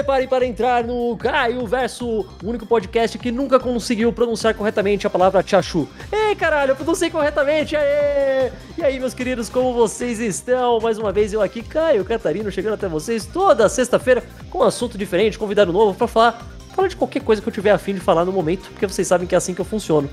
preparem 0.00 0.26
para 0.26 0.46
entrar 0.46 0.82
no 0.82 1.14
Caio 1.18 1.66
Verso, 1.66 2.06
o 2.06 2.26
único 2.42 2.64
podcast 2.64 3.18
que 3.18 3.30
nunca 3.30 3.60
conseguiu 3.60 4.10
pronunciar 4.10 4.54
corretamente 4.54 5.06
a 5.06 5.10
palavra 5.10 5.44
Chachu. 5.46 5.86
Ei, 6.10 6.34
caralho, 6.34 6.70
eu 6.70 6.76
pronunciei 6.76 7.10
corretamente, 7.10 7.76
aê! 7.76 8.50
E 8.78 8.82
aí, 8.82 8.98
meus 8.98 9.12
queridos, 9.12 9.50
como 9.50 9.74
vocês 9.74 10.18
estão? 10.18 10.80
Mais 10.80 10.96
uma 10.96 11.12
vez 11.12 11.34
eu 11.34 11.42
aqui, 11.42 11.62
Caio 11.62 12.02
Catarino, 12.02 12.50
chegando 12.50 12.74
até 12.74 12.88
vocês 12.88 13.26
toda 13.26 13.68
sexta-feira 13.68 14.24
com 14.48 14.60
um 14.60 14.62
assunto 14.62 14.96
diferente, 14.96 15.38
convidado 15.38 15.70
novo 15.70 15.92
para 15.92 16.06
falar, 16.06 16.46
falar 16.74 16.88
de 16.88 16.96
qualquer 16.96 17.20
coisa 17.22 17.42
que 17.42 17.48
eu 17.48 17.52
tiver 17.52 17.72
afim 17.72 17.92
de 17.92 18.00
falar 18.00 18.24
no 18.24 18.32
momento, 18.32 18.70
porque 18.70 18.86
vocês 18.86 19.06
sabem 19.06 19.26
que 19.26 19.34
é 19.34 19.38
assim 19.38 19.52
que 19.52 19.60
eu 19.60 19.66
funciono. 19.66 20.08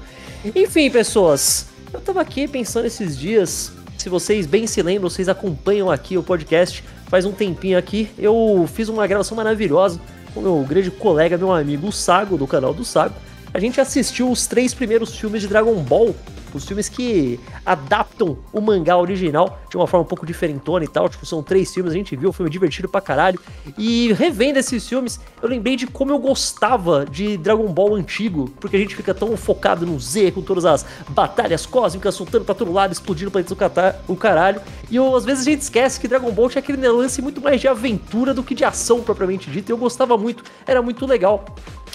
Enfim, 0.54 0.92
pessoas, 0.92 1.68
eu 1.94 2.02
tava 2.02 2.20
aqui 2.20 2.46
pensando 2.46 2.88
esses 2.88 3.18
dias, 3.18 3.72
se 3.98 4.10
vocês 4.10 4.46
bem 4.46 4.68
se 4.68 4.82
lembram, 4.82 5.10
vocês 5.10 5.30
acompanham 5.30 5.90
aqui 5.90 6.18
o 6.18 6.24
podcast 6.24 6.84
faz 7.08 7.26
um 7.26 7.32
tempinho 7.32 7.78
aqui, 7.78 8.10
eu 8.18 8.68
fiz 8.72 8.90
uma 8.90 9.06
gravação 9.08 9.36
maravilhosa 9.36 10.00
com 10.34 10.42
meu 10.42 10.64
grande 10.68 10.92
colega, 10.92 11.38
meu 11.38 11.52
amigo 11.52 11.92
Sago, 11.92 12.38
do 12.38 12.46
canal 12.46 12.74
do 12.74 12.86
Sago. 12.86 13.16
A 13.54 13.60
gente 13.60 13.82
assistiu 13.82 14.30
os 14.30 14.46
três 14.46 14.74
primeiros 14.74 15.16
filmes 15.16 15.42
de 15.42 15.48
Dragon 15.48 15.76
Ball 15.76 16.16
os 16.58 16.66
filmes 16.66 16.90
que 16.90 17.40
adaptam 17.66 18.38
o 18.52 18.60
mangá 18.60 18.98
original 18.98 19.60
de 19.70 19.78
uma 19.78 19.88
forma 19.88 20.04
um 20.04 20.08
pouco 20.08 20.26
diferentona 20.26 20.84
e 20.86 20.88
tal. 20.88 21.08
Tipo, 21.08 21.26
são 21.26 21.42
três 21.42 21.74
filmes, 21.74 21.94
a 21.94 21.96
gente 21.96 22.16
viu, 22.16 22.30
o 22.30 22.34
filme 22.34 22.50
divertido 22.50 22.90
pra 22.90 23.00
caralho. 23.00 23.40
E 23.78 24.12
revendo 24.14 24.60
esses 24.60 24.88
filmes, 24.88 25.20
eu 25.42 25.48
lembrei 25.48 25.76
de 25.76 25.88
como 25.88 26.12
eu 26.12 26.20
gostava 26.20 27.06
de 27.06 27.38
Dragon 27.38 27.68
Ball 27.68 27.96
antigo, 27.96 28.50
porque 28.60 28.76
a 28.76 28.80
gente 28.80 28.96
fica 28.96 29.14
tão 29.14 29.36
focado 29.38 29.86
no 29.86 30.00
Z, 30.00 30.32
com 30.32 30.42
todas 30.42 30.66
as 30.66 30.86
batalhas 31.10 31.66
cósmicas 31.66 32.16
soltando 32.16 32.46
pra 32.46 32.56
todo 32.56 32.72
lado, 32.72 32.92
explodindo 32.92 33.32
pra 33.32 33.42
o 34.08 34.16
caralho. 34.16 34.62
E 34.90 34.96
eu, 34.96 35.16
às 35.16 35.26
vezes 35.26 35.48
a 35.48 35.52
gente 35.52 35.62
esquece 35.62 36.00
que 36.00 36.08
Dragon 36.08 36.32
Ball 36.32 36.50
tinha 36.50 36.60
aquele 36.60 36.86
lance 36.88 37.22
muito 37.22 37.42
mais 37.42 37.62
de 37.62 37.68
aventura 37.68 38.34
do 38.34 38.44
que 38.44 38.56
de 38.56 38.64
ação 38.64 39.02
propriamente 39.02 39.50
dita. 39.50 39.72
E 39.72 39.74
eu 39.74 39.78
gostava 39.78 40.18
muito, 40.18 40.44
era 40.66 40.82
muito 40.82 41.06
legal. 41.06 41.46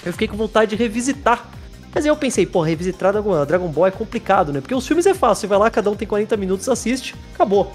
Eu 0.05 0.11
fiquei 0.11 0.27
com 0.27 0.35
vontade 0.35 0.75
de 0.75 0.75
revisitar 0.75 1.49
mas 1.93 2.05
aí 2.05 2.09
eu 2.09 2.15
pensei, 2.17 2.45
pô, 2.45 2.61
revisitar 2.61 3.13
Dragon 3.45 3.67
Ball 3.67 3.87
é 3.87 3.91
complicado, 3.91 4.51
né? 4.51 4.61
Porque 4.61 4.73
os 4.73 4.87
filmes 4.87 5.05
é 5.05 5.13
fácil, 5.13 5.41
você 5.41 5.47
vai 5.47 5.59
lá, 5.59 5.69
cada 5.69 5.91
um 5.91 5.95
tem 5.95 6.07
40 6.07 6.35
minutos, 6.37 6.67
assiste, 6.67 7.13
acabou. 7.33 7.71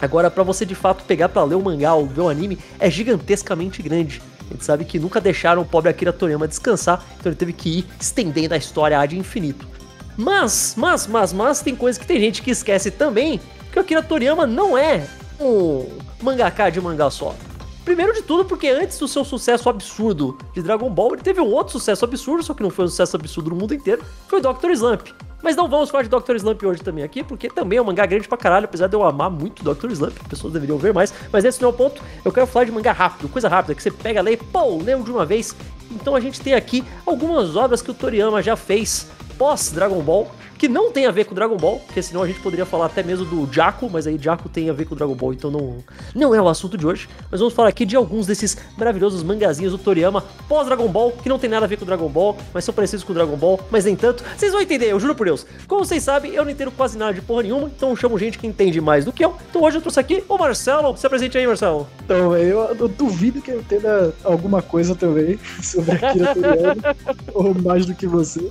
Agora, 0.00 0.30
para 0.30 0.42
você 0.42 0.64
de 0.64 0.74
fato 0.74 1.04
pegar 1.04 1.28
para 1.28 1.44
ler 1.44 1.56
o 1.56 1.62
mangá 1.62 1.94
ou 1.94 2.06
ver 2.06 2.22
o 2.22 2.28
anime, 2.28 2.58
é 2.78 2.90
gigantescamente 2.90 3.82
grande. 3.82 4.22
A 4.48 4.54
gente 4.54 4.64
sabe 4.64 4.84
que 4.84 4.98
nunca 4.98 5.20
deixaram 5.20 5.60
o 5.60 5.64
pobre 5.64 5.90
Akira 5.90 6.12
Toriyama 6.12 6.48
descansar, 6.48 7.04
então 7.18 7.30
ele 7.30 7.36
teve 7.36 7.52
que 7.52 7.80
ir 7.80 7.86
estendendo 8.00 8.54
a 8.54 8.56
história 8.56 8.98
ad 8.98 9.16
infinito. 9.16 9.68
Mas, 10.16 10.74
mas, 10.76 11.06
mas, 11.06 11.32
mas, 11.32 11.60
tem 11.60 11.76
coisa 11.76 12.00
que 12.00 12.06
tem 12.06 12.18
gente 12.18 12.42
que 12.42 12.50
esquece 12.50 12.90
também, 12.90 13.40
que 13.70 13.78
o 13.78 13.82
Akira 13.82 14.02
Toriyama 14.02 14.46
não 14.46 14.76
é 14.76 15.06
um 15.38 15.86
mangaka 16.22 16.70
de 16.70 16.80
mangá 16.80 17.10
só. 17.10 17.36
Primeiro 17.84 18.12
de 18.12 18.22
tudo, 18.22 18.44
porque 18.44 18.68
antes 18.68 18.98
do 18.98 19.08
seu 19.08 19.24
sucesso 19.24 19.68
absurdo 19.68 20.36
de 20.52 20.62
Dragon 20.62 20.90
Ball, 20.90 21.14
ele 21.14 21.22
teve 21.22 21.40
um 21.40 21.50
outro 21.50 21.72
sucesso 21.72 22.04
absurdo, 22.04 22.42
só 22.42 22.52
que 22.52 22.62
não 22.62 22.70
foi 22.70 22.84
um 22.84 22.88
sucesso 22.88 23.16
absurdo 23.16 23.50
no 23.50 23.56
mundo 23.56 23.74
inteiro, 23.74 24.02
foi 24.28 24.40
Dr. 24.40 24.70
Slump. 24.72 25.08
Mas 25.42 25.56
não 25.56 25.68
vamos 25.68 25.88
falar 25.90 26.02
de 26.02 26.10
Dr. 26.10 26.36
Slump 26.36 26.62
hoje 26.62 26.82
também 26.82 27.02
aqui, 27.02 27.24
porque 27.24 27.48
também 27.48 27.78
é 27.78 27.82
um 27.82 27.84
mangá 27.86 28.04
grande 28.04 28.28
pra 28.28 28.36
caralho, 28.36 28.66
apesar 28.66 28.86
de 28.86 28.94
eu 28.94 29.02
amar 29.02 29.30
muito 29.30 29.64
Dr. 29.64 29.90
Slump, 29.90 30.14
pessoas 30.28 30.52
deveriam 30.52 30.76
ver 30.76 30.92
mais, 30.92 31.12
mas 31.32 31.44
esse 31.44 31.60
não 31.62 31.70
é 31.70 31.72
o 31.72 31.74
ponto. 31.74 32.02
Eu 32.22 32.30
quero 32.30 32.46
falar 32.46 32.66
de 32.66 32.72
mangá 32.72 32.92
rápido, 32.92 33.28
coisa 33.28 33.48
rápida, 33.48 33.74
que 33.74 33.82
você 33.82 33.90
pega, 33.90 34.20
lê, 34.20 34.36
pô, 34.36 34.76
leu 34.76 35.02
de 35.02 35.10
uma 35.10 35.24
vez. 35.24 35.56
Então 35.90 36.14
a 36.14 36.20
gente 36.20 36.40
tem 36.40 36.52
aqui 36.52 36.84
algumas 37.06 37.56
obras 37.56 37.80
que 37.80 37.90
o 37.90 37.94
Toriyama 37.94 38.42
já 38.42 38.56
fez 38.56 39.08
pós 39.38 39.72
Dragon 39.72 40.00
Ball, 40.02 40.30
que 40.60 40.68
não 40.68 40.92
tem 40.92 41.06
a 41.06 41.10
ver 41.10 41.24
com 41.24 41.34
Dragon 41.34 41.56
Ball, 41.56 41.78
porque 41.78 42.02
senão 42.02 42.22
a 42.22 42.26
gente 42.26 42.38
poderia 42.40 42.66
falar 42.66 42.84
até 42.84 43.02
mesmo 43.02 43.24
do 43.24 43.50
Jaco, 43.50 43.88
mas 43.88 44.06
aí 44.06 44.18
Jaco 44.20 44.46
tem 44.46 44.68
a 44.68 44.74
ver 44.74 44.84
com 44.84 44.94
Dragon 44.94 45.14
Ball, 45.14 45.32
então 45.32 45.50
não, 45.50 45.78
não 46.14 46.34
é 46.34 46.42
o 46.42 46.46
assunto 46.46 46.76
de 46.76 46.86
hoje. 46.86 47.08
Mas 47.30 47.40
vamos 47.40 47.54
falar 47.54 47.70
aqui 47.70 47.86
de 47.86 47.96
alguns 47.96 48.26
desses 48.26 48.58
maravilhosos 48.76 49.22
mangazinhos 49.22 49.72
do 49.72 49.78
Toriyama 49.78 50.22
pós 50.46 50.66
Dragon 50.66 50.86
Ball, 50.86 51.12
que 51.12 51.30
não 51.30 51.38
tem 51.38 51.48
nada 51.48 51.64
a 51.64 51.68
ver 51.68 51.78
com 51.78 51.86
Dragon 51.86 52.10
Ball, 52.10 52.36
mas 52.52 52.62
são 52.62 52.74
parecidos 52.74 53.02
com 53.02 53.14
Dragon 53.14 53.38
Ball, 53.38 53.58
mas 53.70 53.86
nem 53.86 53.96
tanto. 53.96 54.22
Vocês 54.36 54.52
vão 54.52 54.60
entender, 54.60 54.92
eu 54.92 55.00
juro 55.00 55.14
por 55.14 55.24
Deus. 55.24 55.46
Como 55.66 55.82
vocês 55.82 56.02
sabem, 56.02 56.34
eu 56.34 56.44
não 56.44 56.50
entendo 56.50 56.70
quase 56.72 56.98
nada 56.98 57.14
de 57.14 57.22
porra 57.22 57.42
nenhuma, 57.42 57.68
então 57.74 57.88
eu 57.88 57.96
chamo 57.96 58.18
gente 58.18 58.38
que 58.38 58.46
entende 58.46 58.82
mais 58.82 59.06
do 59.06 59.14
que 59.14 59.24
eu. 59.24 59.34
Então 59.48 59.62
hoje 59.62 59.78
eu 59.78 59.80
trouxe 59.80 59.98
aqui 59.98 60.22
o 60.28 60.36
Marcelo. 60.36 60.94
Se 60.94 61.06
apresente 61.06 61.38
aí, 61.38 61.46
Marcelo. 61.46 61.88
Então, 62.04 62.36
eu, 62.36 62.76
eu 62.78 62.86
duvido 62.86 63.40
que 63.40 63.50
eu 63.50 63.60
entenda 63.60 64.12
alguma 64.22 64.60
coisa 64.60 64.94
também 64.94 65.38
sobre 65.62 65.96
Toriyama, 65.96 66.94
ou 67.32 67.54
mais 67.54 67.86
do 67.86 67.94
que 67.94 68.06
você. 68.06 68.50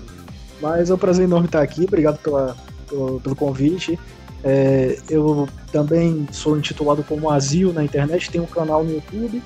Mas 0.61 0.89
é 0.89 0.93
um 0.93 0.97
prazer 0.97 1.25
enorme 1.25 1.45
estar 1.45 1.61
aqui, 1.61 1.85
obrigado 1.85 2.17
pela, 2.19 2.55
pelo, 2.87 3.19
pelo 3.19 3.35
convite. 3.35 3.97
É, 4.43 4.97
eu 5.09 5.47
também 5.71 6.27
sou 6.31 6.57
intitulado 6.57 7.03
como 7.03 7.29
Azil 7.29 7.73
na 7.73 7.83
internet, 7.83 8.31
tenho 8.31 8.45
um 8.45 8.47
canal 8.47 8.83
no 8.83 8.91
YouTube 8.91 9.41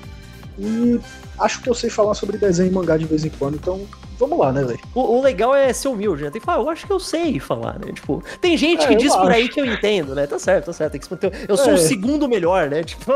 e 0.58 1.00
acho 1.38 1.60
que 1.60 1.68
eu 1.68 1.74
sei 1.74 1.90
falar 1.90 2.14
sobre 2.14 2.38
desenho 2.38 2.70
e 2.70 2.72
mangá 2.72 2.96
de 2.96 3.04
vez 3.04 3.24
em 3.24 3.30
quando, 3.30 3.56
então 3.56 3.80
vamos 4.18 4.38
lá, 4.38 4.52
né, 4.52 4.62
velho? 4.64 4.80
O, 4.94 5.18
o, 5.18 5.22
legal 5.22 5.54
é 5.54 5.72
ser 5.72 5.88
humilde, 5.88 6.24
né? 6.24 6.30
Tem 6.30 6.40
que 6.40 6.46
falar, 6.46 6.62
eu 6.62 6.70
acho 6.70 6.86
que 6.86 6.92
eu 6.92 7.00
sei 7.00 7.38
falar, 7.38 7.78
né? 7.78 7.92
Tipo, 7.92 8.22
tem 8.40 8.56
gente 8.56 8.84
é, 8.84 8.88
que 8.88 8.94
diz 8.96 9.12
acho. 9.12 9.20
por 9.20 9.30
aí 9.30 9.48
que 9.48 9.60
eu 9.60 9.66
entendo, 9.66 10.14
né? 10.14 10.26
Tá 10.26 10.38
certo, 10.38 10.66
tá 10.66 10.72
certo. 10.72 10.92
Tem 10.92 11.00
que, 11.00 11.32
eu 11.48 11.56
sou 11.56 11.70
é. 11.70 11.74
o 11.74 11.78
segundo 11.78 12.28
melhor, 12.28 12.68
né? 12.68 12.82
Tipo. 12.82 13.12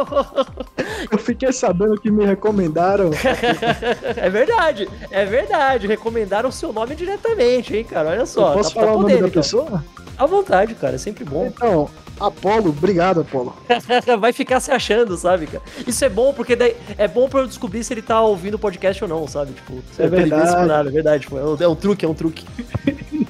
eu 1.10 1.18
fiquei 1.18 1.52
sabendo 1.52 2.00
que 2.00 2.10
me 2.10 2.24
recomendaram. 2.24 3.10
é 4.16 4.30
verdade, 4.30 4.88
é 5.10 5.24
verdade. 5.24 5.86
Recomendaram 5.86 6.48
o 6.48 6.52
seu 6.52 6.72
nome 6.72 6.94
diretamente, 6.94 7.76
hein, 7.76 7.84
cara? 7.84 8.10
Olha 8.10 8.26
só. 8.26 8.50
Eu 8.50 8.56
posso 8.58 8.74
tá, 8.74 8.80
falar 8.80 8.92
tá 8.92 8.98
o 8.98 9.02
nome 9.02 9.16
da 9.16 9.28
pessoa? 9.28 9.84
À 10.18 10.26
vontade, 10.26 10.74
cara, 10.74 10.96
é 10.96 10.98
sempre 10.98 11.24
bom. 11.24 11.46
Então, 11.46 11.88
Apolo, 12.18 12.70
obrigado, 12.70 13.20
Apolo. 13.20 13.54
Vai 14.18 14.32
ficar 14.32 14.58
se 14.58 14.72
achando, 14.72 15.16
sabe, 15.16 15.46
cara? 15.46 15.62
Isso 15.86 16.04
é 16.04 16.08
bom, 16.08 16.34
porque 16.34 16.56
daí 16.56 16.76
é 16.96 17.06
bom 17.06 17.28
pra 17.28 17.40
eu 17.40 17.46
descobrir 17.46 17.84
se 17.84 17.94
ele 17.94 18.02
tá 18.02 18.20
ouvindo 18.20 18.54
o 18.54 18.58
podcast 18.58 19.04
ou 19.04 19.08
não, 19.08 19.28
sabe? 19.28 19.52
Tipo, 19.52 19.80
é, 19.98 20.04
é 20.04 20.08
verdade. 20.08 20.66
Nada, 20.66 20.88
é 20.88 20.92
verdade, 20.92 21.22
tipo, 21.22 21.38
é, 21.38 21.44
um, 21.44 21.56
é 21.60 21.68
um 21.68 21.76
truque, 21.76 22.04
é 22.04 22.08
um 22.08 22.14
truque. 22.14 22.44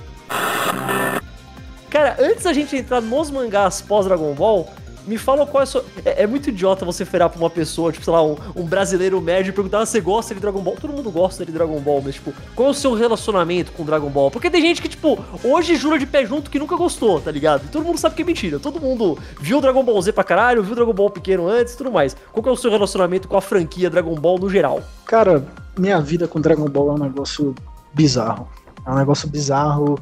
cara, 1.91 2.17
antes 2.19 2.45
da 2.45 2.53
gente 2.55 2.75
entrar 2.75 3.03
nos 3.03 3.31
mangás 3.31 3.83
pós-Dragon 3.83 4.33
Ball, 4.33 4.67
me 5.09 5.19
fala 5.19 5.47
qual 5.47 5.61
é 5.61 5.65
a 5.65 5.67
sua. 5.67 5.85
É, 6.05 6.23
é, 6.23 6.27
muito 6.27 6.51
idiota 6.51 6.85
você 6.85 7.05
ferar 7.05 7.29
pra 7.31 7.39
uma 7.39 7.51
pessoa, 7.51 7.91
tipo, 7.91 8.05
sei 8.05 8.13
lá, 8.13 8.23
um, 8.23 8.37
um 8.55 8.65
brasileiro 8.65 9.21
médio 9.21 9.51
e 9.51 9.53
perguntar 9.53 9.85
se 9.87 9.93
você 9.93 10.01
gosta 10.01 10.35
de 10.35 10.41
Dragon 10.41 10.61
Ball. 10.61 10.77
Todo 10.81 10.93
mundo 10.93 11.11
gosta 11.11 11.45
de 11.45 11.51
Dragon 11.51 11.81
Ball, 11.81 12.03
mas, 12.05 12.15
tipo, 12.17 12.33
qual 12.55 12.69
é 12.69 12.71
o 12.71 12.75
seu 12.75 12.95
relacionamento 12.95 13.73
com 13.73 13.85
Dragon 13.85 14.11
Ball? 14.11 14.31
Porque 14.31 14.51
tem 14.51 14.61
gente 14.61 14.83
que, 14.83 14.89
tipo, 14.89 15.19
hoje 15.43 15.77
jura 15.77 15.99
de 15.99 16.07
pé 16.07 16.25
junto 16.27 16.51
que 16.51 16.59
nunca 16.59 16.77
gostou, 16.77 17.21
tá 17.21 17.31
ligado? 17.31 17.65
E 17.65 17.69
todo 17.69 17.85
mundo 17.85 17.99
sabe 17.99 18.15
que 18.15 18.23
é 18.23 18.25
mentira. 18.25 18.59
Todo 18.59 18.81
mundo 18.81 19.19
viu 19.41 19.61
Dragon 19.61 19.83
Ball 19.83 20.01
Z 20.03 20.13
pra 20.13 20.23
caralho, 20.23 20.63
viu 20.63 20.75
Dragon 20.75 20.93
Ball 20.93 21.11
pequeno 21.11 21.49
antes 21.49 21.75
e 21.75 21.77
tudo 21.77 21.91
mais. 21.91 22.15
Qual 22.31 22.45
é 22.47 22.51
o 22.51 22.57
seu 22.57 22.71
relacionamento 22.71 23.27
com 23.27 23.37
a 23.37 23.41
franquia 23.41 23.89
Dragon 23.89 24.15
Ball 24.15 24.39
no 24.39 24.51
geral? 24.51 24.83
Cara, 25.07 25.45
minha 25.79 26.01
vida 26.01 26.29
com 26.29 26.41
Dragon 26.41 26.69
Ball 26.69 26.91
é 26.91 26.93
um 26.93 26.99
negócio 26.99 27.55
bizarro. 27.95 28.49
É 28.85 28.91
um 28.91 28.97
negócio 28.97 29.29
bizarro 29.29 29.99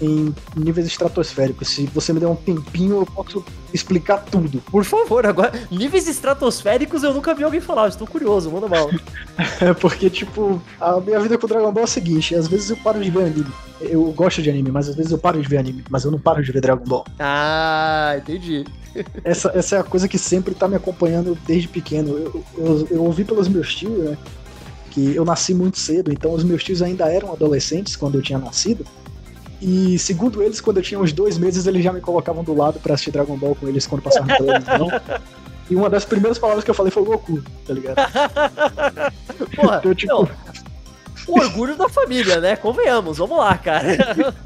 em 0.00 0.34
níveis 0.56 0.86
estratosféricos. 0.86 1.68
Se 1.68 1.86
você 1.86 2.12
me 2.12 2.20
der 2.20 2.26
um 2.26 2.36
tempinho, 2.36 2.98
eu 2.98 3.06
posso 3.06 3.44
explicar 3.72 4.18
tudo. 4.18 4.60
Por 4.70 4.84
favor, 4.84 5.26
agora, 5.26 5.52
níveis 5.70 6.08
estratosféricos 6.08 7.02
eu 7.02 7.12
nunca 7.12 7.34
vi 7.34 7.44
alguém 7.44 7.60
falar, 7.60 7.88
estou 7.88 8.06
curioso, 8.06 8.50
manda 8.50 8.68
mal. 8.68 8.90
é 9.60 9.74
porque, 9.74 10.08
tipo, 10.08 10.60
a 10.80 11.00
minha 11.00 11.20
vida 11.20 11.36
com 11.36 11.46
o 11.46 11.48
Dragon 11.48 11.72
Ball 11.72 11.82
é 11.82 11.84
a 11.84 11.88
seguinte: 11.88 12.34
às 12.34 12.48
vezes 12.48 12.70
eu 12.70 12.76
paro 12.76 13.02
de 13.02 13.10
ver 13.10 13.24
anime. 13.24 13.52
Eu 13.80 14.10
gosto 14.12 14.42
de 14.42 14.50
anime, 14.50 14.70
mas 14.70 14.88
às 14.88 14.96
vezes 14.96 15.12
eu 15.12 15.18
paro 15.18 15.40
de 15.40 15.48
ver 15.48 15.58
anime, 15.58 15.84
mas 15.88 16.04
eu 16.04 16.10
não 16.10 16.18
paro 16.18 16.42
de 16.42 16.50
ver 16.50 16.60
Dragon 16.60 16.84
Ball. 16.84 17.04
Ah, 17.18 18.16
entendi. 18.18 18.64
essa, 19.22 19.52
essa 19.54 19.76
é 19.76 19.80
a 19.80 19.84
coisa 19.84 20.08
que 20.08 20.18
sempre 20.18 20.54
tá 20.54 20.66
me 20.66 20.76
acompanhando 20.76 21.38
desde 21.46 21.68
pequeno. 21.68 22.10
Eu, 22.10 22.44
eu, 22.56 22.88
eu 22.90 23.04
ouvi 23.04 23.24
pelos 23.24 23.48
meus 23.48 23.74
tios, 23.74 23.96
né? 23.98 24.18
Que 24.90 25.14
eu 25.14 25.24
nasci 25.24 25.54
muito 25.54 25.78
cedo, 25.78 26.12
então 26.12 26.32
os 26.32 26.42
meus 26.42 26.64
tios 26.64 26.82
ainda 26.82 27.06
eram 27.12 27.32
adolescentes 27.32 27.94
quando 27.94 28.16
eu 28.16 28.22
tinha 28.22 28.38
nascido. 28.38 28.84
E 29.60 29.98
segundo 29.98 30.42
eles, 30.42 30.60
quando 30.60 30.76
eu 30.76 30.82
tinha 30.82 31.00
uns 31.00 31.12
dois 31.12 31.36
meses, 31.36 31.66
eles 31.66 31.82
já 31.82 31.92
me 31.92 32.00
colocavam 32.00 32.44
do 32.44 32.54
lado 32.54 32.78
pra 32.78 32.94
assistir 32.94 33.10
Dragon 33.10 33.36
Ball 33.36 33.54
com 33.56 33.68
eles 33.68 33.86
quando 33.86 34.02
passava 34.02 34.26
na 34.26 34.36
televisão. 34.36 34.88
e 35.68 35.74
uma 35.74 35.90
das 35.90 36.04
primeiras 36.04 36.38
palavras 36.38 36.64
que 36.64 36.70
eu 36.70 36.74
falei 36.74 36.92
foi 36.92 37.04
Goku, 37.04 37.42
tá 37.66 37.74
ligado? 37.74 37.96
Porra, 39.56 39.78
então, 39.78 39.94
tipo... 39.94 40.12
Não, 40.12 40.28
o 41.28 41.38
orgulho 41.38 41.76
da 41.76 41.88
família, 41.88 42.40
né? 42.40 42.56
Convenhamos, 42.56 43.18
vamos 43.18 43.36
lá, 43.36 43.56
cara. 43.58 43.86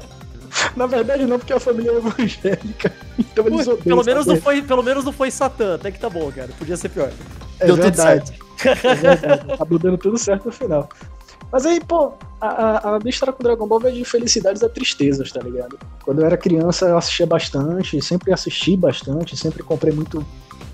Na 0.75 0.85
verdade, 0.85 1.25
não, 1.25 1.39
porque 1.39 1.53
a 1.53 1.59
família 1.59 1.91
é 1.91 1.95
evangélica. 1.95 2.93
Então 3.17 3.47
eles 3.47 3.67
odeiam. 3.67 3.83
Pelo 3.83 4.03
menos, 4.03 4.25
não 4.25 4.35
foi, 4.35 4.61
pelo 4.61 4.83
menos 4.83 5.03
não 5.03 5.11
foi 5.11 5.31
Satã, 5.31 5.75
até 5.75 5.91
que 5.91 5.99
tá 5.99 6.09
bom, 6.09 6.31
cara. 6.31 6.49
Podia 6.59 6.77
ser 6.77 6.89
pior. 6.89 7.11
É 7.59 7.65
Deu 7.65 7.75
verdade. 7.75 8.25
tudo 8.25 8.37
certo. 8.61 8.87
É 8.87 8.95
verdade. 8.95 9.51
Acabou 9.53 9.79
dando 9.79 9.97
tudo 9.97 10.17
certo 10.17 10.45
no 10.45 10.51
final. 10.51 10.89
Mas 11.51 11.65
aí, 11.65 11.79
pô, 11.79 12.13
a, 12.41 12.95
a, 12.95 12.99
minha 12.99 13.09
história 13.09 13.31
com 13.31 13.43
Dragon 13.43 13.67
Ball 13.67 13.79
veio 13.79 13.95
de 13.95 14.05
felicidades 14.05 14.63
a 14.63 14.69
tristezas, 14.69 15.31
tá 15.31 15.41
ligado? 15.41 15.77
Quando 16.03 16.21
eu 16.21 16.25
era 16.25 16.35
criança, 16.35 16.87
eu 16.87 16.97
assistia 16.97 17.25
bastante, 17.25 18.01
sempre 18.01 18.33
assisti 18.33 18.75
bastante, 18.75 19.37
sempre 19.37 19.61
comprei 19.61 19.93
muito 19.93 20.25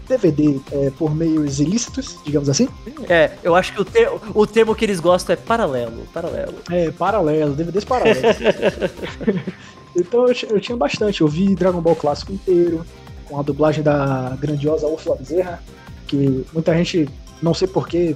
DVD 0.10 0.60
é, 0.72 0.90
por 0.98 1.14
meios 1.14 1.60
ilícitos, 1.60 2.18
digamos 2.26 2.50
assim. 2.50 2.68
É, 3.08 3.32
eu 3.44 3.56
acho 3.56 3.74
que 3.74 3.82
o, 3.82 3.86
ter, 3.86 4.10
o 4.34 4.48
termo 4.48 4.74
que 4.74 4.84
eles 4.84 5.00
gostam 5.00 5.34
é 5.34 5.36
paralelo. 5.36 6.08
Paralelo. 6.12 6.56
É, 6.72 6.90
paralelo, 6.92 7.54
DVDs 7.54 7.86
paralelos. 7.86 8.24
então 9.96 10.28
eu, 10.28 10.36
eu, 10.50 10.60
tinha 10.60 10.76
bastante. 10.76 11.22
Eu 11.22 11.28
vi 11.28 11.54
Dragon 11.56 11.80
Ball 11.80 11.96
clássico 11.96 12.34
inteiro, 12.34 12.84
com 13.26 13.40
a 13.40 13.44
dublagem 13.44 13.84
da 13.84 14.36
grandiosa 14.42 14.88
Ursula 14.88 15.16
Bezerra, 15.16 15.62
que 16.08 16.44
muita 16.52 16.76
gente, 16.76 17.08
não 17.42 17.54
sei 17.54 17.68
porquê, 17.68 18.16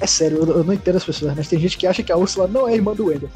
é 0.00 0.06
sério, 0.06 0.38
eu, 0.38 0.58
eu, 0.58 0.64
não 0.64 0.72
entendo 0.72 0.96
as 0.96 1.04
pessoas, 1.04 1.34
mas 1.34 1.48
tem 1.48 1.58
gente 1.58 1.76
que 1.76 1.86
acha 1.86 2.02
que 2.02 2.12
a 2.12 2.16
Úrsula 2.16 2.46
não 2.46 2.68
é 2.68 2.74
irmã 2.74 2.94
do 2.94 3.06
Wendell. 3.06 3.30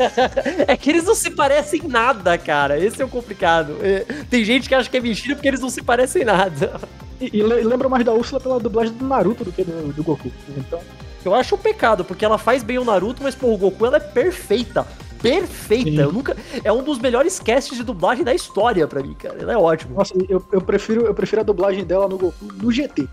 é 0.67 0.77
que 0.77 0.91
eles 0.91 1.05
não 1.05 1.15
se 1.15 1.31
parecem 1.31 1.83
nada, 1.89 2.39
cara. 2.39 2.79
Esse 2.79 3.03
é 3.03 3.05
o 3.05 3.09
complicado. 3.09 3.77
É, 3.83 4.05
tem 4.31 4.45
gente 4.45 4.69
que 4.69 4.75
acha 4.75 4.89
que 4.89 4.97
é 4.97 5.01
mentira 5.01 5.35
porque 5.35 5.49
eles 5.49 5.61
não 5.61 5.71
se 5.71 5.83
parecem 5.83 6.25
nada. 6.25 6.81
E, 7.21 7.39
e 7.39 7.43
lembra 7.43 7.89
mais 7.89 8.05
da 8.05 8.13
Úrsula 8.13 8.41
pela 8.41 8.61
dublagem 8.61 8.95
do 8.95 9.05
Naruto 9.07 9.45
do 9.45 9.53
que 9.53 9.65
do, 9.65 9.93
do 9.93 10.03
Goku. 10.05 10.31
Então. 10.57 10.81
Eu 11.25 11.35
acho 11.35 11.55
um 11.55 11.59
pecado, 11.59 12.05
porque 12.05 12.25
ela 12.25 12.39
faz 12.39 12.63
bem 12.63 12.79
o 12.79 12.85
Naruto, 12.85 13.23
mas, 13.23 13.35
pô, 13.35 13.53
o 13.53 13.57
Goku 13.57 13.87
ela 13.87 13.97
é 13.97 14.01
perfeita. 14.01 14.87
Perfeita. 15.21 15.91
Sim. 15.91 16.01
Eu 16.01 16.13
nunca. 16.13 16.37
É 16.65 16.73
um 16.73 16.83
dos 16.83 16.99
melhores 16.99 17.39
casts 17.39 17.77
de 17.77 17.85
dublagem 17.85 18.25
da 18.25 18.35
história 18.35 18.87
pra 18.89 19.03
mim, 19.03 19.15
cara. 19.15 19.41
Ela 19.41 19.53
é 19.53 19.57
ótima. 19.57 19.95
Nossa, 19.95 20.13
eu, 20.29 20.45
eu, 20.51 20.61
prefiro, 20.61 21.07
eu 21.07 21.15
prefiro 21.15 21.41
a 21.41 21.45
dublagem 21.45 21.85
dela 21.85 22.09
no 22.09 22.19
Goku 22.19 22.45
no 22.61 22.73
GT. 22.73 23.09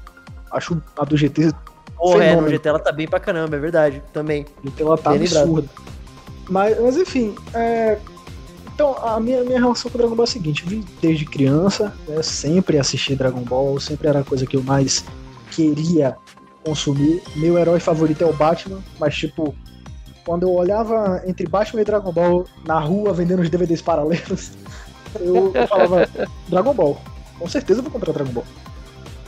Acho 0.51 0.81
a 0.97 1.05
do 1.05 1.15
GT. 1.15 1.51
Porra, 1.97 2.23
é, 2.23 2.35
no 2.35 2.49
GT 2.49 2.69
ela 2.69 2.79
tá 2.79 2.91
bem 2.91 3.07
pra 3.07 3.19
caramba, 3.19 3.55
é 3.55 3.59
verdade. 3.59 4.03
Também. 4.13 4.45
GT 4.63 4.83
ela 4.83 4.97
tá 4.97 5.11
absurda. 5.11 5.69
Mas, 6.49 6.79
mas 6.79 6.97
enfim, 6.97 7.35
é, 7.53 7.97
então, 8.79 8.95
a 9.03 9.19
minha, 9.19 9.43
minha 9.43 9.59
relação 9.59 9.91
com 9.91 9.97
o 9.97 9.99
Dragon 9.99 10.15
Ball 10.15 10.23
é 10.23 10.29
a 10.29 10.31
seguinte: 10.31 10.63
eu 10.63 10.69
vi 10.69 10.85
desde 11.01 11.25
criança, 11.25 11.93
né, 12.07 12.23
sempre 12.23 12.79
assisti 12.79 13.13
Dragon 13.13 13.41
Ball, 13.41 13.77
sempre 13.77 14.07
era 14.07 14.19
a 14.19 14.23
coisa 14.23 14.45
que 14.45 14.55
eu 14.55 14.63
mais 14.63 15.03
queria 15.51 16.15
consumir. 16.63 17.21
Meu 17.35 17.57
herói 17.57 17.81
favorito 17.81 18.23
é 18.23 18.25
o 18.25 18.31
Batman, 18.31 18.79
mas 18.97 19.17
tipo, 19.17 19.53
quando 20.25 20.43
eu 20.43 20.53
olhava 20.53 21.21
entre 21.25 21.45
Batman 21.45 21.81
e 21.81 21.83
Dragon 21.83 22.13
Ball 22.13 22.45
na 22.65 22.79
rua 22.79 23.11
vendendo 23.11 23.41
os 23.41 23.49
DVDs 23.49 23.81
paralelos, 23.81 24.53
eu, 25.19 25.51
eu 25.53 25.67
falava, 25.67 26.07
Dragon 26.47 26.73
Ball, 26.73 27.01
com 27.37 27.49
certeza 27.49 27.79
eu 27.79 27.83
vou 27.83 27.91
comprar 27.91 28.13
Dragon 28.13 28.31
Ball. 28.31 28.45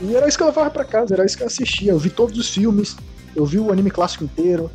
E 0.02 0.16
era 0.16 0.28
isso 0.28 0.38
que 0.38 0.44
eu 0.44 0.48
levava 0.48 0.70
pra 0.70 0.84
casa, 0.84 1.14
era 1.14 1.26
isso 1.26 1.38
que 1.38 1.44
eu 1.44 1.48
assistia. 1.48 1.92
Eu 1.92 2.00
vi 2.00 2.10
todos 2.10 2.38
os 2.38 2.50
filmes, 2.50 2.96
eu 3.36 3.46
vi 3.46 3.60
o 3.60 3.72
anime 3.72 3.92
clássico 3.92 4.24
inteiro, 4.24 4.70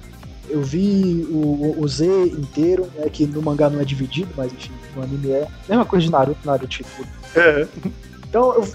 eu 0.48 0.62
vi 0.62 1.26
o, 1.30 1.76
o 1.78 1.88
Z 1.88 2.06
inteiro, 2.06 2.88
né, 2.94 3.08
que 3.08 3.26
no 3.26 3.42
mangá 3.42 3.68
não 3.68 3.80
é 3.80 3.84
dividido, 3.84 4.28
mas 4.36 4.52
enfim, 4.52 4.72
no 4.94 5.02
anime 5.02 5.30
é. 5.30 5.46
Mesma 5.68 5.84
coisa 5.84 6.06
de 6.06 6.12
Naruto, 6.12 6.40
Naruto 6.44 6.68
tipo. 6.68 7.04
É. 7.34 7.66
Então 8.28 8.54
eu 8.54 8.68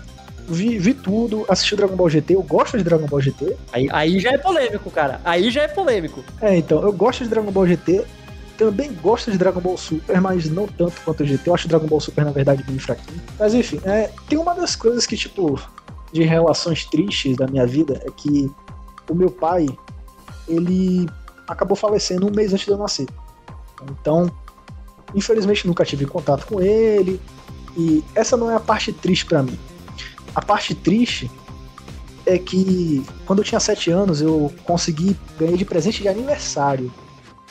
vi, 0.47 0.77
vi 0.77 0.93
tudo, 0.93 1.45
assisti 1.47 1.75
Dragon 1.75 1.95
Ball 1.95 2.09
GT, 2.09 2.35
eu 2.35 2.43
gosto 2.43 2.77
de 2.77 2.83
Dragon 2.83 3.07
Ball 3.07 3.21
GT. 3.21 3.55
Aí, 3.71 3.87
aí 3.91 4.19
já 4.19 4.31
é 4.31 4.37
polêmico, 4.37 4.91
cara. 4.91 5.21
Aí 5.23 5.49
já 5.49 5.63
é 5.63 5.67
polêmico. 5.67 6.23
É, 6.41 6.57
então, 6.57 6.81
eu 6.81 6.91
gosto 6.91 7.23
de 7.23 7.29
Dragon 7.29 7.51
Ball 7.51 7.67
GT, 7.67 8.05
também 8.57 8.91
gosto 9.01 9.31
de 9.31 9.37
Dragon 9.37 9.59
Ball 9.61 9.77
Super, 9.77 10.19
mas 10.21 10.49
não 10.49 10.67
tanto 10.67 11.01
quanto 11.03 11.23
o 11.23 11.25
GT. 11.25 11.49
Eu 11.49 11.55
acho 11.55 11.67
Dragon 11.67 11.87
Ball 11.87 11.99
Super, 11.99 12.25
na 12.25 12.31
verdade, 12.31 12.63
bem 12.63 12.77
fraquinho. 12.77 13.21
Mas 13.39 13.53
enfim, 13.53 13.79
é, 13.83 14.11
tem 14.27 14.37
uma 14.37 14.53
das 14.53 14.75
coisas 14.75 15.05
que, 15.05 15.15
tipo, 15.15 15.59
de 16.11 16.23
relações 16.23 16.85
tristes 16.85 17.37
da 17.37 17.47
minha 17.47 17.65
vida 17.65 18.01
é 18.05 18.11
que 18.11 18.51
o 19.09 19.15
meu 19.15 19.31
pai, 19.31 19.67
ele 20.47 21.07
acabou 21.47 21.75
falecendo 21.75 22.27
um 22.27 22.31
mês 22.31 22.53
antes 22.53 22.65
de 22.65 22.71
eu 22.71 22.77
nascer. 22.77 23.07
Então, 23.89 24.31
infelizmente 25.15 25.67
nunca 25.67 25.83
tive 25.85 26.05
contato 26.05 26.45
com 26.45 26.61
ele. 26.61 27.19
E 27.77 28.03
essa 28.15 28.35
não 28.35 28.51
é 28.51 28.55
a 28.55 28.59
parte 28.59 28.91
triste 28.91 29.25
para 29.25 29.43
mim. 29.43 29.57
A 30.35 30.41
parte 30.41 30.75
triste 30.75 31.29
é 32.25 32.37
que 32.37 33.03
quando 33.25 33.39
eu 33.39 33.45
tinha 33.45 33.59
7 33.59 33.91
anos 33.91 34.21
eu 34.21 34.53
consegui 34.63 35.15
ganhar 35.37 35.57
de 35.57 35.65
presente 35.65 36.01
de 36.01 36.07
aniversário 36.07 36.91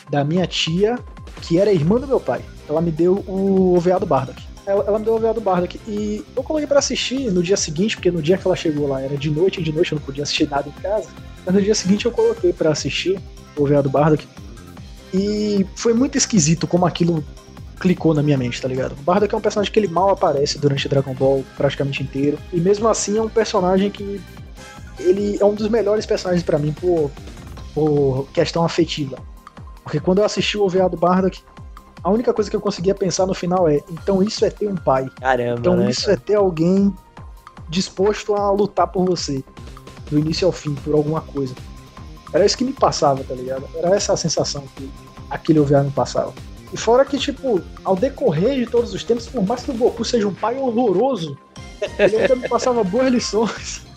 da 0.08 0.24
minha 0.24 0.46
tia, 0.46 0.98
que 1.42 1.58
era 1.58 1.72
irmã 1.72 1.98
do 1.98 2.06
meu 2.06 2.20
pai. 2.20 2.44
Ela 2.68 2.80
me 2.80 2.90
deu 2.90 3.24
o 3.26 3.76
OVA 3.76 3.98
do 3.98 4.06
Bardock. 4.06 4.49
Ela, 4.70 4.84
ela 4.86 4.98
me 4.98 5.04
deu 5.04 5.14
o 5.14 5.16
OVA 5.16 5.34
do 5.34 5.42
e 5.88 6.24
eu 6.36 6.42
coloquei 6.42 6.66
para 6.66 6.78
assistir 6.78 7.30
no 7.30 7.42
dia 7.42 7.56
seguinte, 7.56 7.96
porque 7.96 8.10
no 8.10 8.22
dia 8.22 8.38
que 8.38 8.46
ela 8.46 8.56
chegou 8.56 8.88
lá 8.88 9.00
era 9.00 9.16
de 9.16 9.30
noite 9.30 9.60
e 9.60 9.64
de 9.64 9.72
noite 9.72 9.92
eu 9.92 9.96
não 9.98 10.04
podia 10.04 10.22
assistir 10.22 10.48
nada 10.48 10.68
em 10.68 10.82
casa. 10.82 11.08
Mas 11.44 11.54
no 11.54 11.60
dia 11.60 11.74
seguinte 11.74 12.06
eu 12.06 12.12
coloquei 12.12 12.52
para 12.52 12.70
assistir 12.70 13.20
o 13.56 13.64
OVA 13.64 13.82
do 13.82 13.90
e 15.12 15.66
foi 15.74 15.92
muito 15.92 16.16
esquisito 16.16 16.66
como 16.66 16.86
aquilo 16.86 17.24
clicou 17.80 18.14
na 18.14 18.22
minha 18.22 18.36
mente, 18.36 18.60
tá 18.60 18.68
ligado? 18.68 18.92
O 18.92 19.02
Bardock 19.02 19.34
é 19.34 19.36
um 19.36 19.40
personagem 19.40 19.72
que 19.72 19.78
ele 19.78 19.88
mal 19.88 20.10
aparece 20.10 20.58
durante 20.58 20.88
Dragon 20.88 21.14
Ball 21.14 21.44
praticamente 21.56 22.02
inteiro. 22.02 22.38
E 22.52 22.60
mesmo 22.60 22.86
assim 22.88 23.18
é 23.18 23.22
um 23.22 23.28
personagem 23.28 23.90
que. 23.90 24.20
Ele 24.98 25.38
é 25.40 25.44
um 25.44 25.54
dos 25.54 25.68
melhores 25.68 26.04
personagens 26.04 26.44
para 26.44 26.58
mim 26.58 26.72
por, 26.72 27.10
por 27.74 28.28
questão 28.34 28.64
afetiva. 28.64 29.18
Porque 29.82 29.98
quando 29.98 30.18
eu 30.18 30.24
assisti 30.24 30.58
o 30.58 30.62
OVA 30.62 30.90
do 30.90 30.96
Bardock, 30.96 31.42
a 32.02 32.10
única 32.10 32.32
coisa 32.32 32.50
que 32.50 32.56
eu 32.56 32.60
conseguia 32.60 32.94
pensar 32.94 33.26
no 33.26 33.34
final 33.34 33.68
é: 33.68 33.80
então 33.90 34.22
isso 34.22 34.44
é 34.44 34.50
ter 34.50 34.68
um 34.68 34.76
pai. 34.76 35.08
Caramba. 35.20 35.60
Então 35.60 35.76
né, 35.76 35.90
isso 35.90 36.02
cara? 36.02 36.12
é 36.14 36.16
ter 36.16 36.34
alguém 36.34 36.94
disposto 37.68 38.34
a 38.34 38.50
lutar 38.50 38.86
por 38.88 39.04
você. 39.04 39.44
Do 40.10 40.18
início 40.18 40.46
ao 40.46 40.52
fim, 40.52 40.74
por 40.74 40.94
alguma 40.94 41.20
coisa. 41.20 41.54
Era 42.32 42.44
isso 42.44 42.56
que 42.56 42.64
me 42.64 42.72
passava, 42.72 43.22
tá 43.22 43.34
ligado? 43.34 43.64
Era 43.76 43.94
essa 43.94 44.12
a 44.12 44.16
sensação 44.16 44.64
que 44.76 44.90
aquele 45.30 45.60
OVA 45.60 45.82
me 45.82 45.90
passava. 45.90 46.32
E 46.72 46.76
fora 46.76 47.04
que, 47.04 47.18
tipo, 47.18 47.60
ao 47.84 47.96
decorrer 47.96 48.56
de 48.56 48.66
todos 48.66 48.92
os 48.94 49.02
tempos, 49.04 49.26
por 49.26 49.44
mais 49.44 49.62
que 49.62 49.70
o 49.70 49.74
Goku 49.74 50.04
seja 50.04 50.26
um 50.26 50.34
pai 50.34 50.56
horroroso, 50.56 51.36
ele 51.98 52.16
ainda 52.16 52.36
me 52.36 52.48
passava 52.48 52.84
boas 52.84 53.12
lições. 53.12 53.86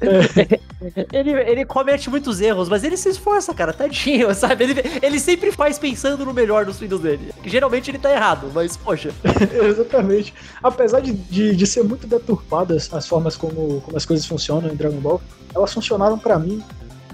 Ele, 1.10 1.30
ele 1.30 1.64
comete 1.64 2.10
muitos 2.10 2.42
erros, 2.42 2.68
mas 2.68 2.84
ele 2.84 2.96
se 2.98 3.08
esforça, 3.08 3.54
cara, 3.54 3.72
tadinho, 3.72 4.32
sabe? 4.36 4.64
Ele, 4.64 4.74
ele 5.00 5.18
sempre 5.18 5.50
faz 5.50 5.78
pensando 5.78 6.26
no 6.26 6.34
melhor 6.34 6.66
dos 6.66 6.78
filhos 6.78 7.00
dele. 7.00 7.32
Geralmente 7.42 7.90
ele 7.90 7.98
tá 7.98 8.12
errado, 8.12 8.50
mas 8.52 8.76
poxa. 8.76 9.10
Exatamente. 9.66 10.34
Apesar 10.62 11.00
de, 11.00 11.12
de, 11.12 11.56
de, 11.56 11.66
ser 11.66 11.84
muito 11.84 12.06
deturpadas 12.06 12.92
as 12.92 13.08
formas 13.08 13.34
como, 13.34 13.80
como 13.80 13.96
as 13.96 14.04
coisas 14.04 14.26
funcionam 14.26 14.70
em 14.70 14.76
Dragon 14.76 14.98
Ball, 14.98 15.22
elas 15.54 15.72
funcionaram 15.72 16.18
para 16.18 16.38
mim 16.38 16.62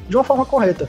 de 0.08 0.16
uma 0.16 0.24
forma 0.24 0.44
correta 0.44 0.88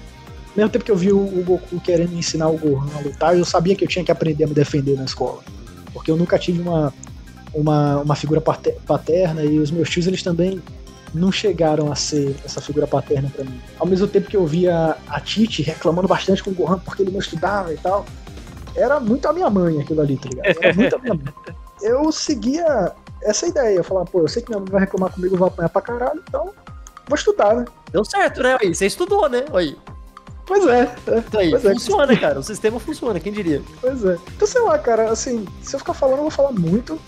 mesmo 0.55 0.69
tempo 0.69 0.85
que 0.85 0.91
eu 0.91 0.95
vi 0.95 1.11
o, 1.11 1.19
o 1.19 1.43
Goku 1.43 1.79
querendo 1.79 2.13
ensinar 2.13 2.49
o 2.49 2.57
Gohan 2.57 2.89
a 2.97 2.99
lutar, 2.99 3.37
eu 3.37 3.45
sabia 3.45 3.75
que 3.75 3.83
eu 3.83 3.87
tinha 3.87 4.03
que 4.03 4.11
aprender 4.11 4.43
a 4.43 4.47
me 4.47 4.53
defender 4.53 4.97
na 4.97 5.05
escola. 5.05 5.39
Porque 5.93 6.11
eu 6.11 6.17
nunca 6.17 6.37
tive 6.37 6.61
uma, 6.61 6.93
uma, 7.53 7.97
uma 7.99 8.15
figura 8.15 8.41
paterna 8.41 9.43
e 9.43 9.59
os 9.59 9.71
meus 9.71 9.89
tios 9.89 10.07
eles 10.07 10.21
também 10.23 10.61
não 11.13 11.31
chegaram 11.31 11.91
a 11.91 11.95
ser 11.95 12.35
essa 12.45 12.61
figura 12.61 12.87
paterna 12.87 13.29
para 13.33 13.43
mim. 13.43 13.61
Ao 13.77 13.85
mesmo 13.85 14.07
tempo 14.07 14.29
que 14.29 14.37
eu 14.37 14.45
via 14.45 14.95
a 15.07 15.19
Titi 15.19 15.61
reclamando 15.61 16.07
bastante 16.07 16.43
com 16.43 16.51
o 16.51 16.53
Gohan 16.53 16.79
porque 16.79 17.03
ele 17.03 17.11
não 17.11 17.19
estudava 17.19 17.73
e 17.73 17.77
tal, 17.77 18.05
era 18.75 18.99
muito 18.99 19.27
a 19.27 19.33
minha 19.33 19.49
mãe 19.49 19.81
aquilo 19.81 20.01
ali, 20.01 20.17
tá 20.17 20.29
ligado? 20.29 20.57
Era 20.61 20.73
muito 20.75 20.95
a 20.95 20.99
minha 20.99 21.13
mãe. 21.13 21.33
Eu 21.81 22.11
seguia 22.11 22.93
essa 23.23 23.47
ideia, 23.47 23.77
eu 23.77 23.83
falava, 23.83 24.05
pô, 24.05 24.21
eu 24.21 24.27
sei 24.27 24.41
que 24.41 24.49
minha 24.49 24.59
mãe 24.59 24.69
vai 24.71 24.81
reclamar 24.81 25.11
comigo, 25.13 25.37
vai 25.37 25.47
apanhar 25.49 25.69
pra 25.69 25.81
caralho, 25.81 26.23
então 26.27 26.51
vou 27.07 27.15
estudar, 27.15 27.55
né? 27.55 27.65
Deu 27.91 28.05
certo, 28.05 28.41
né? 28.41 28.57
Você 28.63 28.85
estudou, 28.85 29.27
né? 29.27 29.45
Aí. 29.53 29.77
Pois 30.45 30.65
é. 30.67 30.81
é. 31.07 31.37
Aí, 31.37 31.49
pois 31.51 31.65
é. 31.65 31.73
funciona, 31.73 32.13
é. 32.13 32.15
cara. 32.17 32.39
O 32.39 32.43
sistema 32.43 32.79
funciona, 32.79 33.19
quem 33.19 33.31
diria? 33.31 33.61
Pois 33.79 34.03
é. 34.03 34.17
Então, 34.35 34.47
sei 34.47 34.61
lá, 34.61 34.77
cara, 34.79 35.11
assim, 35.11 35.45
se 35.61 35.75
eu 35.75 35.79
ficar 35.79 35.93
falando, 35.93 36.17
eu 36.17 36.23
vou 36.23 36.31
falar 36.31 36.51
muito. 36.51 36.99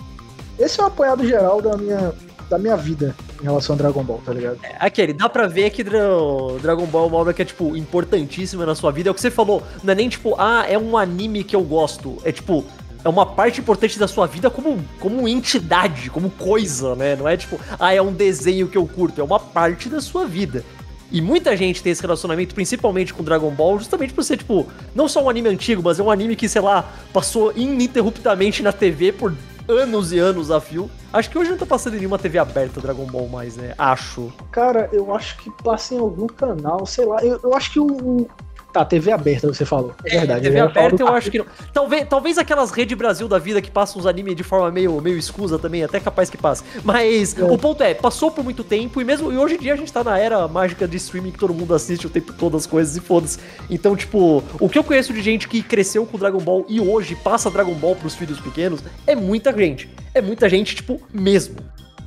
Esse 0.60 0.80
é 0.80 0.84
o 0.84 0.88
apanhado 0.88 1.26
geral 1.26 1.62
da 1.62 1.76
minha, 1.76 2.14
da 2.50 2.58
minha 2.58 2.76
vida 2.76 3.16
em 3.42 3.44
relação 3.44 3.76
a 3.76 3.78
Dragon 3.78 4.04
Ball, 4.04 4.22
tá 4.26 4.34
ligado? 4.34 4.60
É, 4.64 4.76
aquele, 4.80 5.14
dá 5.14 5.28
pra 5.28 5.48
ver 5.48 5.70
que 5.70 5.84
Dragon 5.84 6.86
Ball 6.86 7.06
é 7.06 7.08
uma 7.08 7.18
obra 7.18 7.34
que 7.34 7.42
é, 7.42 7.46
tipo, 7.46 7.76
importantíssima 7.76 8.66
na 8.66 8.76
sua 8.76 8.92
vida. 8.92 9.10
É 9.10 9.12
o 9.12 9.14
que 9.14 9.22
você 9.22 9.32
falou, 9.32 9.64
não 9.84 9.92
é 9.92 9.96
nem 9.96 10.10
tipo, 10.10 10.36
ah, 10.38 10.66
é 10.68 10.78
um 10.78 10.98
anime 10.98 11.44
que 11.44 11.56
eu 11.56 11.62
gosto. 11.62 12.18
É 12.24 12.32
tipo, 12.32 12.64
é 13.04 13.10
uma 13.10 13.26
parte 13.26 13.60
importante 13.60 14.00
da 14.00 14.08
sua 14.08 14.26
vida 14.26 14.50
como, 14.50 14.84
como 15.00 15.28
entidade, 15.28 16.10
como 16.10 16.30
coisa, 16.30 16.96
né? 16.96 17.16
Não 17.16 17.28
é 17.28 17.36
tipo, 17.36 17.60
ah, 17.80 17.94
é 17.94 18.02
um 18.02 18.14
desenho 18.14 18.68
que 18.68 18.78
eu 18.78 18.88
curto. 18.88 19.20
É 19.20 19.24
uma 19.24 19.40
parte 19.40 19.90
da 19.90 20.00
sua 20.00 20.26
vida. 20.26 20.64
E 21.14 21.22
muita 21.22 21.56
gente 21.56 21.84
tem 21.84 21.92
esse 21.92 22.02
relacionamento, 22.02 22.56
principalmente 22.56 23.14
com 23.14 23.24
Dragon 23.24 23.52
Ball, 23.52 23.78
justamente 23.78 24.12
por 24.12 24.24
ser, 24.24 24.36
tipo, 24.36 24.66
não 24.96 25.08
só 25.08 25.24
um 25.24 25.30
anime 25.30 25.48
antigo, 25.48 25.84
mas 25.84 26.00
é 26.00 26.04
um 26.04 26.10
anime 26.10 26.36
que, 26.36 26.50
sei 26.50 26.60
lá, 26.60 26.92
passou 27.14 27.54
ininterruptamente 27.56 28.64
na 28.64 28.72
TV 28.72 29.12
por 29.12 29.32
anos 29.68 30.12
e 30.12 30.18
anos 30.18 30.50
a 30.50 30.60
fio. 30.60 30.90
Acho 31.14 31.30
que 31.30 31.38
hoje 31.38 31.52
não 31.52 31.58
tá 31.58 31.68
passando 31.68 31.94
em 31.94 31.98
nenhuma 31.98 32.18
TV 32.18 32.40
aberta 32.40 32.82
Dragon 32.82 33.06
Ball 33.06 33.28
mais, 33.28 33.56
né? 33.56 33.76
Acho. 33.78 34.34
Cara, 34.52 34.90
eu 34.92 35.14
acho 35.14 35.38
que 35.38 35.52
passa 35.64 35.94
em 35.94 36.00
algum 36.00 36.26
canal, 36.26 36.84
sei 36.88 37.06
lá. 37.06 37.24
Eu, 37.24 37.40
eu 37.44 37.54
acho 37.54 37.72
que 37.72 37.80
o, 37.80 38.28
Tá, 38.74 38.84
TV 38.84 39.12
aberta, 39.12 39.48
você 39.48 39.66
falou. 39.66 39.94
É, 40.04 40.16
é 40.16 40.20
verdade. 40.22 40.42
TV 40.42 40.60
aberta 40.60 41.04
eu 41.04 41.08
acho 41.10 41.30
que 41.30 41.38
não. 41.38 41.46
Talvez, 41.72 42.08
talvez 42.10 42.38
aquelas 42.40 42.72
Rede 42.72 42.96
Brasil 42.96 43.28
da 43.28 43.38
vida 43.38 43.62
que 43.62 43.70
passam 43.70 44.00
os 44.00 44.08
animes 44.08 44.36
de 44.36 44.42
forma 44.42 44.72
meio, 44.72 45.00
meio 45.00 45.16
escusa 45.16 45.60
também, 45.60 45.84
até 45.84 46.00
capaz 46.00 46.28
que 46.28 46.38
passe. 46.38 46.64
Mas 46.84 47.38
é. 47.38 47.44
o 47.44 47.56
ponto 47.56 47.84
é, 47.84 47.94
passou 47.94 48.32
por 48.32 48.44
muito 48.44 48.64
tempo 48.64 49.00
e 49.00 49.04
mesmo 49.04 49.32
e 49.32 49.38
hoje 49.38 49.56
em 49.56 49.60
dia 49.60 49.74
a 49.74 49.78
gente 49.78 49.94
tá 49.94 50.04
na 50.04 50.18
era 50.18 50.48
mágica 50.48 50.88
de 50.88 50.98
streaming 50.98 51.30
que 51.30 51.38
todo 51.38 51.54
mundo 51.54 51.76
assiste 51.76 52.08
o 52.08 52.10
tempo 52.10 52.34
todo 52.34 52.58
as 52.58 52.66
coisas 52.66 52.98
e 52.98 53.00
foda-se. 53.00 53.38
Então, 53.70 53.96
tipo, 53.96 54.44
o 54.60 54.68
que 54.68 54.80
eu 54.80 54.84
conheço 54.84 55.14
de 55.14 55.22
gente 55.22 55.48
que 55.48 55.62
cresceu 55.62 56.04
com 56.08 56.18
Dragon 56.18 56.40
Ball 56.40 56.66
e 56.68 56.82
hoje 56.82 57.16
passa 57.16 57.52
Dragon 57.52 57.76
Ball 57.76 57.96
pros 57.96 58.16
filhos 58.16 58.40
pequenos 58.40 58.80
é 59.06 59.16
muita 59.16 59.56
gente. 59.56 59.88
É 60.16 60.22
muita 60.22 60.50
gente, 60.50 60.76
tipo, 60.76 61.00
mesmo. 61.14 61.58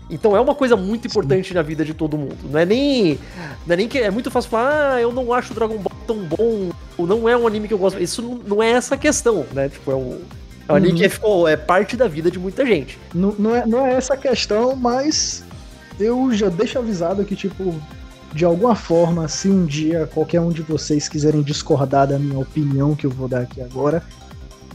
Então 0.08 0.36
é 0.36 0.40
uma 0.40 0.54
coisa 0.54 0.76
muito 0.76 1.08
importante 1.08 1.48
Sim. 1.48 1.54
na 1.54 1.62
vida 1.62 1.84
de 1.84 1.92
todo 1.92 2.16
mundo. 2.16 2.36
Não 2.44 2.58
é 2.58 2.64
nem. 2.64 3.18
Não 3.66 3.74
é 3.74 3.76
nem 3.76 3.88
que. 3.88 3.98
É 3.98 4.10
muito 4.10 4.30
fácil 4.30 4.50
falar, 4.50 4.94
ah, 4.94 5.00
eu 5.00 5.12
não 5.12 5.32
acho 5.32 5.52
Dragon 5.52 5.78
Ball 5.78 5.92
tão 6.06 6.18
bom, 6.18 6.70
ou 6.96 7.06
não 7.06 7.28
é 7.28 7.36
um 7.36 7.46
anime 7.46 7.66
que 7.66 7.74
eu 7.74 7.78
gosto. 7.78 8.00
Isso 8.00 8.40
não, 8.46 8.62
é 8.62 8.70
essa 8.70 8.96
questão, 8.96 9.44
né? 9.52 9.68
Tipo, 9.68 9.90
é 9.90 9.96
um. 9.96 10.20
É 10.68 10.72
um 10.72 10.76
anime 10.76 10.98
que 10.98 11.04
uhum. 11.04 11.10
ficou, 11.10 11.48
é 11.48 11.56
parte 11.56 11.96
da 11.96 12.08
vida 12.08 12.30
de 12.30 12.38
muita 12.38 12.64
gente. 12.64 12.98
Não, 13.14 13.34
não, 13.38 13.54
é, 13.54 13.66
não 13.66 13.86
é 13.86 13.94
essa 13.94 14.16
questão, 14.16 14.74
mas 14.76 15.44
eu 15.98 16.32
já 16.32 16.48
deixo 16.48 16.78
avisado 16.78 17.24
que, 17.24 17.36
tipo, 17.36 17.74
de 18.32 18.44
alguma 18.44 18.74
forma, 18.74 19.28
se 19.28 19.48
um 19.48 19.64
dia 19.64 20.08
qualquer 20.12 20.40
um 20.40 20.50
de 20.50 20.62
vocês 20.62 21.08
quiserem 21.08 21.42
discordar 21.42 22.06
da 22.06 22.18
minha 22.18 22.38
opinião 22.38 22.94
que 22.94 23.06
eu 23.06 23.10
vou 23.10 23.28
dar 23.28 23.42
aqui 23.42 23.60
agora, 23.60 24.02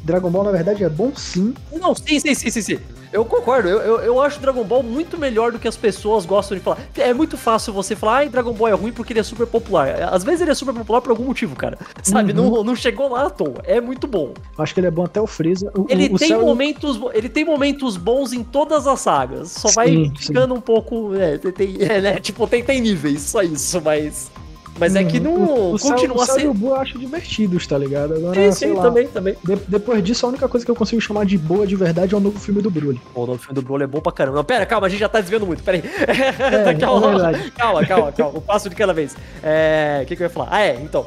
Dragon 0.04 0.30
Ball 0.30 0.46
na 0.46 0.52
verdade 0.52 0.84
é 0.84 0.90
bom 0.90 1.12
sim. 1.16 1.54
Não, 1.72 1.94
sim, 1.94 2.20
sim, 2.20 2.34
sim, 2.34 2.50
sim, 2.50 2.62
sim. 2.62 2.80
Eu 3.12 3.26
concordo, 3.26 3.68
eu, 3.68 3.80
eu, 3.80 4.00
eu, 4.00 4.22
acho 4.22 4.40
Dragon 4.40 4.64
Ball 4.64 4.82
muito 4.82 5.18
melhor 5.18 5.52
do 5.52 5.60
que 5.60 5.68
as 5.68 5.76
pessoas 5.76 6.26
gostam 6.26 6.58
de 6.58 6.64
falar. 6.64 6.78
É 6.96 7.14
muito 7.14 7.38
fácil 7.38 7.74
você 7.74 7.96
falar, 7.96 8.18
ai, 8.18 8.30
Dragon 8.30 8.54
Ball 8.54 8.70
é 8.70 8.74
ruim 8.74 8.94
porque 8.94 9.12
ele 9.12 9.20
é 9.20 9.24
super 9.24 9.46
popular. 9.46 10.02
Às 10.12 10.24
vezes 10.24 10.42
ele 10.42 10.52
é 10.52 10.54
super 10.54 10.74
popular 10.74 11.02
por 11.02 11.10
algum 11.10 11.26
motivo, 11.26 11.56
cara. 11.56 11.78
Sabe? 12.02 12.32
Uhum. 12.32 12.52
Não, 12.52 12.64
não 12.64 12.76
chegou 12.76 13.10
lá 13.10 13.26
à 13.26 13.30
toa. 13.30 13.62
É 13.66 13.82
muito 13.82 14.08
bom. 14.08 14.34
Acho 14.58 14.74
que 14.74 14.80
ele 14.80 14.88
é 14.88 14.92
bom 14.92 15.04
até 15.04 15.20
o 15.20 15.28
Freeza. 15.28 15.72
O, 15.76 15.86
ele, 15.90 16.06
o, 16.06 16.18
tem 16.18 16.30
céu... 16.30 16.42
momentos, 16.42 17.00
ele 17.14 17.28
tem 17.28 17.44
momentos 17.44 17.98
bons 17.98 18.32
em 18.32 18.44
todas 18.44 18.88
as 18.88 19.02
sagas. 19.02 19.52
Só 19.52 19.68
sim, 19.68 19.76
vai 19.76 20.12
ficando 20.18 20.54
sim. 20.54 20.60
um 20.60 20.62
pouco. 20.62 21.14
É, 21.16 21.38
tem, 21.38 21.78
é, 21.84 22.02
né? 22.02 22.20
Tipo, 22.20 22.48
tem, 22.48 22.64
tem 22.64 22.80
níveis, 22.80 23.22
só 23.22 23.42
isso, 23.42 23.82
mas. 23.82 24.32
Mas 24.80 24.96
é 24.96 25.04
que 25.04 25.20
não 25.20 25.34
o, 25.34 25.76
o 25.76 25.80
continua 25.80 26.26
sendo. 26.26 26.66
O 26.66 26.70
eu 26.70 26.76
acho 26.76 26.98
divertidos, 26.98 27.68
tá 27.68 27.78
ligado? 27.78 28.16
Agora, 28.16 28.52
sim, 28.52 28.68
sim, 28.68 28.74
lá, 28.74 28.84
também, 28.84 29.08
também. 29.08 29.36
De, 29.44 29.56
depois 29.68 30.04
disso, 30.04 30.26
a 30.26 30.30
única 30.30 30.48
coisa 30.48 30.66
que 30.66 30.72
eu 30.72 30.76
consigo 30.76 31.02
chamar 31.02 31.26
de 31.26 31.38
boa 31.38 31.68
de 31.68 31.76
verdade 31.76 32.14
é 32.14 32.18
o 32.18 32.22
novo 32.22 32.40
filme 32.40 32.62
do 32.62 32.72
Broly. 32.72 33.00
o 33.14 33.26
novo 33.26 33.38
filme 33.38 33.56
do 33.56 33.62
Broly 33.62 33.84
é 33.84 33.88
bom 33.88 34.00
pra 34.00 34.12
caramba. 34.12 34.38
Não, 34.38 34.44
pera, 34.44 34.66
calma, 34.66 34.88
a 34.88 34.90
gente 34.90 35.00
já 35.00 35.10
tá 35.10 35.20
desviando 35.20 35.46
muito, 35.46 35.64
pera 35.64 35.78
aí. 35.78 35.84
É, 36.52 36.74
calma, 36.76 37.30
é 37.30 37.50
calma, 37.52 37.86
calma, 37.86 38.12
calma. 38.12 38.38
O 38.38 38.42
passo 38.42 38.70
de 38.70 38.76
cada 38.76 38.94
vez. 38.94 39.16
É. 39.44 40.02
O 40.04 40.06
que, 40.06 40.16
que 40.16 40.24
eu 40.24 40.26
ia 40.26 40.30
falar? 40.30 40.48
Ah, 40.52 40.62
é, 40.62 40.76
então. 40.76 41.06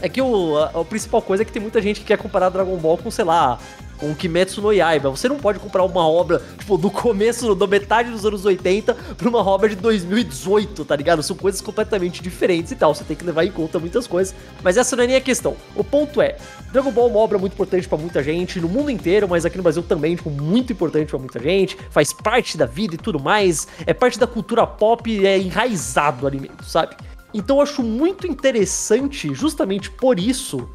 É 0.00 0.08
que 0.08 0.20
o, 0.20 0.58
a, 0.58 0.80
a 0.80 0.84
principal 0.84 1.22
coisa 1.22 1.42
é 1.42 1.46
que 1.46 1.52
tem 1.52 1.62
muita 1.62 1.80
gente 1.80 2.00
que 2.00 2.06
quer 2.06 2.18
comparar 2.18 2.48
Dragon 2.48 2.76
Ball 2.76 2.98
com, 2.98 3.10
sei 3.10 3.24
lá, 3.24 3.58
com 4.04 4.10
o 4.10 4.14
Kimetsu 4.14 4.60
no 4.60 4.70
Yaiba. 4.70 5.08
Você 5.08 5.28
não 5.28 5.38
pode 5.38 5.58
comprar 5.58 5.82
uma 5.82 6.06
obra, 6.06 6.42
tipo, 6.58 6.76
do 6.76 6.90
começo, 6.90 7.54
da 7.54 7.66
metade 7.66 8.10
dos 8.10 8.26
anos 8.26 8.44
80 8.44 8.92
pra 9.16 9.28
uma 9.28 9.38
obra 9.38 9.66
de 9.66 9.76
2018, 9.76 10.84
tá 10.84 10.94
ligado? 10.94 11.22
São 11.22 11.34
coisas 11.34 11.62
completamente 11.62 12.22
diferentes 12.22 12.70
e 12.70 12.76
tal. 12.76 12.94
Você 12.94 13.02
tem 13.02 13.16
que 13.16 13.24
levar 13.24 13.44
em 13.44 13.50
conta 13.50 13.78
muitas 13.78 14.06
coisas. 14.06 14.34
Mas 14.62 14.76
essa 14.76 14.94
não 14.94 15.04
é 15.04 15.06
nem 15.06 15.16
a 15.16 15.20
questão. 15.22 15.56
O 15.74 15.82
ponto 15.82 16.20
é, 16.20 16.36
Dragon 16.70 16.90
Ball 16.90 17.08
é 17.08 17.10
uma 17.10 17.20
obra 17.20 17.38
muito 17.38 17.54
importante 17.54 17.88
para 17.88 17.96
muita 17.96 18.22
gente, 18.22 18.60
no 18.60 18.68
mundo 18.68 18.90
inteiro, 18.90 19.26
mas 19.26 19.46
aqui 19.46 19.56
no 19.56 19.62
Brasil 19.62 19.82
também, 19.82 20.16
tipo, 20.16 20.28
muito 20.28 20.70
importante 20.70 21.08
para 21.08 21.18
muita 21.18 21.40
gente. 21.40 21.78
Faz 21.88 22.12
parte 22.12 22.58
da 22.58 22.66
vida 22.66 22.96
e 22.96 22.98
tudo 22.98 23.18
mais. 23.18 23.66
É 23.86 23.94
parte 23.94 24.18
da 24.18 24.26
cultura 24.26 24.66
pop, 24.66 25.26
é 25.26 25.38
enraizado 25.38 26.24
o 26.24 26.26
alimento, 26.26 26.62
sabe? 26.64 26.94
Então 27.32 27.56
eu 27.56 27.62
acho 27.62 27.82
muito 27.82 28.26
interessante, 28.26 29.34
justamente 29.34 29.90
por 29.90 30.20
isso, 30.20 30.68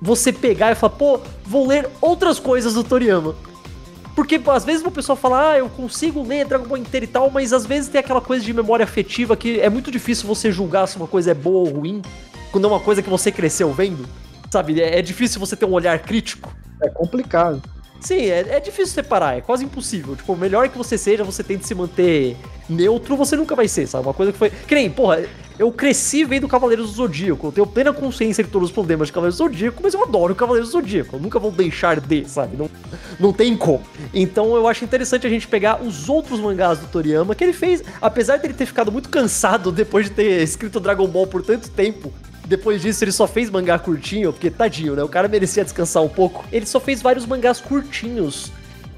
você 0.00 0.32
pegar 0.32 0.72
e 0.72 0.74
falar, 0.74 0.94
pô, 0.94 1.20
vou 1.44 1.66
ler 1.66 1.88
outras 2.00 2.38
coisas 2.38 2.74
do 2.74 2.82
Toriyama. 2.82 3.34
Porque 4.14 4.40
às 4.46 4.64
vezes 4.64 4.82
uma 4.82 4.90
pessoa 4.90 5.16
fala, 5.16 5.52
ah, 5.52 5.58
eu 5.58 5.68
consigo 5.68 6.22
ler 6.22 6.46
Dragon 6.46 6.66
Ball 6.66 6.78
inteiro 6.78 7.04
e 7.04 7.08
tal, 7.08 7.30
mas 7.30 7.52
às 7.52 7.64
vezes 7.64 7.88
tem 7.88 8.00
aquela 8.00 8.20
coisa 8.20 8.44
de 8.44 8.52
memória 8.52 8.84
afetiva 8.84 9.36
que 9.36 9.60
é 9.60 9.68
muito 9.68 9.90
difícil 9.90 10.26
você 10.26 10.50
julgar 10.50 10.86
se 10.86 10.96
uma 10.96 11.06
coisa 11.06 11.30
é 11.30 11.34
boa 11.34 11.68
ou 11.68 11.76
ruim, 11.76 12.02
quando 12.50 12.64
é 12.64 12.68
uma 12.68 12.80
coisa 12.80 13.02
que 13.02 13.08
você 13.08 13.30
cresceu 13.30 13.72
vendo. 13.72 14.06
Sabe, 14.50 14.80
é, 14.80 14.98
é 14.98 15.02
difícil 15.02 15.38
você 15.38 15.54
ter 15.54 15.64
um 15.64 15.72
olhar 15.72 15.98
crítico. 16.00 16.52
É 16.82 16.88
complicado. 16.88 17.62
Sim, 18.00 18.26
é, 18.26 18.56
é, 18.56 18.60
difícil 18.60 18.94
separar, 18.94 19.36
é 19.36 19.40
quase 19.40 19.64
impossível. 19.64 20.16
Tipo, 20.16 20.34
melhor 20.36 20.68
que 20.68 20.78
você 20.78 20.96
seja, 20.96 21.22
você 21.22 21.42
tente 21.42 21.66
se 21.66 21.74
manter 21.74 22.36
neutro, 22.68 23.16
você 23.16 23.36
nunca 23.36 23.54
vai 23.54 23.68
ser, 23.68 23.86
sabe? 23.86 24.06
Uma 24.06 24.14
coisa 24.14 24.32
que 24.32 24.38
foi. 24.38 24.50
Que 24.50 24.74
nem, 24.74 24.90
porra, 24.90 25.22
eu 25.60 25.70
cresci 25.70 26.24
vendo 26.24 26.48
Cavaleiros 26.48 26.86
do 26.90 26.96
Zodíaco, 26.96 27.48
eu 27.48 27.52
tenho 27.52 27.66
plena 27.66 27.92
consciência 27.92 28.42
de 28.42 28.48
todos 28.48 28.70
os 28.70 28.72
problemas 28.72 29.08
de 29.08 29.12
Cavaleiros 29.12 29.36
do 29.36 29.44
Zodíaco, 29.44 29.82
mas 29.82 29.92
eu 29.92 30.02
adoro 30.02 30.34
Cavaleiros 30.34 30.70
do 30.70 30.72
Zodíaco, 30.72 31.16
eu 31.16 31.20
nunca 31.20 31.38
vou 31.38 31.50
deixar 31.50 32.00
de, 32.00 32.26
sabe? 32.26 32.56
Não, 32.56 32.70
não 33.18 33.30
tem 33.30 33.54
como. 33.54 33.82
Então 34.14 34.56
eu 34.56 34.66
acho 34.66 34.82
interessante 34.84 35.26
a 35.26 35.30
gente 35.30 35.46
pegar 35.46 35.82
os 35.82 36.08
outros 36.08 36.40
mangás 36.40 36.78
do 36.78 36.86
Toriyama 36.86 37.34
que 37.34 37.44
ele 37.44 37.52
fez, 37.52 37.84
apesar 38.00 38.38
de 38.38 38.46
ele 38.46 38.54
ter 38.54 38.64
ficado 38.64 38.90
muito 38.90 39.10
cansado 39.10 39.70
depois 39.72 40.06
de 40.06 40.12
ter 40.12 40.42
escrito 40.42 40.80
Dragon 40.80 41.06
Ball 41.06 41.26
por 41.26 41.42
tanto 41.42 41.68
tempo, 41.68 42.10
depois 42.50 42.82
disso, 42.82 43.04
ele 43.04 43.12
só 43.12 43.28
fez 43.28 43.48
mangá 43.48 43.78
curtinho, 43.78 44.32
porque 44.32 44.50
tadinho, 44.50 44.96
né? 44.96 45.04
O 45.04 45.08
cara 45.08 45.28
merecia 45.28 45.62
descansar 45.62 46.02
um 46.02 46.08
pouco. 46.08 46.44
Ele 46.50 46.66
só 46.66 46.80
fez 46.80 47.00
vários 47.00 47.24
mangás 47.24 47.60
curtinhos. 47.60 48.50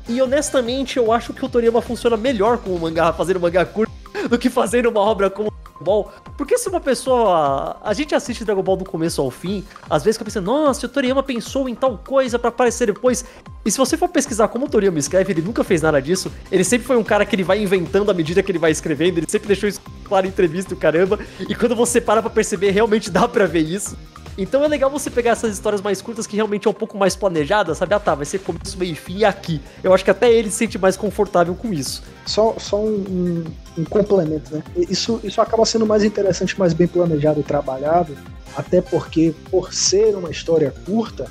E 0.08 0.22
honestamente, 0.22 0.96
eu 0.96 1.12
acho 1.12 1.34
que 1.34 1.44
o 1.44 1.48
Toriyama 1.50 1.82
funciona 1.82 2.16
melhor 2.16 2.56
com 2.56 2.70
o 2.70 2.80
mangá, 2.80 3.12
fazendo 3.12 3.38
mangá 3.38 3.62
curto, 3.66 3.92
do 4.30 4.38
que 4.38 4.48
fazendo 4.48 4.88
uma 4.88 5.00
obra 5.00 5.28
como 5.28 5.52
Ball. 5.82 6.10
Porque 6.38 6.56
se 6.56 6.68
uma 6.68 6.80
pessoa. 6.80 7.76
A 7.82 7.92
gente 7.92 8.14
assiste 8.14 8.44
Dragon 8.44 8.62
Ball 8.62 8.76
do 8.76 8.84
começo 8.84 9.20
ao 9.20 9.30
fim, 9.30 9.64
às 9.90 10.02
vezes 10.02 10.16
fica 10.16 10.24
pensando, 10.24 10.46
nossa, 10.46 10.86
o 10.86 10.88
Toriyama 10.88 11.22
pensou 11.22 11.68
em 11.68 11.74
tal 11.74 11.98
coisa 11.98 12.38
para 12.38 12.48
aparecer 12.48 12.86
depois. 12.86 13.24
E 13.64 13.70
se 13.70 13.76
você 13.76 13.96
for 13.96 14.08
pesquisar 14.08 14.48
como 14.48 14.66
o 14.66 14.68
Toriyama 14.68 14.98
escreve, 14.98 15.32
ele 15.32 15.42
nunca 15.42 15.62
fez 15.62 15.82
nada 15.82 16.00
disso. 16.00 16.32
Ele 16.50 16.64
sempre 16.64 16.86
foi 16.86 16.96
um 16.96 17.04
cara 17.04 17.26
que 17.26 17.34
ele 17.34 17.44
vai 17.44 17.60
inventando 17.60 18.10
à 18.10 18.14
medida 18.14 18.42
que 18.42 18.50
ele 18.50 18.58
vai 18.58 18.70
escrevendo, 18.70 19.18
ele 19.18 19.26
sempre 19.28 19.48
deixou 19.48 19.68
isso 19.68 19.80
claro 20.12 20.26
em 20.26 20.28
entrevista 20.28 20.76
caramba. 20.76 21.18
E 21.48 21.54
quando 21.54 21.74
você 21.74 21.98
para 21.98 22.20
pra 22.20 22.30
perceber, 22.30 22.70
realmente 22.70 23.10
dá 23.10 23.26
pra 23.26 23.46
ver 23.46 23.60
isso. 23.60 23.96
Então 24.36 24.62
é 24.62 24.68
legal 24.68 24.90
você 24.90 25.10
pegar 25.10 25.30
essas 25.30 25.54
histórias 25.54 25.80
mais 25.80 26.02
curtas 26.02 26.26
que 26.26 26.36
realmente 26.36 26.66
é 26.66 26.70
um 26.70 26.74
pouco 26.74 26.98
mais 26.98 27.16
planejadas, 27.16 27.78
sabe? 27.78 27.94
Ah 27.94 28.00
tá, 28.00 28.14
vai 28.14 28.26
ser 28.26 28.40
começo, 28.40 28.78
meio 28.78 28.92
e 28.92 28.94
fim 28.94 29.18
e 29.18 29.24
aqui. 29.24 29.60
Eu 29.82 29.94
acho 29.94 30.04
que 30.04 30.10
até 30.10 30.30
ele 30.30 30.50
se 30.50 30.56
sente 30.56 30.78
mais 30.78 30.98
confortável 30.98 31.54
com 31.54 31.72
isso. 31.72 32.02
Só, 32.26 32.54
só 32.58 32.78
um, 32.78 33.04
um, 33.08 33.44
um 33.78 33.84
complemento, 33.84 34.54
né? 34.54 34.62
Isso, 34.76 35.18
isso 35.24 35.40
acaba 35.40 35.64
sendo 35.64 35.86
mais 35.86 36.04
interessante, 36.04 36.58
mais 36.58 36.74
bem 36.74 36.86
planejado 36.86 37.40
e 37.40 37.42
trabalhado, 37.42 38.16
até 38.56 38.82
porque, 38.82 39.34
por 39.50 39.72
ser 39.72 40.14
uma 40.14 40.30
história 40.30 40.74
curta, 40.84 41.26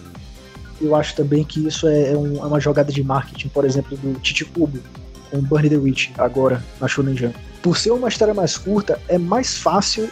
eu 0.79 0.95
acho 0.95 1.15
também 1.15 1.43
que 1.43 1.67
isso 1.67 1.87
é, 1.87 2.13
é, 2.13 2.17
um, 2.17 2.37
é 2.37 2.45
uma 2.45 2.59
jogada 2.59 2.91
de 2.91 3.03
marketing, 3.03 3.49
por 3.49 3.65
exemplo, 3.65 3.95
do 3.97 4.19
Titi 4.19 4.45
Kubo 4.45 4.79
com 5.31 5.41
Burn 5.41 5.69
the 5.69 5.77
Witch, 5.77 6.11
agora, 6.17 6.63
na 6.79 6.87
Shonen 6.87 7.15
Jump. 7.15 7.50
Por 7.61 7.77
ser 7.77 7.91
uma 7.91 8.07
história 8.07 8.33
mais 8.33 8.57
curta, 8.57 8.99
é 9.07 9.17
mais 9.17 9.57
fácil 9.57 10.09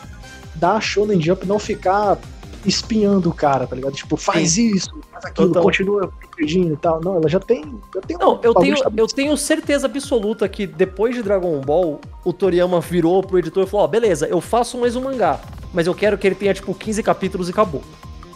da 0.56 0.80
Shonen 0.80 1.22
Jump 1.22 1.46
não 1.48 1.58
ficar 1.58 2.18
espinhando 2.66 3.30
o 3.30 3.34
cara, 3.34 3.66
tá 3.66 3.76
ligado? 3.76 3.94
Tipo, 3.94 4.18
faz 4.18 4.52
Sim. 4.52 4.76
isso, 4.76 4.90
faz 5.12 5.26
aquilo, 5.26 5.48
Total. 5.48 5.64
continua 5.64 6.14
pedindo 6.36 6.74
e 6.74 6.78
tal. 6.78 7.02
Não, 7.02 7.16
ela 7.16 7.30
já 7.30 7.40
tem. 7.40 7.64
Já 7.94 8.02
tem 8.02 8.18
não, 8.18 8.40
eu 8.44 8.54
tenho, 8.54 8.76
eu 8.96 9.08
tenho 9.08 9.38
certeza 9.38 9.88
absoluta 9.88 10.48
que 10.48 10.68
depois 10.68 11.16
de 11.16 11.24
Dragon 11.24 11.60
Ball, 11.62 12.00
o 12.24 12.34
Toriyama 12.34 12.80
virou 12.82 13.24
pro 13.24 13.40
editor 13.40 13.64
e 13.64 13.68
falou: 13.68 13.84
Ó, 13.84 13.86
oh, 13.86 13.90
beleza, 13.90 14.28
eu 14.28 14.42
faço 14.42 14.78
mais 14.78 14.96
um 14.96 15.02
mangá, 15.02 15.40
mas 15.74 15.88
eu 15.88 15.96
quero 15.96 16.18
que 16.18 16.28
ele 16.28 16.36
tenha, 16.36 16.54
tipo, 16.54 16.74
15 16.74 17.02
capítulos 17.04 17.48
e 17.48 17.52
acabou. 17.52 17.84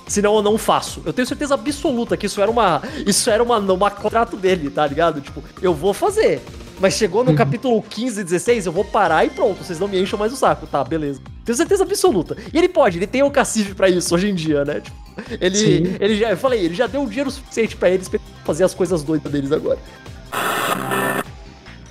Senão 0.07 0.35
eu 0.35 0.41
não 0.41 0.57
faço. 0.57 1.01
Eu 1.05 1.13
tenho 1.13 1.27
certeza 1.27 1.53
absoluta 1.53 2.17
que 2.17 2.25
isso 2.25 2.41
era 2.41 2.51
uma. 2.51 2.81
Isso 3.05 3.29
era 3.29 3.41
uma, 3.41 3.57
uma 3.57 3.91
contrato 3.91 4.35
dele, 4.35 4.69
tá 4.69 4.85
ligado? 4.85 5.21
Tipo, 5.21 5.43
eu 5.61 5.73
vou 5.73 5.93
fazer. 5.93 6.41
Mas 6.79 6.95
chegou 6.95 7.23
no 7.23 7.31
uhum. 7.31 7.35
capítulo 7.35 7.81
15, 7.81 8.23
16, 8.23 8.65
eu 8.65 8.71
vou 8.71 8.83
parar 8.83 9.23
e 9.25 9.29
pronto, 9.29 9.63
vocês 9.63 9.79
não 9.79 9.87
me 9.87 10.01
enchem 10.01 10.17
mais 10.17 10.33
o 10.33 10.35
saco, 10.35 10.67
tá, 10.67 10.83
beleza. 10.83 11.21
Tenho 11.45 11.55
certeza 11.55 11.83
absoluta. 11.83 12.35
E 12.53 12.57
ele 12.57 12.67
pode, 12.67 12.97
ele 12.97 13.07
tem 13.07 13.23
o 13.23 13.31
cacife 13.31 13.73
para 13.73 13.87
isso 13.87 14.13
hoje 14.13 14.29
em 14.29 14.35
dia, 14.35 14.65
né? 14.65 14.81
Tipo, 14.81 14.97
ele, 15.39 15.95
ele 15.99 16.17
já, 16.17 16.31
eu 16.31 16.37
falei, 16.37 16.65
ele 16.65 16.73
já 16.73 16.87
deu 16.87 17.03
o 17.03 17.07
dinheiro 17.07 17.31
suficiente 17.31 17.75
para 17.75 17.89
eles 17.89 18.09
fazer 18.43 18.63
as 18.63 18.73
coisas 18.73 19.03
doidas 19.03 19.31
deles 19.31 19.51
agora. 19.51 19.79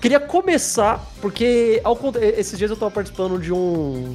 Queria 0.01 0.19
começar, 0.19 1.01
porque 1.21 1.81
ao, 1.85 1.97
esses 2.21 2.59
dias 2.59 2.71
eu 2.71 2.77
tava 2.77 2.91
participando 2.91 3.39
de 3.39 3.53
um, 3.53 4.13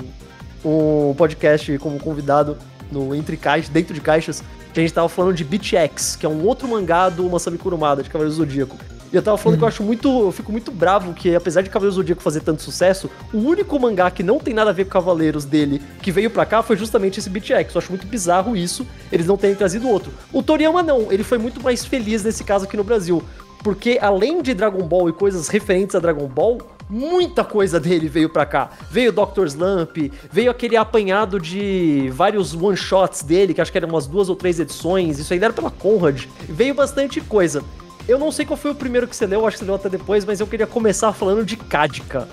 um 0.63 1.15
podcast 1.17 1.77
como 1.77 1.97
convidado 1.97 2.57
no 2.91 3.13
Entre 3.13 3.37
Caixas, 3.37 3.69
dentro 3.69 3.93
de 3.93 4.01
caixas, 4.01 4.43
que 4.73 4.79
a 4.79 4.83
gente 4.83 4.93
tava 4.93 5.09
falando 5.09 5.35
de 5.35 5.43
Beat 5.43 5.73
X, 5.73 6.15
que 6.15 6.25
é 6.25 6.29
um 6.29 6.43
outro 6.45 6.67
mangá 6.67 7.09
do 7.09 7.23
Masami 7.29 7.57
Kurumada, 7.57 8.03
de 8.03 8.09
Cavaleiro 8.09 8.35
Zodíaco. 8.35 8.77
E 9.11 9.15
eu 9.15 9.21
tava 9.21 9.37
falando 9.37 9.53
uhum. 9.55 9.59
que 9.59 9.63
eu 9.63 9.67
acho 9.67 9.83
muito. 9.83 10.07
Eu 10.07 10.31
fico 10.31 10.51
muito 10.51 10.71
bravo 10.71 11.13
que, 11.13 11.33
apesar 11.33 11.61
de 11.61 11.69
Cavaleiros 11.69 11.95
do 11.95 12.01
Zodíaco 12.01 12.21
fazer 12.21 12.41
tanto 12.41 12.61
sucesso, 12.61 13.09
o 13.33 13.37
único 13.37 13.79
mangá 13.79 14.11
que 14.11 14.21
não 14.21 14.37
tem 14.37 14.53
nada 14.53 14.69
a 14.69 14.73
ver 14.73 14.85
com 14.85 14.91
Cavaleiros 14.91 15.45
dele 15.45 15.81
que 16.01 16.11
veio 16.11 16.29
pra 16.29 16.45
cá 16.45 16.61
foi 16.61 16.75
justamente 16.75 17.19
esse 17.19 17.29
Beat 17.29 17.49
X. 17.49 17.73
Eu 17.73 17.79
acho 17.79 17.89
muito 17.89 18.05
bizarro 18.05 18.55
isso, 18.55 18.85
eles 19.11 19.25
não 19.25 19.37
terem 19.37 19.55
trazido 19.55 19.87
outro. 19.87 20.11
O 20.33 20.43
Toriyama 20.43 20.83
não, 20.83 21.11
ele 21.11 21.23
foi 21.23 21.37
muito 21.37 21.61
mais 21.61 21.85
feliz 21.85 22.23
nesse 22.23 22.43
caso 22.43 22.65
aqui 22.65 22.75
no 22.75 22.83
Brasil. 22.83 23.23
Porque 23.63 23.97
além 24.01 24.41
de 24.41 24.53
Dragon 24.53 24.83
Ball 24.83 25.09
e 25.09 25.13
coisas 25.13 25.47
referentes 25.47 25.95
a 25.95 25.99
Dragon 25.99 26.27
Ball, 26.27 26.59
muita 26.89 27.43
coisa 27.43 27.79
dele 27.79 28.07
veio 28.07 28.29
pra 28.29 28.45
cá. 28.45 28.69
Veio 28.89 29.11
Dr. 29.11 29.45
Slump, 29.47 29.97
veio 30.31 30.51
aquele 30.51 30.77
apanhado 30.77 31.39
de 31.39 32.09
vários 32.13 32.53
one-shots 32.53 33.23
dele, 33.23 33.53
que 33.53 33.61
acho 33.61 33.71
que 33.71 33.77
eram 33.77 33.89
umas 33.89 34.07
duas 34.07 34.29
ou 34.29 34.35
três 34.35 34.59
edições, 34.59 35.19
isso 35.19 35.33
ainda 35.33 35.47
era 35.47 35.53
pela 35.53 35.71
Conrad. 35.71 36.25
Veio 36.47 36.73
bastante 36.73 37.21
coisa. 37.21 37.63
Eu 38.07 38.17
não 38.17 38.31
sei 38.31 38.45
qual 38.45 38.57
foi 38.57 38.71
o 38.71 38.75
primeiro 38.75 39.07
que 39.07 39.15
você 39.15 39.25
leu, 39.25 39.45
acho 39.45 39.57
que 39.57 39.59
você 39.59 39.65
leu 39.65 39.75
até 39.75 39.89
depois, 39.89 40.23
mas 40.23 40.39
eu 40.39 40.47
queria 40.47 40.67
começar 40.67 41.11
falando 41.11 41.43
de 41.43 41.57
Kadika. 41.57 42.27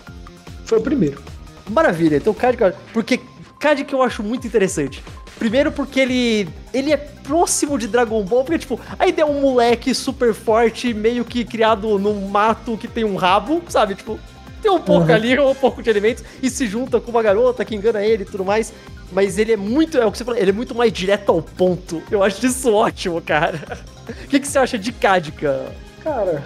Foi 0.65 0.79
o 0.79 0.83
primeiro. 0.83 1.21
Maravilha, 1.69 2.17
então 2.17 2.33
Kadika, 2.33 2.77
porque 2.93 3.21
Kadika 3.59 3.95
eu 3.95 4.03
acho 4.03 4.23
muito 4.23 4.47
interessante. 4.47 5.03
Primeiro 5.39 5.73
porque 5.73 5.99
ele 5.99 6.49
ele 6.73 6.93
é 6.93 6.97
próximo 6.97 7.77
de 7.77 7.89
Dragon 7.89 8.23
Ball, 8.23 8.45
porque 8.45 8.59
tipo, 8.59 8.79
a 8.99 9.07
ideia 9.07 9.25
é 9.25 9.29
um 9.29 9.41
moleque 9.41 9.93
super 9.95 10.33
forte, 10.33 10.95
meio 10.95 11.25
que 11.25 11.45
criado 11.45 11.99
num 11.99 12.29
mato 12.29 12.77
que 12.77 12.87
tem 12.87 13.05
um 13.05 13.17
rabo, 13.17 13.61
sabe? 13.69 13.97
Tipo, 13.97 14.19
tem 14.64 14.73
um 14.73 14.80
pouco 14.80 15.09
uhum. 15.09 15.14
ali, 15.14 15.38
um 15.38 15.54
pouco 15.54 15.83
de 15.83 15.90
alimentos, 15.90 16.25
e 16.42 16.49
se 16.49 16.66
junta 16.66 16.99
com 16.99 17.11
uma 17.11 17.23
garota 17.23 17.62
que 17.66 17.75
engana 17.75 18.02
ele 18.02 18.23
e 18.23 18.26
tudo 18.26 18.42
mais. 18.47 18.73
Mas 19.12 19.37
ele 19.37 19.52
é 19.52 19.56
muito, 19.59 19.99
é 19.99 20.06
o 20.06 20.11
que 20.11 20.16
você 20.16 20.25
falou, 20.25 20.40
ele 20.40 20.50
é 20.50 20.54
muito 20.54 20.75
mais 20.75 20.90
direto 20.90 21.30
ao 21.30 21.42
ponto. 21.42 22.02
Eu 22.11 22.23
acho 22.23 22.44
isso 22.47 22.73
ótimo, 22.73 23.21
cara. 23.21 23.61
O 24.09 24.28
que, 24.28 24.40
que 24.40 24.49
você 24.49 24.59
acha 24.59 24.78
de 24.78 24.90
Kadika? 24.90 25.71
Cara, 26.02 26.42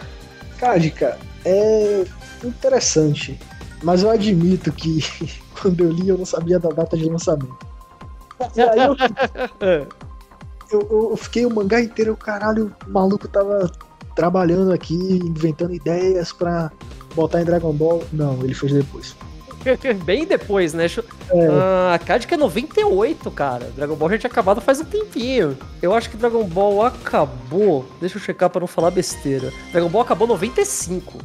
Kadika 0.58 1.16
é 1.44 2.04
interessante. 2.42 3.38
Mas 3.84 4.02
eu 4.02 4.10
admito 4.10 4.72
que 4.72 4.98
quando 5.62 5.84
eu 5.84 5.92
li, 5.92 6.08
eu 6.08 6.18
não 6.18 6.26
sabia 6.26 6.58
da 6.58 6.70
data 6.70 6.96
de 6.96 7.04
lançamento. 7.04 7.56
E 8.56 8.60
aí 8.60 8.80
eu, 10.72 10.80
eu, 10.90 11.10
eu 11.10 11.16
fiquei 11.16 11.46
o 11.46 11.54
mangá 11.54 11.80
inteiro, 11.80 12.16
caralho, 12.16 12.74
o 12.84 12.90
maluco 12.90 13.28
tava 13.28 13.70
trabalhando 14.16 14.72
aqui, 14.72 14.94
inventando 14.94 15.72
ideias 15.72 16.32
pra 16.32 16.72
botar 17.18 17.40
em 17.40 17.44
Dragon 17.44 17.72
Ball. 17.72 18.02
Não, 18.12 18.42
ele 18.42 18.54
fez 18.54 18.72
depois. 18.72 19.14
Bem 20.04 20.24
depois, 20.24 20.72
né? 20.72 20.86
É. 20.86 21.46
Ah, 21.50 21.94
a 21.94 21.98
Kadik 21.98 22.32
é 22.32 22.36
98, 22.36 23.30
cara. 23.32 23.70
Dragon 23.76 23.96
Ball 23.96 24.10
já 24.10 24.18
tinha 24.18 24.30
acabado 24.30 24.60
faz 24.60 24.80
um 24.80 24.84
tempinho. 24.84 25.58
Eu 25.82 25.92
acho 25.92 26.08
que 26.08 26.16
Dragon 26.16 26.44
Ball 26.44 26.86
acabou. 26.86 27.84
Deixa 28.00 28.16
eu 28.16 28.22
checar 28.22 28.48
pra 28.48 28.60
não 28.60 28.66
falar 28.66 28.90
besteira. 28.90 29.52
Dragon 29.72 29.88
Ball 29.88 30.02
acabou 30.02 30.26
95. 30.28 31.18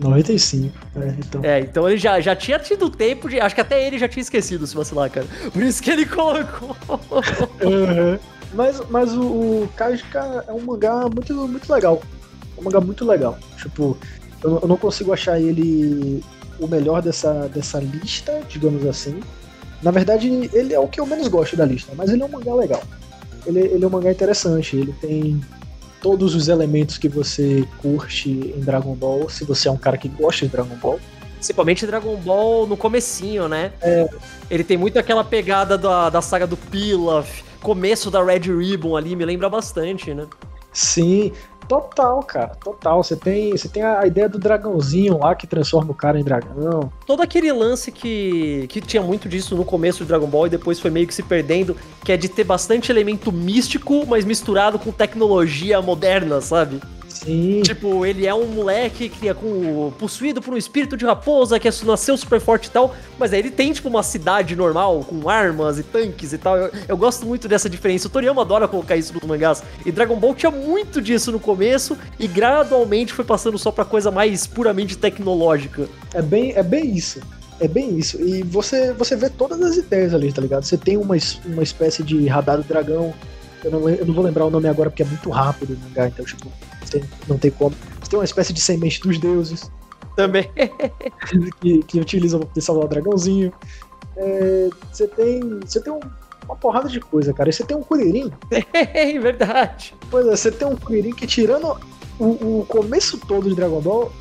95, 0.00 0.74
é, 0.96 1.14
então. 1.18 1.44
É, 1.44 1.60
então 1.60 1.86
ele 1.86 1.98
já, 1.98 2.18
já 2.20 2.34
tinha 2.34 2.58
tido 2.58 2.88
tempo 2.88 3.28
de. 3.28 3.38
Acho 3.38 3.54
que 3.54 3.60
até 3.60 3.86
ele 3.86 3.98
já 3.98 4.08
tinha 4.08 4.22
esquecido, 4.22 4.66
se 4.66 4.74
vacilar, 4.74 5.10
cara. 5.10 5.26
Por 5.52 5.62
isso 5.62 5.82
que 5.82 5.90
ele 5.90 6.06
colocou. 6.08 6.74
uhum. 7.60 8.18
Mas, 8.54 8.82
mas 8.88 9.12
o, 9.12 9.22
o 9.22 9.68
Kajika 9.76 10.44
é 10.48 10.52
um 10.52 10.60
mangá 10.60 11.02
muito, 11.02 11.34
muito 11.46 11.70
legal. 11.70 12.02
É 12.56 12.60
um 12.60 12.64
mangá 12.64 12.80
muito 12.80 13.04
legal. 13.04 13.38
Tipo, 13.58 13.96
eu, 14.42 14.60
eu 14.62 14.68
não 14.68 14.76
consigo 14.76 15.12
achar 15.12 15.40
ele 15.40 16.22
o 16.58 16.66
melhor 16.66 17.02
dessa, 17.02 17.48
dessa 17.48 17.78
lista, 17.78 18.40
digamos 18.48 18.84
assim. 18.86 19.20
Na 19.82 19.90
verdade, 19.90 20.50
ele 20.52 20.74
é 20.74 20.78
o 20.78 20.88
que 20.88 21.00
eu 21.00 21.06
menos 21.06 21.28
gosto 21.28 21.56
da 21.56 21.64
lista, 21.64 21.92
mas 21.96 22.10
ele 22.10 22.22
é 22.22 22.26
um 22.26 22.28
mangá 22.28 22.54
legal. 22.54 22.82
Ele, 23.46 23.60
ele 23.60 23.84
é 23.84 23.86
um 23.86 23.90
mangá 23.90 24.10
interessante, 24.10 24.76
ele 24.76 24.92
tem 25.00 25.40
todos 26.02 26.34
os 26.34 26.48
elementos 26.48 26.98
que 26.98 27.08
você 27.08 27.66
curte 27.78 28.30
em 28.30 28.60
Dragon 28.60 28.94
Ball, 28.94 29.28
se 29.28 29.44
você 29.44 29.68
é 29.68 29.70
um 29.70 29.76
cara 29.76 29.96
que 29.96 30.08
gosta 30.08 30.46
de 30.46 30.52
Dragon 30.52 30.76
Ball. 30.76 31.00
Principalmente 31.34 31.86
Dragon 31.86 32.16
Ball 32.16 32.66
no 32.66 32.76
comecinho, 32.76 33.48
né? 33.48 33.72
É. 33.80 34.08
Ele 34.50 34.62
tem 34.62 34.76
muito 34.76 34.98
aquela 34.98 35.24
pegada 35.24 35.78
da, 35.78 36.10
da 36.10 36.20
saga 36.20 36.46
do 36.46 36.56
Pilaf, 36.56 37.42
começo 37.62 38.10
da 38.10 38.22
Red 38.22 38.54
Ribbon 38.54 38.96
ali, 38.96 39.16
me 39.16 39.24
lembra 39.24 39.48
bastante, 39.48 40.12
né? 40.12 40.26
Sim, 40.72 41.32
Total, 41.70 42.20
cara, 42.24 42.48
total. 42.56 43.00
Você 43.00 43.14
tem, 43.14 43.52
você 43.52 43.68
tem 43.68 43.84
a 43.84 44.04
ideia 44.04 44.28
do 44.28 44.40
dragãozinho 44.40 45.18
lá 45.18 45.36
que 45.36 45.46
transforma 45.46 45.92
o 45.92 45.94
cara 45.94 46.18
em 46.18 46.24
dragão. 46.24 46.92
Todo 47.06 47.22
aquele 47.22 47.52
lance 47.52 47.92
que, 47.92 48.66
que 48.68 48.80
tinha 48.80 49.00
muito 49.00 49.28
disso 49.28 49.54
no 49.54 49.64
começo 49.64 50.02
do 50.02 50.08
Dragon 50.08 50.26
Ball 50.26 50.48
e 50.48 50.50
depois 50.50 50.80
foi 50.80 50.90
meio 50.90 51.06
que 51.06 51.14
se 51.14 51.22
perdendo, 51.22 51.76
que 52.04 52.10
é 52.10 52.16
de 52.16 52.28
ter 52.28 52.42
bastante 52.42 52.90
elemento 52.90 53.30
místico, 53.30 54.04
mas 54.04 54.24
misturado 54.24 54.80
com 54.80 54.90
tecnologia 54.90 55.80
moderna, 55.80 56.40
sabe? 56.40 56.80
Sim. 57.24 57.60
Tipo, 57.62 58.06
ele 58.06 58.26
é 58.26 58.34
um 58.34 58.46
moleque 58.46 59.10
que 59.10 59.28
é 59.28 59.34
com, 59.34 59.92
possuído 59.98 60.40
por 60.40 60.54
um 60.54 60.56
espírito 60.56 60.96
de 60.96 61.04
raposa 61.04 61.60
que 61.60 61.68
nasceu 61.84 62.16
super 62.16 62.40
forte 62.40 62.66
e 62.66 62.70
tal, 62.70 62.94
mas 63.18 63.32
aí 63.32 63.40
ele 63.40 63.50
tem, 63.50 63.72
tipo, 63.72 63.88
uma 63.88 64.02
cidade 64.02 64.56
normal, 64.56 65.04
com 65.04 65.28
armas 65.28 65.78
e 65.78 65.82
tanques 65.82 66.32
e 66.32 66.38
tal. 66.38 66.56
Eu, 66.56 66.70
eu 66.88 66.96
gosto 66.96 67.26
muito 67.26 67.46
dessa 67.46 67.68
diferença. 67.68 68.06
O 68.08 68.10
Toriyama 68.10 68.40
adora 68.40 68.66
colocar 68.66 68.96
isso 68.96 69.12
nos 69.12 69.22
mangás. 69.24 69.62
E 69.84 69.92
Dragon 69.92 70.16
Ball 70.16 70.34
tinha 70.34 70.50
muito 70.50 71.02
disso 71.02 71.30
no 71.30 71.38
começo 71.38 71.96
e 72.18 72.26
gradualmente 72.26 73.12
foi 73.12 73.24
passando 73.24 73.58
só 73.58 73.70
pra 73.70 73.84
coisa 73.84 74.10
mais 74.10 74.46
puramente 74.46 74.96
tecnológica. 74.96 75.88
É 76.14 76.22
bem, 76.22 76.52
é 76.56 76.62
bem 76.62 76.94
isso. 76.94 77.20
É 77.60 77.68
bem 77.68 77.98
isso. 77.98 78.18
E 78.18 78.42
você, 78.42 78.94
você 78.94 79.14
vê 79.14 79.28
todas 79.28 79.60
as 79.60 79.76
ideias 79.76 80.14
ali, 80.14 80.32
tá 80.32 80.40
ligado? 80.40 80.64
Você 80.64 80.78
tem 80.78 80.96
uma, 80.96 81.16
uma 81.44 81.62
espécie 81.62 82.02
de 82.02 82.26
radar 82.26 82.56
do 82.56 82.64
dragão. 82.64 83.12
Eu 83.62 83.70
não, 83.70 83.88
eu 83.90 84.06
não 84.06 84.14
vou 84.14 84.24
lembrar 84.24 84.46
o 84.46 84.50
nome 84.50 84.66
agora 84.66 84.88
porque 84.88 85.02
é 85.02 85.06
muito 85.06 85.28
rápido 85.28 85.74
o 85.74 85.88
mangá, 85.88 86.08
então, 86.08 86.24
tipo, 86.24 86.50
tem, 86.88 87.02
não 87.28 87.38
tem 87.38 87.50
como. 87.50 87.74
Você 88.00 88.10
tem 88.10 88.18
uma 88.18 88.24
espécie 88.24 88.52
de 88.52 88.60
semente 88.60 89.00
dos 89.00 89.18
deuses. 89.18 89.70
Também. 90.16 90.50
que, 91.60 91.82
que 91.82 92.00
utilizam 92.00 92.40
pra 92.40 92.62
salvar 92.62 92.84
o 92.84 92.88
dragãozinho. 92.88 93.52
É, 94.16 94.68
você 94.92 95.06
tem. 95.06 95.40
Você 95.60 95.80
tem 95.80 95.92
um, 95.92 96.00
uma 96.44 96.56
porrada 96.56 96.88
de 96.88 97.00
coisa, 97.00 97.32
cara. 97.32 97.50
E 97.50 97.52
você 97.52 97.64
tem 97.64 97.76
um 97.76 97.82
Kuririn. 97.82 98.32
É 98.50 99.18
verdade. 99.18 99.94
Pois 100.10 100.26
é, 100.26 100.36
você 100.36 100.50
tem 100.50 100.66
um 100.66 100.76
Kuririn 100.76 101.12
que, 101.12 101.26
tirando 101.26 101.78
o, 102.18 102.60
o 102.60 102.66
começo 102.66 103.18
todo 103.18 103.48
de 103.48 103.54
Dragon 103.54 103.80
Ball, 103.80 104.12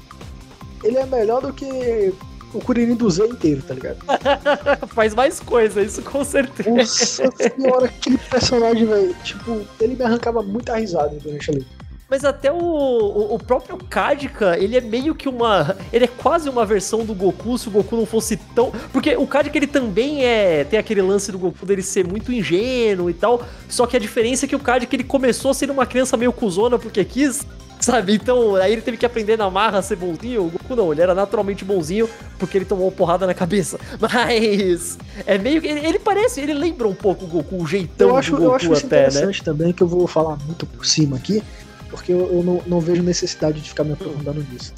ele 0.84 0.98
é 0.98 1.06
melhor 1.06 1.42
do 1.42 1.54
que 1.54 2.14
o 2.54 2.60
Kuririn 2.60 2.96
do 2.96 3.10
Z 3.10 3.28
inteiro, 3.28 3.62
tá 3.62 3.74
ligado? 3.74 4.00
Faz 4.90 5.14
mais 5.14 5.40
coisa, 5.40 5.82
isso 5.82 6.02
com 6.02 6.24
certeza. 6.24 6.70
Nossa 6.70 7.32
senhora, 7.38 7.86
aquele 7.86 8.18
personagem, 8.18 8.86
velho. 8.86 9.16
Tipo, 9.24 9.62
ele 9.80 9.96
me 9.96 10.04
arrancava 10.04 10.42
muita 10.42 10.76
risada 10.76 11.16
durante 11.22 11.52
ali. 11.52 11.68
Mas 12.10 12.26
até 12.26 12.52
o, 12.52 12.58
o, 12.58 13.36
o, 13.36 13.40
próprio 13.40 13.78
Kadika, 13.78 14.58
ele 14.58 14.76
é 14.76 14.82
meio 14.82 15.14
que 15.14 15.30
uma. 15.30 15.78
Ele 15.94 16.06
é 16.06 16.08
quase 16.08 16.50
uma 16.50 16.66
versão 16.66 17.06
do 17.06 17.14
Goku 17.14 17.56
se 17.58 17.68
o 17.68 17.72
Goku 17.72 17.96
não 17.96 18.06
fosse 18.06 18.36
tão. 18.56 18.72
Porque 18.92 19.16
o 19.16 19.28
Kadika 19.28 19.56
ele 19.56 19.68
também 19.68 20.26
é. 20.26 20.64
Tem 20.64 20.80
aquele 20.80 21.04
lance 21.04 21.32
do 21.32 21.38
Goku 21.38 21.66
dele 21.68 21.84
ser 21.84 22.08
muito 22.08 22.34
ingênuo 22.34 23.12
e 23.12 23.14
tal. 23.14 23.44
Só 23.68 23.86
que 23.86 23.96
a 23.96 24.00
diferença 24.00 24.46
é 24.46 24.48
que 24.48 24.56
o 24.56 24.60
Kadika 24.60 24.96
ele 24.96 25.04
começou 25.04 25.54
sendo 25.54 25.72
uma 25.72 25.86
criança 25.86 26.18
meio 26.18 26.34
cuzona 26.34 26.80
porque 26.80 27.06
quis. 27.06 27.46
Sabe? 27.80 28.14
Então, 28.14 28.56
aí 28.56 28.74
ele 28.74 28.82
teve 28.82 28.98
que 28.98 29.06
aprender 29.06 29.38
na 29.38 29.50
marra 29.50 29.78
a 29.78 29.82
ser 29.82 29.96
bonzinho. 29.96 30.48
O 30.48 30.50
Goku 30.50 30.76
não, 30.76 30.92
ele 30.92 31.02
era 31.02 31.16
naturalmente 31.16 31.64
bonzinho 31.64 32.10
porque 32.38 32.58
ele 32.58 32.66
tomou 32.66 32.92
porrada 32.92 33.26
na 33.26 33.34
cabeça. 33.34 33.80
Mas 34.02 34.98
é 35.26 35.38
meio 35.38 35.62
que. 35.62 35.68
Ele, 35.68 35.86
ele 35.86 36.00
parece, 36.00 36.42
ele 36.42 36.56
lembra 36.56 36.88
um 36.88 36.96
pouco 36.96 37.24
o 37.24 37.28
Goku, 37.28 37.56
o 37.56 37.68
jeitão 37.68 38.10
eu 38.10 38.18
acho, 38.18 38.32
do 38.32 38.38
Goku 38.38 38.50
eu 38.50 38.56
acho 38.56 38.74
até, 38.74 39.02
né? 39.04 39.08
interessante 39.08 39.44
também, 39.44 39.72
que 39.72 39.84
eu 39.84 39.88
vou 39.88 40.08
falar 40.08 40.38
muito 40.46 40.66
por 40.66 40.86
cima 40.86 41.16
aqui 41.16 41.42
porque 41.90 42.14
eu, 42.14 42.32
eu 42.32 42.44
não, 42.44 42.62
não, 42.66 42.80
vejo 42.80 43.02
necessidade 43.02 43.62
de 43.62 43.70
ficar 43.70 43.84
me 43.84 43.94
aprofundando 43.94 44.46
nisso. 44.52 44.74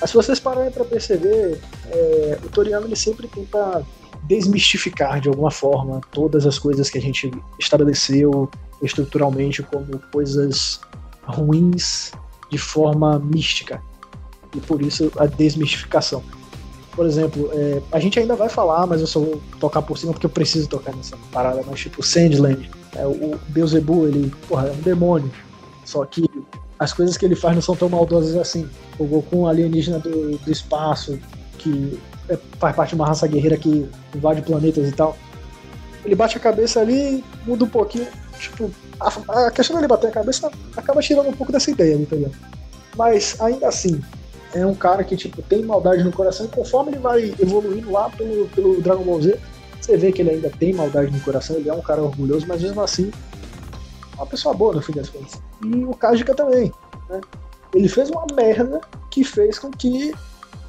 Mas 0.00 0.10
se 0.10 0.16
vocês 0.16 0.40
pararem 0.40 0.70
para 0.70 0.84
perceber, 0.84 1.60
é, 1.90 2.38
o 2.44 2.48
Toriyama 2.48 2.86
ele 2.86 2.96
sempre 2.96 3.28
tenta 3.28 3.84
desmistificar 4.24 5.20
de 5.20 5.28
alguma 5.28 5.50
forma 5.50 6.00
todas 6.12 6.46
as 6.46 6.58
coisas 6.58 6.88
que 6.88 6.98
a 6.98 7.00
gente 7.00 7.30
estabeleceu 7.58 8.48
estruturalmente 8.82 9.62
como 9.62 9.98
coisas 10.12 10.80
ruins 11.24 12.12
de 12.50 12.58
forma 12.58 13.18
mística. 13.18 13.80
E 14.54 14.60
por 14.60 14.82
isso 14.82 15.10
a 15.16 15.26
desmistificação. 15.26 16.22
Por 16.94 17.06
exemplo, 17.06 17.48
é, 17.52 17.80
a 17.90 17.98
gente 17.98 18.18
ainda 18.18 18.36
vai 18.36 18.50
falar, 18.50 18.86
mas 18.86 19.00
eu 19.00 19.06
só 19.06 19.18
vou 19.18 19.40
tocar 19.58 19.80
por 19.80 19.96
cima 19.96 20.12
porque 20.12 20.26
eu 20.26 20.30
preciso 20.30 20.68
tocar 20.68 20.94
nessa 20.94 21.16
parada, 21.32 21.62
mas 21.66 21.80
tipo, 21.80 22.02
Sandland, 22.02 22.70
é, 22.94 23.06
o 23.06 23.38
Beelzebub, 23.48 24.04
ele, 24.04 24.30
porra, 24.46 24.68
é 24.68 24.72
um 24.72 24.80
demônio. 24.82 25.30
Só 25.84 26.04
que 26.04 26.28
as 26.78 26.92
coisas 26.92 27.16
que 27.16 27.24
ele 27.24 27.36
faz 27.36 27.54
não 27.54 27.62
são 27.62 27.76
tão 27.76 27.88
maldosas 27.88 28.36
assim. 28.36 28.68
O 28.98 29.04
Goku 29.04 29.38
um 29.38 29.46
alienígena 29.46 29.98
do, 29.98 30.36
do 30.38 30.50
espaço, 30.50 31.18
que 31.58 31.98
é, 32.28 32.36
faz 32.58 32.74
parte 32.74 32.90
de 32.90 32.94
uma 32.96 33.06
raça 33.06 33.26
guerreira 33.26 33.56
que 33.56 33.88
invade 34.14 34.42
planetas 34.42 34.88
e 34.88 34.92
tal. 34.92 35.16
Ele 36.04 36.14
bate 36.14 36.36
a 36.36 36.40
cabeça 36.40 36.80
ali, 36.80 37.22
muda 37.46 37.64
um 37.64 37.68
pouquinho. 37.68 38.08
Tipo, 38.38 38.70
a, 39.00 39.46
a 39.46 39.50
questão 39.50 39.76
dele 39.76 39.86
bater 39.86 40.08
a 40.08 40.12
cabeça 40.12 40.50
acaba 40.76 41.00
tirando 41.00 41.28
um 41.28 41.32
pouco 41.32 41.52
dessa 41.52 41.70
ideia, 41.70 41.96
ligado? 42.16 42.34
Mas 42.96 43.40
ainda 43.40 43.68
assim, 43.68 44.00
é 44.54 44.66
um 44.66 44.74
cara 44.74 45.04
que 45.04 45.16
tipo, 45.16 45.40
tem 45.42 45.62
maldade 45.62 46.02
no 46.02 46.12
coração 46.12 46.46
e 46.46 46.48
conforme 46.48 46.92
ele 46.92 46.98
vai 46.98 47.34
evoluindo 47.38 47.90
lá 47.90 48.10
pelo, 48.10 48.46
pelo 48.48 48.80
Dragon 48.80 49.04
Ball 49.04 49.22
Z, 49.22 49.38
você 49.80 49.96
vê 49.96 50.12
que 50.12 50.22
ele 50.22 50.30
ainda 50.30 50.50
tem 50.50 50.72
maldade 50.72 51.10
no 51.10 51.20
coração, 51.20 51.56
ele 51.56 51.68
é 51.68 51.72
um 51.72 51.80
cara 51.80 52.02
orgulhoso, 52.02 52.46
mas 52.46 52.60
mesmo 52.62 52.80
assim 52.80 53.10
uma 54.16 54.26
pessoa 54.26 54.54
boa, 54.54 54.74
no 54.74 54.82
fim 54.82 54.92
das 54.92 55.08
contas. 55.08 55.40
E 55.64 55.84
o 55.84 55.94
Kajika 55.94 56.34
também. 56.34 56.72
Né? 57.08 57.20
Ele 57.74 57.88
fez 57.88 58.10
uma 58.10 58.26
merda 58.34 58.80
que 59.10 59.24
fez 59.24 59.58
com 59.58 59.70
que 59.70 60.14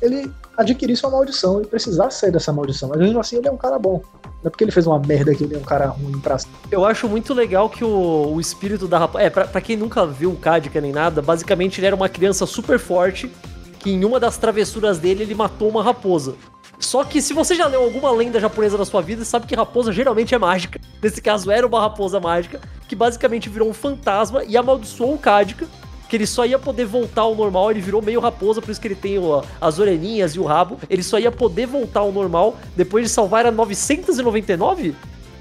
ele 0.01 0.31
adquirisse 0.57 1.05
uma 1.05 1.13
maldição 1.13 1.61
e 1.61 1.65
precisasse 1.65 2.19
sair 2.19 2.31
dessa 2.31 2.51
maldição. 2.53 2.89
Mas 2.89 2.99
mesmo 2.99 3.19
assim 3.19 3.37
ele 3.37 3.47
é 3.47 3.51
um 3.51 3.57
cara 3.57 3.79
bom. 3.79 4.01
Não 4.23 4.47
é 4.47 4.49
porque 4.49 4.63
ele 4.63 4.71
fez 4.71 4.85
uma 4.85 4.99
merda 4.99 5.33
que 5.33 5.43
ele 5.43 5.55
é 5.55 5.57
um 5.57 5.63
cara 5.63 5.87
ruim 5.87 6.19
pra 6.19 6.37
Eu 6.69 6.85
acho 6.85 7.07
muito 7.07 7.33
legal 7.33 7.69
que 7.69 7.83
o, 7.83 8.33
o 8.33 8.39
espírito 8.39 8.87
da 8.87 8.99
raposa. 8.99 9.23
É, 9.23 9.29
pra, 9.29 9.45
pra, 9.45 9.61
quem 9.61 9.77
nunca 9.77 10.05
viu 10.05 10.31
o 10.31 10.37
Kajika 10.37 10.81
nem 10.81 10.91
nada, 10.91 11.21
basicamente 11.21 11.79
ele 11.79 11.87
era 11.87 11.95
uma 11.95 12.09
criança 12.09 12.45
super 12.45 12.77
forte 12.77 13.31
que 13.79 13.91
em 13.91 14.05
uma 14.05 14.19
das 14.19 14.37
travessuras 14.37 14.97
dele 14.97 15.23
ele 15.23 15.35
matou 15.35 15.69
uma 15.69 15.83
raposa. 15.83 16.35
Só 16.83 17.03
que 17.03 17.21
se 17.21 17.33
você 17.33 17.55
já 17.55 17.65
leu 17.65 17.81
alguma 17.81 18.11
lenda 18.11 18.39
japonesa 18.39 18.77
na 18.77 18.85
sua 18.85 19.01
vida, 19.01 19.23
sabe 19.23 19.47
que 19.47 19.55
raposa 19.55 19.91
geralmente 19.91 20.35
é 20.35 20.37
mágica. 20.37 20.79
Nesse 21.01 21.21
caso 21.21 21.49
era 21.49 21.65
uma 21.65 21.79
raposa 21.79 22.19
mágica, 22.19 22.59
que 22.87 22.95
basicamente 22.95 23.49
virou 23.49 23.69
um 23.69 23.73
fantasma 23.73 24.43
e 24.43 24.57
amaldiçoou 24.57 25.13
o 25.13 25.17
Kadika, 25.17 25.65
que 26.09 26.17
ele 26.17 26.27
só 26.27 26.45
ia 26.45 26.59
poder 26.59 26.85
voltar 26.85 27.21
ao 27.21 27.33
normal, 27.35 27.71
ele 27.71 27.81
virou 27.81 28.01
meio 28.01 28.19
raposa, 28.19 28.61
por 28.61 28.69
isso 28.69 28.79
que 28.79 28.87
ele 28.87 28.95
tem 28.95 29.15
as 29.59 29.79
orelhinhas 29.79 30.35
e 30.35 30.39
o 30.39 30.43
rabo. 30.43 30.77
Ele 30.89 31.01
só 31.01 31.17
ia 31.17 31.31
poder 31.31 31.65
voltar 31.65 32.01
ao 32.01 32.11
normal 32.11 32.57
depois 32.75 33.05
de 33.05 33.09
salvar 33.09 33.45
a 33.45 33.51
999? 33.51 34.93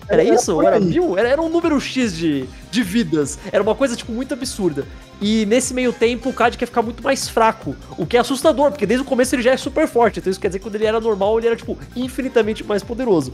Era, 0.08 0.22
era 0.22 0.34
isso? 0.34 0.62
Era 0.62 0.80
mil? 0.80 1.18
Era, 1.18 1.28
era, 1.28 1.42
um 1.42 1.48
número 1.48 1.78
X 1.80 2.16
de, 2.16 2.46
de 2.70 2.82
vidas. 2.82 3.38
Era 3.50 3.62
uma 3.62 3.74
coisa, 3.74 3.96
tipo, 3.96 4.12
muito 4.12 4.32
absurda. 4.32 4.86
E 5.22 5.46
nesse 5.46 5.72
meio 5.72 5.92
tempo, 5.92 6.30
o 6.30 6.32
Cad 6.32 6.58
quer 6.58 6.66
ficar 6.66 6.82
muito 6.82 7.00
mais 7.00 7.28
fraco. 7.28 7.76
O 7.96 8.04
que 8.04 8.16
é 8.16 8.20
assustador, 8.20 8.72
porque 8.72 8.84
desde 8.84 9.06
o 9.06 9.08
começo 9.08 9.32
ele 9.36 9.42
já 9.42 9.52
é 9.52 9.56
super 9.56 9.86
forte. 9.86 10.18
Então 10.18 10.28
isso 10.28 10.40
quer 10.40 10.48
dizer 10.48 10.58
que 10.58 10.64
quando 10.64 10.74
ele 10.74 10.84
era 10.84 11.00
normal, 11.00 11.38
ele 11.38 11.46
era, 11.46 11.54
tipo, 11.54 11.78
infinitamente 11.94 12.64
mais 12.64 12.82
poderoso. 12.82 13.32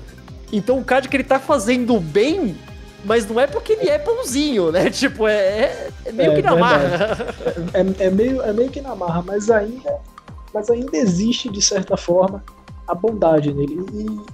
Então 0.53 0.79
o 0.79 0.85
Cad 0.85 1.09
que 1.09 1.17
ele 1.17 1.25
tá 1.25 1.41
fazendo 1.41 1.99
bem, 1.99 2.55
mas 3.07 3.27
não 3.27 3.41
é 3.41 3.47
porque 3.47 3.73
ele 3.73 3.89
é 3.89 3.99
pãozinho, 3.99 4.71
né? 4.71 4.91
Tipo, 4.93 5.27
é, 5.27 5.39
é, 5.39 5.91
é 6.05 6.13
meio 6.13 6.33
é, 6.33 6.37
que 6.37 6.43
na 6.43 6.57
marra. 6.57 7.35
É, 7.73 8.05
é, 8.05 8.11
meio, 8.11 8.43
é 8.43 8.53
meio 8.53 8.69
que 8.69 8.83
na 8.83 8.95
marra, 8.95 9.23
mas 9.27 9.51
ainda, 9.51 9.97
mas 10.53 10.69
ainda 10.69 10.95
existe, 10.95 11.49
de 11.49 11.63
certa 11.63 11.97
forma, 11.97 12.45
a 12.87 12.95
bondade 12.95 13.51
nele. 13.55 13.79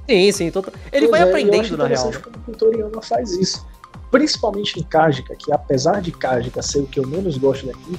E, 0.09 0.33
sim, 0.33 0.33
sim. 0.33 0.51
Tô... 0.51 0.65
Ele 0.93 1.07
vai 1.07 1.21
é, 1.21 1.23
aprendendo, 1.23 1.77
na 1.77 1.87
real. 1.87 2.11
como 2.21 2.37
o 2.49 2.53
Toriyama 2.53 3.01
faz 3.01 3.31
isso. 3.33 3.65
Principalmente 4.15 4.79
em 4.79 4.83
Kajika, 4.85 5.35
que 5.35 5.51
apesar 5.51 6.01
de 6.01 6.13
Kajika 6.13 6.63
ser 6.63 6.79
o 6.79 6.87
que 6.87 7.01
eu 7.01 7.05
menos 7.05 7.37
gosto 7.37 7.67
daqui, 7.67 7.99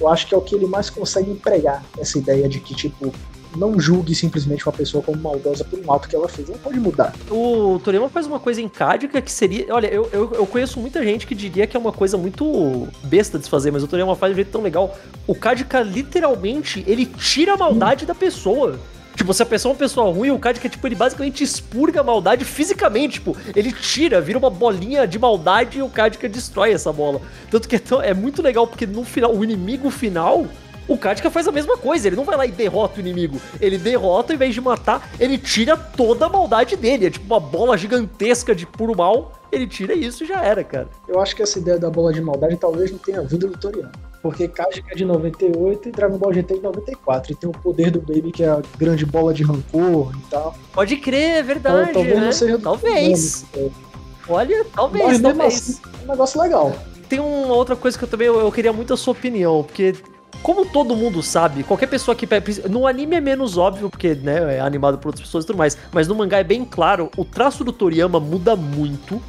eu 0.00 0.08
acho 0.08 0.28
que 0.28 0.32
é 0.32 0.38
o 0.38 0.40
que 0.40 0.54
ele 0.54 0.64
mais 0.64 0.88
consegue 0.88 1.28
empregar 1.28 1.84
essa 1.98 2.16
ideia 2.16 2.48
de 2.48 2.60
que, 2.60 2.72
tipo, 2.72 3.12
não 3.56 3.80
julgue 3.80 4.14
simplesmente 4.14 4.64
uma 4.64 4.72
pessoa 4.72 5.02
como 5.02 5.20
maldosa 5.20 5.64
por 5.64 5.76
um 5.76 5.92
ato 5.92 6.08
que 6.08 6.14
ela 6.14 6.28
fez. 6.28 6.48
Ela 6.48 6.58
pode 6.58 6.78
mudar. 6.78 7.12
O 7.28 7.80
Toriyama 7.82 8.08
faz 8.08 8.28
uma 8.28 8.38
coisa 8.38 8.62
encádica 8.62 9.20
que 9.20 9.32
seria. 9.32 9.66
Olha, 9.74 9.88
eu, 9.88 10.08
eu, 10.12 10.34
eu, 10.34 10.46
conheço 10.46 10.78
muita 10.78 11.02
gente 11.02 11.26
que 11.26 11.34
diria 11.34 11.66
que 11.66 11.76
é 11.76 11.80
uma 11.80 11.90
coisa 11.92 12.16
muito 12.16 12.86
besta 13.02 13.36
de 13.36 13.46
se 13.46 13.50
fazer, 13.50 13.72
mas 13.72 13.82
o 13.82 13.88
Toriyama 13.88 14.14
faz 14.14 14.30
de 14.30 14.34
um 14.34 14.36
jeito 14.36 14.52
tão 14.52 14.62
legal. 14.62 14.96
O 15.26 15.34
Kadika, 15.34 15.80
literalmente, 15.80 16.84
ele 16.86 17.06
tira 17.06 17.54
a 17.54 17.56
maldade 17.56 18.06
da 18.06 18.14
pessoa. 18.14 18.78
Tipo, 19.14 19.32
se 19.32 19.42
a 19.42 19.46
pessoa 19.46 19.70
é 19.70 19.72
uma 19.72 19.78
pessoa 19.78 20.12
ruim, 20.12 20.30
o 20.30 20.38
Kadika, 20.38 20.68
tipo, 20.68 20.86
ele 20.86 20.94
basicamente 20.94 21.44
expurga 21.44 22.00
a 22.00 22.04
maldade 22.04 22.44
fisicamente. 22.44 23.14
Tipo, 23.14 23.36
ele 23.54 23.72
tira, 23.72 24.20
vira 24.20 24.38
uma 24.38 24.50
bolinha 24.50 25.06
de 25.06 25.18
maldade 25.18 25.78
e 25.78 25.82
o 25.82 25.88
Kadika 25.88 26.28
destrói 26.28 26.72
essa 26.72 26.92
bola. 26.92 27.20
Tanto 27.50 27.68
que 27.68 27.76
é, 27.76 27.78
tão, 27.78 28.02
é 28.02 28.12
muito 28.12 28.42
legal, 28.42 28.66
porque 28.66 28.86
no 28.86 29.04
final, 29.04 29.34
o 29.34 29.44
inimigo 29.44 29.90
final 29.90 30.46
o 30.86 30.98
Katka 30.98 31.30
faz 31.30 31.48
a 31.48 31.52
mesma 31.52 31.78
coisa, 31.78 32.06
ele 32.06 32.16
não 32.16 32.24
vai 32.24 32.36
lá 32.36 32.46
e 32.46 32.52
derrota 32.52 32.98
o 32.98 33.00
inimigo. 33.00 33.40
Ele 33.58 33.78
derrota, 33.78 34.34
em 34.34 34.36
vez 34.36 34.52
de 34.52 34.60
matar, 34.60 35.10
ele 35.18 35.38
tira 35.38 35.76
toda 35.76 36.26
a 36.26 36.28
maldade 36.28 36.76
dele. 36.76 37.06
É 37.06 37.10
tipo 37.10 37.24
uma 37.24 37.40
bola 37.40 37.76
gigantesca 37.76 38.54
de 38.54 38.66
puro 38.66 38.94
mal. 38.94 39.32
Ele 39.50 39.66
tira 39.66 39.94
isso 39.94 40.24
e 40.24 40.26
já 40.26 40.44
era, 40.44 40.62
cara. 40.62 40.88
Eu 41.08 41.20
acho 41.20 41.34
que 41.34 41.42
essa 41.42 41.58
ideia 41.58 41.78
da 41.78 41.88
bola 41.88 42.12
de 42.12 42.20
maldade 42.20 42.56
talvez 42.56 42.90
não 42.90 42.98
tenha 42.98 43.22
vindo 43.22 43.48
do 43.48 43.56
Toriano. 43.56 43.92
Porque 44.24 44.48
Katka 44.48 44.82
é 44.90 44.94
de 44.94 45.04
98 45.04 45.90
e 45.90 45.92
Dragon 45.92 46.16
Ball 46.16 46.32
GT 46.32 46.54
é 46.54 46.56
de 46.56 46.62
94. 46.62 47.32
E 47.32 47.34
tem 47.34 47.50
o 47.50 47.52
poder 47.52 47.90
do 47.90 48.00
Baby, 48.00 48.32
que 48.32 48.42
é 48.42 48.48
a 48.48 48.62
grande 48.78 49.04
bola 49.04 49.34
de 49.34 49.42
rancor 49.42 50.14
e 50.16 50.30
tal. 50.30 50.56
Pode 50.72 50.96
crer, 50.96 51.36
é 51.36 51.42
verdade. 51.42 51.90
Então, 51.90 52.02
talvez 52.02 52.18
né? 52.18 52.24
não 52.24 52.32
seja 52.32 52.58
Talvez. 52.58 53.44
Olha, 54.26 54.64
talvez, 54.74 55.04
Mas, 55.04 55.20
talvez. 55.20 55.54
Assim, 55.54 55.80
é 55.84 56.04
um 56.04 56.08
negócio 56.08 56.40
legal. 56.40 56.72
Tem 57.06 57.20
uma 57.20 57.54
outra 57.54 57.76
coisa 57.76 57.98
que 57.98 58.04
eu 58.04 58.08
também 58.08 58.26
eu, 58.26 58.40
eu 58.40 58.50
queria 58.50 58.72
muito 58.72 58.94
a 58.94 58.96
sua 58.96 59.12
opinião, 59.12 59.62
porque 59.62 59.94
como 60.42 60.64
todo 60.64 60.96
mundo 60.96 61.22
sabe, 61.22 61.62
qualquer 61.62 61.88
pessoa 61.88 62.14
que. 62.14 62.26
No 62.66 62.86
anime 62.86 63.16
é 63.16 63.20
menos 63.20 63.58
óbvio, 63.58 63.90
porque 63.90 64.14
né, 64.14 64.56
é 64.56 64.60
animado 64.60 64.96
por 64.96 65.08
outras 65.08 65.26
pessoas 65.26 65.44
e 65.44 65.48
tudo 65.48 65.58
mais. 65.58 65.76
Mas 65.92 66.08
no 66.08 66.14
mangá 66.14 66.38
é 66.38 66.44
bem 66.44 66.64
claro, 66.64 67.10
o 67.14 67.26
traço 67.26 67.62
do 67.62 67.74
Toriyama 67.74 68.18
muda 68.18 68.56
muito. 68.56 69.20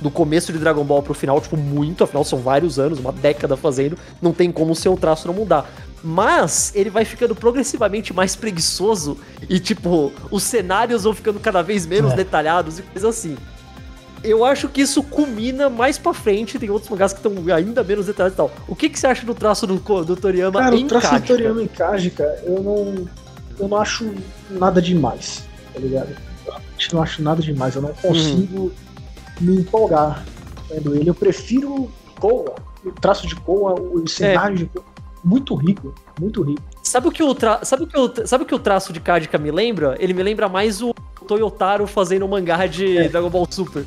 Do 0.00 0.10
começo 0.10 0.52
de 0.52 0.58
Dragon 0.58 0.84
Ball 0.84 1.02
pro 1.02 1.14
final, 1.14 1.40
tipo, 1.40 1.56
muito. 1.56 2.04
Afinal, 2.04 2.24
são 2.24 2.38
vários 2.38 2.78
anos, 2.78 2.98
uma 2.98 3.12
década 3.12 3.56
fazendo. 3.56 3.98
Não 4.22 4.32
tem 4.32 4.52
como 4.52 4.72
o 4.72 4.76
seu 4.76 4.96
traço 4.96 5.26
não 5.26 5.34
mudar. 5.34 5.68
Mas 6.04 6.72
ele 6.74 6.88
vai 6.88 7.04
ficando 7.04 7.34
progressivamente 7.34 8.12
mais 8.12 8.36
preguiçoso. 8.36 9.16
E, 9.48 9.58
tipo, 9.58 10.12
os 10.30 10.44
cenários 10.44 11.02
vão 11.02 11.12
ficando 11.12 11.40
cada 11.40 11.62
vez 11.62 11.84
menos 11.84 12.12
é. 12.12 12.16
detalhados 12.16 12.78
e 12.78 12.82
coisas 12.82 13.16
assim 13.16 13.36
eu 14.22 14.44
acho 14.44 14.68
que 14.68 14.80
isso 14.80 15.02
culmina 15.02 15.68
mais 15.68 15.98
pra 15.98 16.12
frente. 16.12 16.58
Tem 16.58 16.70
outros 16.70 16.90
mangás 16.90 17.12
que 17.12 17.18
estão 17.18 17.32
ainda 17.54 17.82
menos 17.82 18.06
detalhados 18.06 18.34
e 18.34 18.36
tal. 18.36 18.50
O 18.66 18.74
que, 18.74 18.88
que 18.88 18.98
você 18.98 19.06
acha 19.06 19.24
do 19.24 19.34
traço 19.34 19.66
do, 19.66 19.76
do 19.76 20.16
Toriyama 20.16 20.60
Cara, 20.60 20.76
em 20.76 20.84
o 20.84 20.88
traço 20.88 21.08
Kaji, 21.08 21.22
do 21.22 21.26
Toriyama 21.26 21.62
em 21.62 21.66
Kaji, 21.66 22.10
cara, 22.10 22.42
eu 22.44 22.62
não, 22.62 23.08
eu 23.58 23.68
não 23.68 23.78
acho 23.78 24.12
nada 24.50 24.80
demais, 24.80 25.44
tá 25.72 25.80
ligado? 25.80 26.08
Eu 26.46 26.94
não 26.94 27.02
acho 27.02 27.22
nada 27.22 27.42
demais. 27.42 27.74
Eu 27.74 27.82
não 27.82 27.92
consigo 27.94 28.62
uhum. 28.62 28.70
Me 29.40 29.60
empolgar 29.60 30.24
vendo 30.70 30.94
ele. 30.94 31.08
Eu 31.08 31.14
prefiro 31.14 31.90
Koa, 32.18 32.54
o 32.84 32.92
traço 32.92 33.26
de 33.26 33.34
Koa, 33.36 33.74
o 33.74 34.06
cenário 34.08 34.54
é. 34.54 34.58
de 34.58 34.66
Koa. 34.66 34.84
Muito 35.24 35.54
rico, 35.54 35.94
muito 36.18 36.42
rico. 36.42 36.62
Sabe 36.82 37.08
o 37.08 37.10
que 37.10 37.22
o, 37.22 37.34
tra... 37.34 37.64
sabe 37.64 37.82
o, 37.82 37.86
que 37.86 37.98
o... 37.98 38.26
Sabe 38.26 38.44
o 38.44 38.46
que 38.46 38.54
o 38.54 38.58
traço 38.58 38.92
de 38.92 39.00
Kajika 39.00 39.36
me 39.36 39.50
lembra? 39.50 39.96
Ele 39.98 40.14
me 40.14 40.22
lembra 40.22 40.48
mais 40.48 40.80
o 40.80 40.94
Toyotaro 41.26 41.86
fazendo 41.86 42.24
um 42.24 42.28
mangá 42.28 42.66
de 42.66 42.96
é. 42.96 43.08
Dragon 43.08 43.28
Ball 43.28 43.46
Super. 43.50 43.84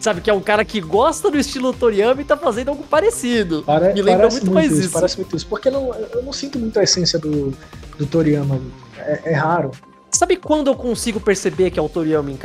Sabe, 0.00 0.20
que 0.20 0.28
é 0.28 0.34
um 0.34 0.40
cara 0.40 0.66
que 0.66 0.82
gosta 0.82 1.30
do 1.30 1.38
estilo 1.38 1.72
Toriyama 1.72 2.20
e 2.20 2.24
tá 2.24 2.36
fazendo 2.36 2.68
algo 2.68 2.82
parecido. 2.82 3.62
Pare, 3.62 3.94
Me 3.94 4.02
lembra 4.02 4.28
muito, 4.28 4.44
muito 4.44 4.54
mais 4.54 4.70
isso, 4.70 4.80
isso. 4.80 4.90
Parece 4.92 5.16
muito 5.16 5.34
isso. 5.34 5.46
Porque 5.46 5.70
não, 5.70 5.94
eu 5.94 6.22
não 6.22 6.32
sinto 6.32 6.58
muito 6.58 6.78
a 6.78 6.82
essência 6.82 7.18
do, 7.18 7.54
do 7.96 8.04
Toriyama. 8.04 8.60
É, 8.98 9.32
é 9.32 9.32
raro. 9.32 9.70
Sabe 10.14 10.36
quando 10.36 10.68
eu 10.68 10.76
consigo 10.76 11.18
perceber 11.18 11.72
que 11.72 11.78
é 11.78 11.82
o 11.82 11.88
Toriyama 11.88 12.30
em? 12.30 12.38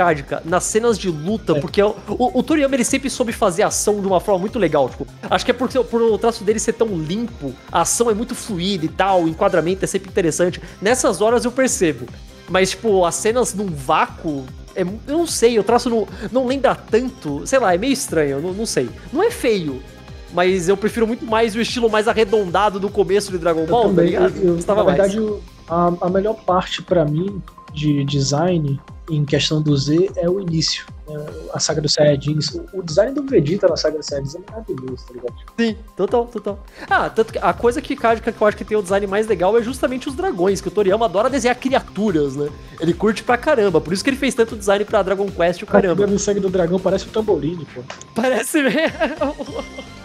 Nas 0.43 0.63
cenas 0.63 0.97
de 0.97 1.07
luta, 1.07 1.55
é. 1.55 1.61
porque 1.61 1.81
o, 1.83 1.95
o, 2.07 2.39
o, 2.39 2.43
Toriyama 2.43 2.75
ele 2.75 2.83
sempre 2.83 3.11
soube 3.11 3.31
fazer 3.31 3.61
ação 3.61 4.01
de 4.01 4.07
uma 4.07 4.19
forma 4.19 4.39
muito 4.39 4.57
legal. 4.57 4.89
Tipo, 4.89 5.05
acho 5.29 5.45
que 5.45 5.51
é 5.51 5.53
porque 5.53 5.79
por 5.83 6.01
o 6.01 6.17
traço 6.17 6.43
dele 6.43 6.59
ser 6.59 6.73
tão 6.73 6.87
limpo, 6.87 7.53
a 7.71 7.81
ação 7.81 8.09
é 8.09 8.13
muito 8.15 8.33
fluida 8.33 8.85
e 8.85 8.89
tal, 8.89 9.23
o 9.23 9.29
enquadramento 9.29 9.85
é 9.85 9.87
sempre 9.87 10.09
interessante. 10.09 10.59
Nessas 10.81 11.21
horas 11.21 11.45
eu 11.45 11.51
percebo. 11.51 12.07
Mas, 12.49 12.71
tipo, 12.71 13.05
as 13.05 13.13
cenas 13.13 13.53
num 13.53 13.67
vácuo, 13.67 14.45
é, 14.75 14.81
eu 14.81 15.17
não 15.19 15.27
sei, 15.27 15.59
o 15.59 15.63
traço 15.63 15.91
não, 15.91 16.07
não 16.31 16.47
lembra 16.47 16.73
tanto. 16.73 17.45
Sei 17.45 17.59
lá, 17.59 17.75
é 17.75 17.77
meio 17.77 17.93
estranho, 17.93 18.41
não, 18.41 18.51
não 18.51 18.65
sei. 18.65 18.89
Não 19.13 19.21
é 19.21 19.29
feio, 19.29 19.79
mas 20.33 20.67
eu 20.67 20.75
prefiro 20.75 21.05
muito 21.05 21.23
mais 21.23 21.55
o 21.55 21.61
estilo 21.61 21.87
mais 21.87 22.07
arredondado 22.07 22.79
do 22.79 22.89
começo 22.89 23.31
de 23.31 23.37
Dragon 23.37 23.67
Ball. 23.67 23.83
Eu 23.83 23.89
também, 23.89 24.13
tá 24.13 24.21
eu, 24.21 24.57
eu, 24.57 24.75
na 24.75 24.83
verdade, 24.83 25.19
a, 25.67 25.93
a 26.01 26.09
melhor 26.09 26.33
parte 26.33 26.81
para 26.81 27.05
mim 27.05 27.39
de 27.73 28.03
design 28.05 28.79
em 29.09 29.25
questão 29.25 29.61
do 29.61 29.75
Z 29.75 30.11
é 30.15 30.29
o 30.29 30.39
início. 30.39 30.85
Né? 31.07 31.25
A 31.53 31.59
saga 31.59 31.81
dos 31.81 31.93
Saiyajins. 31.93 32.59
O 32.73 32.83
design 32.83 33.13
do 33.13 33.23
Vegeta 33.23 33.67
na 33.67 33.75
saga 33.75 33.97
dos 33.97 34.05
Saiyajins 34.05 34.35
é 34.35 34.39
maravilhoso, 34.51 35.05
tá 35.07 35.13
ligado? 35.13 35.33
Sim, 35.59 35.75
total, 35.95 36.25
total. 36.27 36.63
Ah, 36.89 37.09
tanto 37.09 37.33
que 37.33 37.39
a 37.39 37.53
coisa 37.53 37.81
que, 37.81 37.95
que 37.95 38.05
eu 38.05 38.47
acho 38.47 38.57
que 38.57 38.65
tem 38.65 38.77
o 38.77 38.81
design 38.81 39.07
mais 39.07 39.27
legal 39.27 39.57
é 39.57 39.63
justamente 39.63 40.07
os 40.07 40.15
dragões, 40.15 40.61
que 40.61 40.67
o 40.67 40.71
Toriyama 40.71 41.05
adora 41.05 41.29
desenhar 41.29 41.57
criaturas, 41.57 42.35
né? 42.35 42.49
Ele 42.79 42.93
curte 42.93 43.23
pra 43.23 43.37
caramba, 43.37 43.81
por 43.81 43.91
isso 43.91 44.03
que 44.03 44.09
ele 44.09 44.17
fez 44.17 44.35
tanto 44.35 44.55
design 44.55 44.85
pra 44.85 45.01
Dragon 45.01 45.29
Quest, 45.29 45.63
o 45.63 45.65
caramba. 45.65 46.05
O 46.05 46.19
sangue 46.19 46.39
do 46.39 46.49
dragão 46.49 46.79
parece 46.79 47.07
um 47.07 47.11
tamborim, 47.11 47.65
pô. 47.73 47.81
Parece 48.15 48.61
mesmo. 48.61 48.75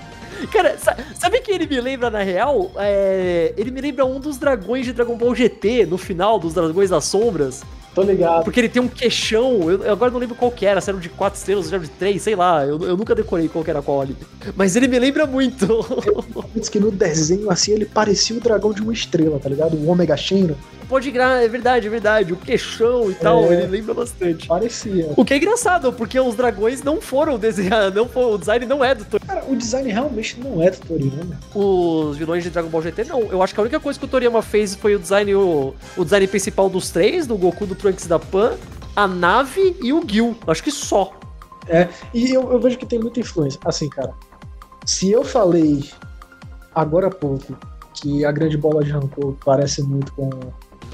Cara, 0.46 0.76
sabe 1.14 1.40
que 1.40 1.50
ele 1.50 1.66
me 1.66 1.80
lembra 1.80 2.11
na 2.11 2.22
real? 2.22 2.70
É, 2.76 3.52
ele 3.57 3.70
me 3.70 3.80
lembra 3.80 4.04
um 4.04 4.20
dos 4.20 4.38
dragões 4.38 4.85
de 4.87 4.92
Dragon 4.92 5.16
Ball 5.16 5.35
GT, 5.35 5.87
no 5.87 5.98
final, 5.98 6.38
dos 6.38 6.54
Dragões 6.54 6.90
das 6.90 7.04
Sombras. 7.04 7.62
Tô 7.94 8.02
ligado. 8.02 8.44
Porque 8.44 8.61
ele 8.61 8.68
tem 8.68 8.83
um 8.83 8.88
queixão, 8.88 9.70
eu, 9.70 9.83
eu 9.83 9.92
agora 9.92 10.11
não 10.11 10.18
lembro 10.18 10.35
qual 10.35 10.50
que 10.50 10.66
era, 10.66 10.80
se 10.80 10.90
era 10.90 10.98
de 10.98 11.09
4 11.09 11.38
estrelas, 11.38 11.66
se 11.66 11.74
era 11.74 11.83
de 11.83 11.90
3, 11.90 12.20
sei 12.20 12.35
lá, 12.35 12.64
eu, 12.64 12.80
eu 12.83 12.96
nunca 12.96 13.14
decorei 13.14 13.48
qual 13.48 13.64
que 13.64 13.70
era 13.70 13.80
qual 13.80 14.00
ali. 14.00 14.16
Mas 14.57 14.74
ele 14.76 14.88
me 14.88 14.98
lembra 14.98 15.26
muito. 15.26 15.66
Diz 16.54 16.68
que 16.68 16.80
no 16.80 16.90
desenho, 16.90 17.50
assim, 17.50 17.72
ele 17.72 17.85
parecia 17.85 18.37
o 18.37 18.40
dragão 18.40 18.72
de 18.72 18.83
uma 18.83 18.92
estrela, 18.92 19.38
tá 19.38 19.48
ligado? 19.48 19.76
O 19.76 19.88
Omega 19.88 20.16
Shenron. 20.16 20.57
Pode 20.88 21.11
gra... 21.11 21.42
é 21.42 21.48
verdade, 21.48 21.87
é 21.87 21.90
verdade. 21.90 22.33
O 22.33 22.37
queixão 22.37 23.11
e 23.11 23.14
tal, 23.14 23.44
é, 23.44 23.62
ele 23.62 23.66
lembra 23.66 23.94
bastante. 23.94 24.46
Parecia. 24.46 25.12
O 25.16 25.24
que 25.24 25.35
é 25.35 25.37
engraçado, 25.37 25.92
porque 25.92 26.18
os 26.20 26.35
dragões 26.35 26.83
não 26.83 27.00
foram 27.00 27.38
desenhados, 27.38 27.94
não 27.94 28.09
foi, 28.09 28.24
o 28.24 28.38
design 28.38 28.66
não 28.66 28.85
é 28.85 28.94
do 28.94 29.04
Toriyama. 29.04 29.35
Cara, 29.40 29.50
o 29.50 29.57
design 29.57 29.90
realmente 29.90 30.38
não 30.38 30.62
é 30.62 30.70
do 30.70 30.78
Toriyama. 30.78 31.40
Os 31.54 32.16
vilões 32.16 32.42
de 32.44 32.50
Dragon 32.50 32.68
Ball 32.68 32.83
GT, 32.83 33.04
não. 33.04 33.22
Eu 33.22 33.42
acho 33.42 33.54
que 33.54 33.61
a 33.61 33.62
única 33.62 33.80
coisa 33.80 33.98
que 33.98 34.04
o 34.04 34.09
Toriyama 34.09 34.42
fez 34.42 34.74
foi 34.74 34.94
o 34.94 34.98
design, 34.98 35.35
o, 35.35 35.74
o 35.96 36.04
design 36.04 36.26
principal 36.26 36.68
dos 36.68 36.90
três, 36.90 37.26
do 37.26 37.37
Goku, 37.37 37.66
do 37.66 37.74
Trunks 37.85 38.07
da 38.07 38.18
Pan, 38.18 38.57
a 38.97 39.07
nave 39.07 39.77
e 39.83 39.92
o 39.92 40.03
Gil. 40.09 40.35
Acho 40.47 40.62
que 40.62 40.70
só. 40.70 41.12
É, 41.68 41.87
e 42.14 42.33
eu, 42.33 42.51
eu 42.51 42.59
vejo 42.59 42.79
que 42.79 42.87
tem 42.87 42.99
muita 42.99 43.20
influência. 43.20 43.61
Assim, 43.62 43.90
cara, 43.90 44.14
se 44.87 45.11
eu 45.11 45.23
falei 45.23 45.85
agora 46.75 47.09
há 47.09 47.11
pouco 47.11 47.55
que 47.92 48.25
a 48.25 48.33
grande 48.33 48.57
bola 48.57 48.83
de 48.83 48.90
rancor 48.90 49.37
parece 49.44 49.83
muito 49.83 50.12
com 50.14 50.31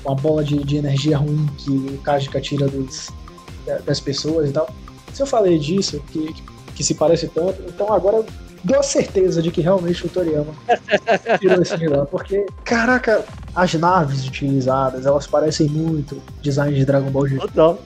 uma 0.05 0.17
bola 0.17 0.43
de, 0.43 0.65
de 0.65 0.79
energia 0.79 1.17
ruim 1.17 1.49
que 1.59 1.71
o 1.71 1.99
Kajika 1.99 2.41
tira 2.41 2.67
dos, 2.67 3.09
das 3.87 4.01
pessoas 4.01 4.51
e 4.51 4.53
tal. 4.53 4.69
Se 5.13 5.23
eu 5.23 5.27
falei 5.27 5.59
disso, 5.61 6.03
que, 6.09 6.35
que 6.75 6.83
se 6.83 6.95
parece 6.95 7.29
tanto, 7.29 7.63
então 7.69 7.93
agora 7.93 8.25
dou 8.65 8.79
a 8.79 8.83
certeza 8.83 9.43
de 9.43 9.51
que 9.51 9.61
realmente 9.61 10.07
o 10.07 10.09
Toriyama 10.09 10.53
tirou 11.39 11.61
esse 11.61 11.77
de 11.77 11.87
lá, 11.87 12.07
porque, 12.07 12.47
caraca, 12.65 13.25
as 13.55 13.75
naves 13.75 14.27
utilizadas, 14.27 15.07
elas 15.07 15.27
parecem 15.27 15.69
muito 15.69 16.21
design 16.43 16.77
de 16.77 16.85
Dragon 16.85 17.11
Ball 17.11 17.27
GT. 17.27 17.41
Total. 17.41 17.79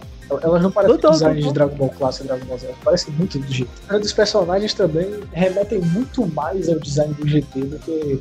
Elas 0.42 0.62
não 0.62 0.70
parecem 0.70 0.96
total, 0.96 1.12
design 1.12 1.36
total. 1.36 1.52
de 1.52 1.54
Dragon 1.54 1.76
Ball 1.76 1.90
Clássico 1.90 2.24
e 2.24 2.28
Dragon 2.28 2.46
Ball 2.46 2.58
Z, 2.58 2.66
elas 2.66 2.78
parecem 2.82 3.14
muito 3.14 3.38
do 3.38 3.52
GT. 3.52 3.68
Os 4.02 4.12
personagens 4.12 4.74
também 4.74 5.20
remetem 5.32 5.80
muito 5.80 6.26
mais 6.28 6.68
ao 6.68 6.78
design 6.78 7.14
do 7.14 7.28
GT 7.28 7.60
do 7.60 7.78
que, 7.78 8.20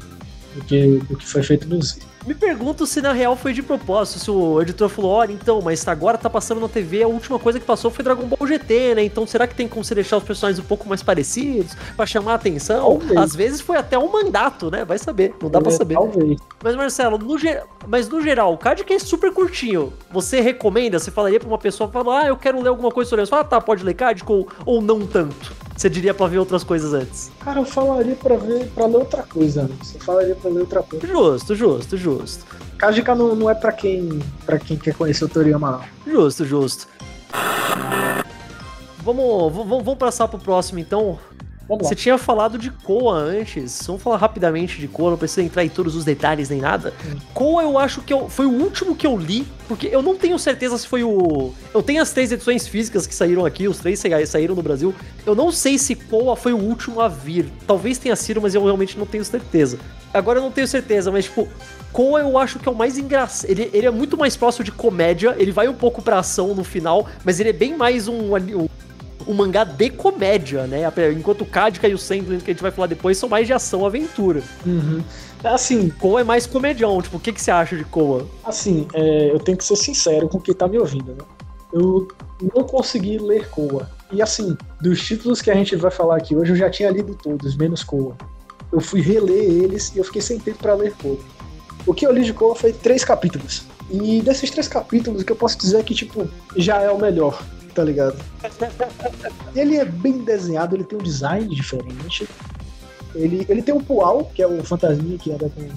do 0.56 0.63
que, 0.66 0.88
do 1.10 1.18
que 1.18 1.26
foi 1.26 1.44
feito 1.44 1.68
no 1.68 1.82
Z. 1.82 2.00
Me 2.25 2.33
pergunto 2.33 2.86
se 2.86 3.01
na 3.01 3.12
real 3.12 3.36
foi 3.36 3.51
de 3.51 3.62
propósito, 3.62 4.19
se 4.19 4.31
o 4.31 4.62
editor 4.62 4.88
falou, 4.88 5.12
olha, 5.12 5.33
então, 5.33 5.62
mas 5.62 5.86
agora 5.88 6.17
tá 6.17 6.29
passando 6.29 6.62
na 6.62 6.69
TV, 6.69 7.03
a 7.03 7.07
última 7.07 7.38
coisa 7.38 7.59
que 7.59 7.65
passou 7.65 7.91
foi 7.91 8.01
Dragon 8.01 8.25
Ball 8.25 8.47
GT, 8.47 8.95
né? 8.95 9.03
Então 9.03 9.27
será 9.27 9.45
que 9.45 9.53
tem 9.53 9.67
como 9.67 9.83
você 9.83 9.93
deixar 9.93 10.17
os 10.17 10.23
personagens 10.23 10.63
um 10.63 10.67
pouco 10.67 10.88
mais 10.88 11.03
parecidos 11.03 11.75
para 11.97 12.05
chamar 12.05 12.31
a 12.31 12.36
atenção? 12.36 12.97
Talvez. 12.97 13.19
Às 13.19 13.36
vezes 13.36 13.59
foi 13.59 13.75
até 13.75 13.99
um 13.99 14.09
mandato, 14.09 14.71
né? 14.71 14.86
Vai 14.86 14.97
saber, 14.97 15.33
não 15.41 15.49
dá 15.49 15.59
para 15.59 15.71
saber. 15.71 15.95
Talvez. 15.95 16.39
Mas 16.63 16.75
Marcelo, 16.77 17.17
no 17.17 17.38
ger... 17.38 17.63
mas 17.88 18.07
no 18.07 18.21
geral, 18.21 18.53
o 18.53 18.57
card 18.57 18.86
que 18.86 18.93
é 18.93 18.99
super 18.99 19.33
curtinho, 19.33 19.91
você 20.09 20.39
recomenda? 20.39 20.99
Você 20.99 21.12
falaria 21.12 21.41
para 21.41 21.49
uma 21.49 21.57
pessoa, 21.57 21.89
fala, 21.89 22.21
ah, 22.21 22.27
eu 22.27 22.38
quero 22.38 22.62
ler 22.62 22.69
alguma 22.69 22.89
coisa 22.89 23.09
sobre 23.09 23.23
isso. 23.23 23.31
Fala, 23.31 23.41
ah, 23.41 23.45
tá, 23.45 23.59
pode 23.59 23.83
ler 23.83 23.95
card 23.95 24.23
ou, 24.25 24.47
ou 24.65 24.81
não 24.81 25.05
tanto? 25.05 25.51
Você 25.84 25.89
diria 25.89 26.13
pra 26.13 26.28
ver 26.28 26.38
outras 26.38 26.63
coisas 26.63 26.93
antes? 26.93 27.30
Cara, 27.41 27.60
eu 27.60 27.65
falaria 27.65 28.15
pra 28.15 28.38
ver 28.38 28.67
para 28.67 28.86
ler 28.86 28.96
outra 28.96 29.22
coisa 29.22 29.63
antes. 29.63 29.93
Eu 29.93 30.00
falaria 30.00 30.34
pra 30.34 30.50
ler 30.50 30.62
outra 30.62 30.82
coisa. 30.82 31.06
Justo, 31.06 31.56
justo, 31.56 31.98
justo. 31.98 32.46
Kajika 32.78 33.13
não, 33.13 33.36
não 33.36 33.50
é 33.50 33.54
pra 33.54 33.74
quem, 33.74 34.22
pra 34.46 34.58
quem 34.58 34.78
quer 34.78 34.93
conhecer 34.93 35.26
o 35.26 35.28
Toriyama, 35.28 35.84
não. 36.06 36.13
Justo, 36.13 36.46
justo. 36.46 36.88
Vamos, 39.04 39.54
vamos, 39.54 39.84
vamos 39.84 39.98
passar 39.98 40.30
pro 40.30 40.39
próximo 40.39 40.80
então. 40.80 41.19
Você 41.67 41.95
tinha 41.95 42.17
falado 42.17 42.58
de 42.58 42.69
Koa 42.69 43.15
antes. 43.15 43.82
Vamos 43.88 44.02
falar 44.02 44.17
rapidamente 44.17 44.80
de 44.80 44.88
Koa, 44.88 45.12
não 45.12 45.17
precisa 45.17 45.41
entrar 45.41 45.63
em 45.63 45.69
todos 45.69 45.95
os 45.95 46.04
detalhes 46.04 46.49
nem 46.49 46.60
nada. 46.60 46.93
Hum. 47.06 47.17
Koa 47.34 47.63
eu 47.63 47.78
acho 47.78 48.02
que 48.02 48.13
eu, 48.13 48.30
foi 48.30 48.45
o 48.45 48.52
último 48.52 48.95
que 48.95 49.08
eu 49.08 49.17
li, 49.17 49.47
porque 49.67 49.88
eu 49.88 50.02
não 50.02 50.15
tenho 50.15 50.38
certeza 50.38 50.78
se 50.78 50.88
foi 50.88 51.04
o. 51.04 51.54
Eu 51.73 51.82
tenho 51.82 52.02
as 52.02 52.12
três 52.12 52.32
edições 52.32 52.67
físicas 52.67 53.08
que 53.08 53.15
saíram 53.15 53.45
aqui, 53.45 53.67
os 53.67 53.80
três 53.80 54.02
saíram 54.28 54.56
no 54.56 54.62
Brasil. 54.62 54.93
Eu 55.26 55.36
não 55.36 55.52
sei 55.52 55.78
se 55.78 55.95
Koa 55.95 56.36
foi 56.36 56.54
o 56.54 56.58
último 56.58 56.99
a 56.99 57.08
vir. 57.08 57.49
Talvez 57.65 57.97
tenha 57.97 58.15
sido, 58.15 58.41
mas 58.41 58.54
eu 58.54 58.63
realmente 58.63 58.97
não 58.97 59.06
tenho 59.06 59.23
certeza. 59.23 59.80
Agora 60.13 60.39
eu 60.39 60.43
não 60.43 60.52
tenho 60.52 60.67
certeza, 60.67 61.12
mas 61.12 61.26
tipo, 61.26 61.47
Koa 61.91 62.21
eu 62.21 62.38
acho 62.38 62.60
que 62.60 62.67
é 62.67 62.71
o 62.71 62.76
mais 62.76 62.97
engraçado. 62.97 63.49
Ele, 63.49 63.69
ele 63.73 63.88
é 63.88 63.91
muito 63.91 64.17
mais 64.17 64.36
próximo 64.36 64.65
de 64.65 64.71
comédia, 64.71 65.36
ele 65.39 65.52
vai 65.52 65.67
um 65.67 65.73
pouco 65.73 66.02
pra 66.02 66.19
ação 66.19 66.54
no 66.54 66.63
final, 66.63 67.08
mas 67.23 67.39
ele 67.39 67.49
é 67.49 67.54
bem 67.54 67.76
mais 67.76 68.08
um, 68.08 68.34
um 68.34 68.69
um 69.27 69.33
mangá 69.33 69.63
de 69.63 69.89
comédia, 69.89 70.67
né? 70.67 70.81
Enquanto 71.17 71.41
o 71.41 71.45
Kadika 71.45 71.88
e 71.88 71.93
o 71.93 71.97
Sandland, 71.97 72.43
que 72.43 72.51
a 72.51 72.53
gente 72.53 72.62
vai 72.62 72.71
falar 72.71 72.88
depois, 72.88 73.17
são 73.17 73.29
mais 73.29 73.47
de 73.47 73.53
ação 73.53 73.86
aventura. 73.86 74.43
Uhum. 74.65 75.03
Assim, 75.43 75.89
Koa 75.89 76.21
é 76.21 76.23
mais 76.23 76.47
comedião. 76.47 77.01
Tipo, 77.01 77.17
o 77.17 77.19
que, 77.19 77.33
que 77.33 77.41
você 77.41 77.51
acha 77.51 77.75
de 77.75 77.83
Koa? 77.83 78.25
Assim, 78.43 78.88
é, 78.93 79.31
eu 79.31 79.39
tenho 79.39 79.57
que 79.57 79.63
ser 79.63 79.75
sincero 79.75 80.29
com 80.29 80.39
quem 80.39 80.53
tá 80.53 80.67
me 80.67 80.77
ouvindo, 80.77 81.12
né? 81.12 81.23
Eu 81.73 82.07
não 82.55 82.63
consegui 82.63 83.17
ler 83.17 83.49
Koa. 83.49 83.89
E 84.12 84.21
assim, 84.21 84.55
dos 84.81 85.01
títulos 85.01 85.41
que 85.41 85.49
a 85.49 85.55
gente 85.55 85.75
vai 85.75 85.91
falar 85.91 86.17
aqui 86.17 86.36
hoje, 86.36 86.51
eu 86.51 86.55
já 86.55 86.69
tinha 86.69 86.89
lido 86.89 87.15
todos, 87.15 87.55
menos 87.57 87.83
Koa. 87.83 88.15
Eu 88.71 88.79
fui 88.79 89.01
reler 89.01 89.43
eles 89.43 89.91
e 89.95 89.97
eu 89.97 90.03
fiquei 90.03 90.21
sem 90.21 90.39
tempo 90.39 90.59
para 90.59 90.75
ler 90.75 90.93
Koa. 90.93 91.17
O 91.86 91.93
que 91.93 92.05
eu 92.05 92.12
li 92.12 92.23
de 92.23 92.33
Koa 92.33 92.55
foi 92.55 92.71
três 92.71 93.03
capítulos. 93.03 93.63
E 93.89 94.21
desses 94.21 94.49
três 94.49 94.67
capítulos, 94.67 95.21
o 95.21 95.25
que 95.25 95.31
eu 95.31 95.36
posso 95.36 95.57
dizer 95.57 95.79
é 95.79 95.83
que, 95.83 95.93
tipo, 95.93 96.27
já 96.55 96.79
é 96.81 96.89
o 96.89 96.97
melhor 96.97 97.43
tá 97.73 97.83
ligado? 97.83 98.15
ele 99.55 99.77
é 99.77 99.86
bem 99.86 100.19
desenhado, 100.19 100.75
ele 100.75 100.83
tem 100.83 100.97
um 100.97 101.03
design 101.03 101.53
diferente. 101.53 102.27
Ele, 103.15 103.45
ele 103.47 103.62
tem 103.62 103.73
um 103.73 103.81
Pual, 103.81 104.31
que 104.33 104.41
é 104.41 104.47
o 104.47 104.63
fantasminha 104.63 105.17
que 105.17 105.31
anda 105.31 105.49
com, 105.49 105.69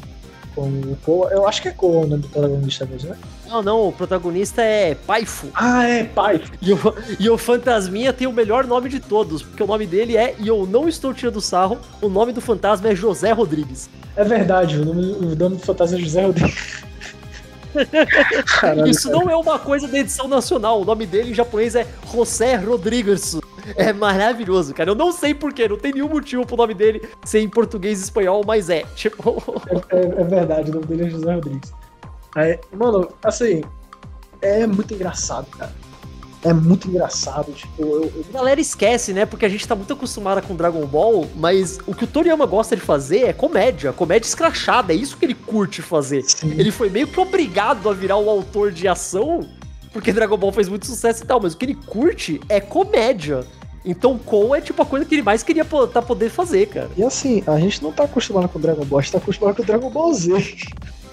com 0.54 0.68
o 0.68 0.96
Koa. 1.04 1.30
Eu 1.30 1.46
acho 1.46 1.60
que 1.60 1.68
é 1.68 1.70
Koa 1.70 2.04
o 2.04 2.06
nome 2.06 2.22
do 2.22 2.28
protagonista 2.28 2.86
mesmo, 2.86 3.10
né? 3.10 3.18
Não, 3.46 3.62
não, 3.62 3.88
o 3.88 3.92
protagonista 3.92 4.62
é 4.62 4.94
Paifu. 4.94 5.48
Ah, 5.54 5.86
é, 5.86 6.04
Paifu. 6.04 6.52
E 6.60 6.72
o, 6.72 6.78
e 7.20 7.30
o 7.30 7.38
Fantasminha 7.38 8.12
tem 8.12 8.26
o 8.26 8.32
melhor 8.32 8.66
nome 8.66 8.88
de 8.88 8.98
todos, 8.98 9.42
porque 9.42 9.62
o 9.62 9.66
nome 9.66 9.86
dele 9.86 10.16
é, 10.16 10.34
e 10.38 10.48
eu 10.48 10.66
não 10.66 10.88
estou 10.88 11.14
tirando 11.14 11.40
sarro, 11.40 11.78
o 12.00 12.08
nome 12.08 12.32
do 12.32 12.40
fantasma 12.40 12.88
é 12.88 12.94
José 12.94 13.32
Rodrigues. 13.32 13.88
É 14.16 14.24
verdade, 14.24 14.80
o 14.80 14.84
nome, 14.84 15.12
o 15.12 15.36
nome 15.36 15.56
do 15.56 15.62
fantasma 15.62 15.98
é 15.98 16.00
José 16.00 16.24
Rodrigues. 16.24 16.82
Isso 18.88 19.10
não 19.10 19.28
é 19.30 19.36
uma 19.36 19.58
coisa 19.58 19.86
da 19.88 19.98
edição 19.98 20.28
nacional. 20.28 20.80
O 20.80 20.84
nome 20.84 21.06
dele 21.06 21.30
em 21.30 21.34
japonês 21.34 21.74
é 21.74 21.86
José 22.12 22.56
Rodrigues. 22.56 23.38
É 23.74 23.92
maravilhoso, 23.92 24.72
cara. 24.72 24.90
Eu 24.90 24.94
não 24.94 25.10
sei 25.10 25.34
porquê, 25.34 25.68
não 25.68 25.76
tem 25.76 25.92
nenhum 25.92 26.08
motivo 26.08 26.46
pro 26.46 26.56
nome 26.56 26.72
dele 26.72 27.02
ser 27.24 27.40
em 27.40 27.48
português 27.48 28.00
e 28.00 28.04
espanhol, 28.04 28.42
mas 28.46 28.70
é. 28.70 28.84
Tipo. 28.94 29.42
É, 29.90 29.96
é, 29.96 30.20
é 30.20 30.24
verdade, 30.24 30.70
o 30.70 30.74
nome 30.74 30.86
dele 30.86 31.06
é 31.06 31.10
José 31.10 31.34
Rodrigues. 31.34 31.72
Aí, 32.36 32.58
mano, 32.72 33.08
assim, 33.24 33.62
é 34.40 34.66
muito 34.66 34.94
engraçado, 34.94 35.46
cara 35.50 35.72
é 36.46 36.52
muito 36.52 36.88
engraçado. 36.88 37.52
Tipo, 37.52 37.82
eu, 37.82 38.02
eu... 38.04 38.24
A 38.30 38.32
galera 38.32 38.60
esquece, 38.60 39.12
né? 39.12 39.26
Porque 39.26 39.44
a 39.44 39.48
gente 39.48 39.66
tá 39.66 39.74
muito 39.74 39.92
acostumada 39.92 40.40
com 40.40 40.54
Dragon 40.54 40.86
Ball, 40.86 41.26
mas 41.34 41.78
o 41.86 41.94
que 41.94 42.04
o 42.04 42.06
Toriyama 42.06 42.46
gosta 42.46 42.76
de 42.76 42.82
fazer 42.82 43.24
é 43.24 43.32
comédia, 43.32 43.92
comédia 43.92 44.28
escrachada. 44.28 44.92
É 44.92 44.96
isso 44.96 45.16
que 45.16 45.24
ele 45.24 45.34
curte 45.34 45.82
fazer. 45.82 46.22
Sim. 46.22 46.52
Ele 46.52 46.70
foi 46.70 46.88
meio 46.88 47.08
que 47.08 47.18
obrigado 47.18 47.88
a 47.90 47.92
virar 47.92 48.16
o 48.16 48.30
autor 48.30 48.70
de 48.70 48.86
ação, 48.86 49.46
porque 49.92 50.12
Dragon 50.12 50.36
Ball 50.36 50.52
fez 50.52 50.68
muito 50.68 50.86
sucesso 50.86 51.24
e 51.24 51.26
tal, 51.26 51.40
mas 51.40 51.54
o 51.54 51.56
que 51.56 51.64
ele 51.64 51.74
curte 51.74 52.40
é 52.48 52.60
comédia. 52.60 53.44
Então, 53.84 54.18
Kon 54.18 54.54
é 54.54 54.60
tipo 54.60 54.82
a 54.82 54.86
coisa 54.86 55.06
que 55.06 55.14
ele 55.14 55.22
mais 55.22 55.44
queria 55.44 55.64
tá 55.64 56.02
poder 56.02 56.28
fazer, 56.28 56.66
cara. 56.66 56.90
E 56.96 57.04
assim, 57.04 57.44
a 57.46 57.58
gente 57.58 57.80
não 57.82 57.92
tá 57.92 58.02
acostumado 58.02 58.48
com 58.48 58.58
Dragon 58.58 58.84
Ball, 58.84 58.98
a 58.98 59.02
gente 59.02 59.12
tá 59.12 59.18
acostumado 59.18 59.54
com 59.54 59.62
Dragon 59.62 59.90
Ball 59.90 60.12
Z. 60.12 60.56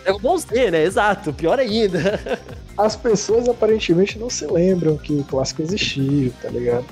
Dragon 0.04 0.20
Ball 0.20 0.38
Z, 0.38 0.72
né? 0.72 0.84
Exato, 0.84 1.34
pior 1.34 1.60
ainda. 1.60 2.20
As 2.78 2.96
pessoas 2.96 3.48
aparentemente 3.48 4.18
não 4.18 4.30
se 4.30 4.46
lembram 4.46 4.98
que 4.98 5.14
o 5.14 5.24
clássico 5.24 5.62
existiu, 5.62 6.34
tá 6.42 6.50
ligado? 6.50 6.86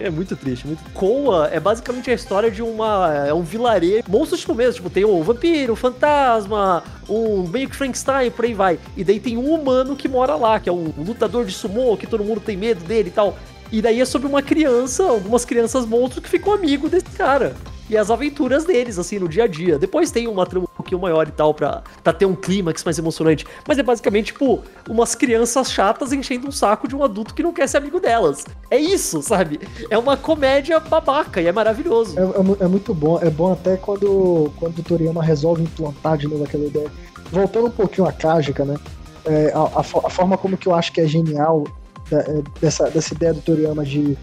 é 0.00 0.08
muito 0.08 0.36
triste, 0.36 0.66
muito. 0.66 0.82
Koa 0.92 1.48
é 1.52 1.58
basicamente 1.58 2.10
a 2.10 2.14
história 2.14 2.50
de 2.50 2.62
uma. 2.62 3.26
É 3.26 3.34
um 3.34 3.42
vilarejo. 3.42 4.04
Monstros 4.08 4.40
tipo 4.40 4.54
mesmo, 4.54 4.74
tipo, 4.74 4.90
tem 4.90 5.04
o 5.04 5.22
vampiro, 5.22 5.72
o 5.72 5.76
fantasma, 5.76 6.82
um 7.08 7.46
meio 7.48 7.68
que 7.68 7.76
Frankenstein, 7.76 8.30
por 8.30 8.44
aí 8.44 8.54
vai. 8.54 8.78
E 8.96 9.04
daí 9.04 9.18
tem 9.18 9.36
um 9.36 9.52
humano 9.52 9.96
que 9.96 10.08
mora 10.08 10.36
lá, 10.36 10.60
que 10.60 10.68
é 10.68 10.72
um 10.72 10.92
lutador 10.96 11.44
de 11.44 11.52
sumô, 11.52 11.96
que 11.96 12.06
todo 12.06 12.24
mundo 12.24 12.40
tem 12.40 12.56
medo 12.56 12.84
dele 12.84 13.08
e 13.08 13.12
tal. 13.12 13.36
E 13.72 13.82
daí 13.82 14.00
é 14.00 14.04
sobre 14.04 14.26
uma 14.26 14.42
criança, 14.42 15.04
algumas 15.04 15.44
crianças 15.44 15.84
monstros 15.84 16.22
que 16.22 16.30
ficam 16.30 16.52
amigo 16.52 16.88
desse 16.88 17.10
cara 17.16 17.54
e 17.90 17.96
as 17.96 18.08
aventuras 18.08 18.64
deles, 18.64 19.00
assim, 19.00 19.18
no 19.18 19.28
dia 19.28 19.44
a 19.44 19.46
dia. 19.48 19.76
Depois 19.76 20.12
tem 20.12 20.28
uma 20.28 20.46
trama 20.46 20.66
um 20.72 20.76
pouquinho 20.76 21.00
maior 21.00 21.26
e 21.26 21.32
tal, 21.32 21.52
pra, 21.52 21.82
pra 22.04 22.12
ter 22.12 22.24
um 22.24 22.36
clímax 22.36 22.84
mais 22.84 22.96
emocionante. 22.96 23.44
Mas 23.66 23.78
é 23.78 23.82
basicamente, 23.82 24.26
tipo, 24.26 24.62
umas 24.88 25.16
crianças 25.16 25.72
chatas 25.72 26.12
enchendo 26.12 26.46
um 26.46 26.52
saco 26.52 26.86
de 26.86 26.94
um 26.94 27.02
adulto 27.02 27.34
que 27.34 27.42
não 27.42 27.52
quer 27.52 27.68
ser 27.68 27.78
amigo 27.78 27.98
delas. 27.98 28.46
É 28.70 28.78
isso, 28.78 29.20
sabe? 29.22 29.60
É 29.90 29.98
uma 29.98 30.16
comédia 30.16 30.78
babaca 30.78 31.40
e 31.40 31.48
é 31.48 31.52
maravilhoso. 31.52 32.16
É, 32.16 32.22
é, 32.22 32.64
é 32.64 32.68
muito 32.68 32.94
bom. 32.94 33.18
É 33.20 33.28
bom 33.28 33.52
até 33.52 33.76
quando, 33.76 34.52
quando 34.56 34.78
o 34.78 34.82
Toriyama 34.84 35.20
resolve 35.20 35.64
implantar 35.64 36.16
de 36.16 36.28
novo 36.28 36.44
aquela 36.44 36.66
ideia. 36.66 36.90
Voltando 37.32 37.66
um 37.66 37.72
pouquinho 37.72 38.06
à 38.06 38.12
Kajika, 38.12 38.64
né? 38.64 38.76
É, 39.24 39.52
a, 39.52 39.58
a, 39.58 39.80
a, 39.80 40.10
forma 40.10 40.38
como 40.38 40.56
que 40.56 40.68
eu 40.68 40.74
acho 40.76 40.92
que 40.92 41.00
é 41.00 41.06
genial 41.08 41.64
é, 42.12 42.40
dessa, 42.60 42.88
dessa 42.88 43.12
ideia 43.14 43.34
do 43.34 43.40
Toriyama 43.40 43.84
de, 43.84 44.16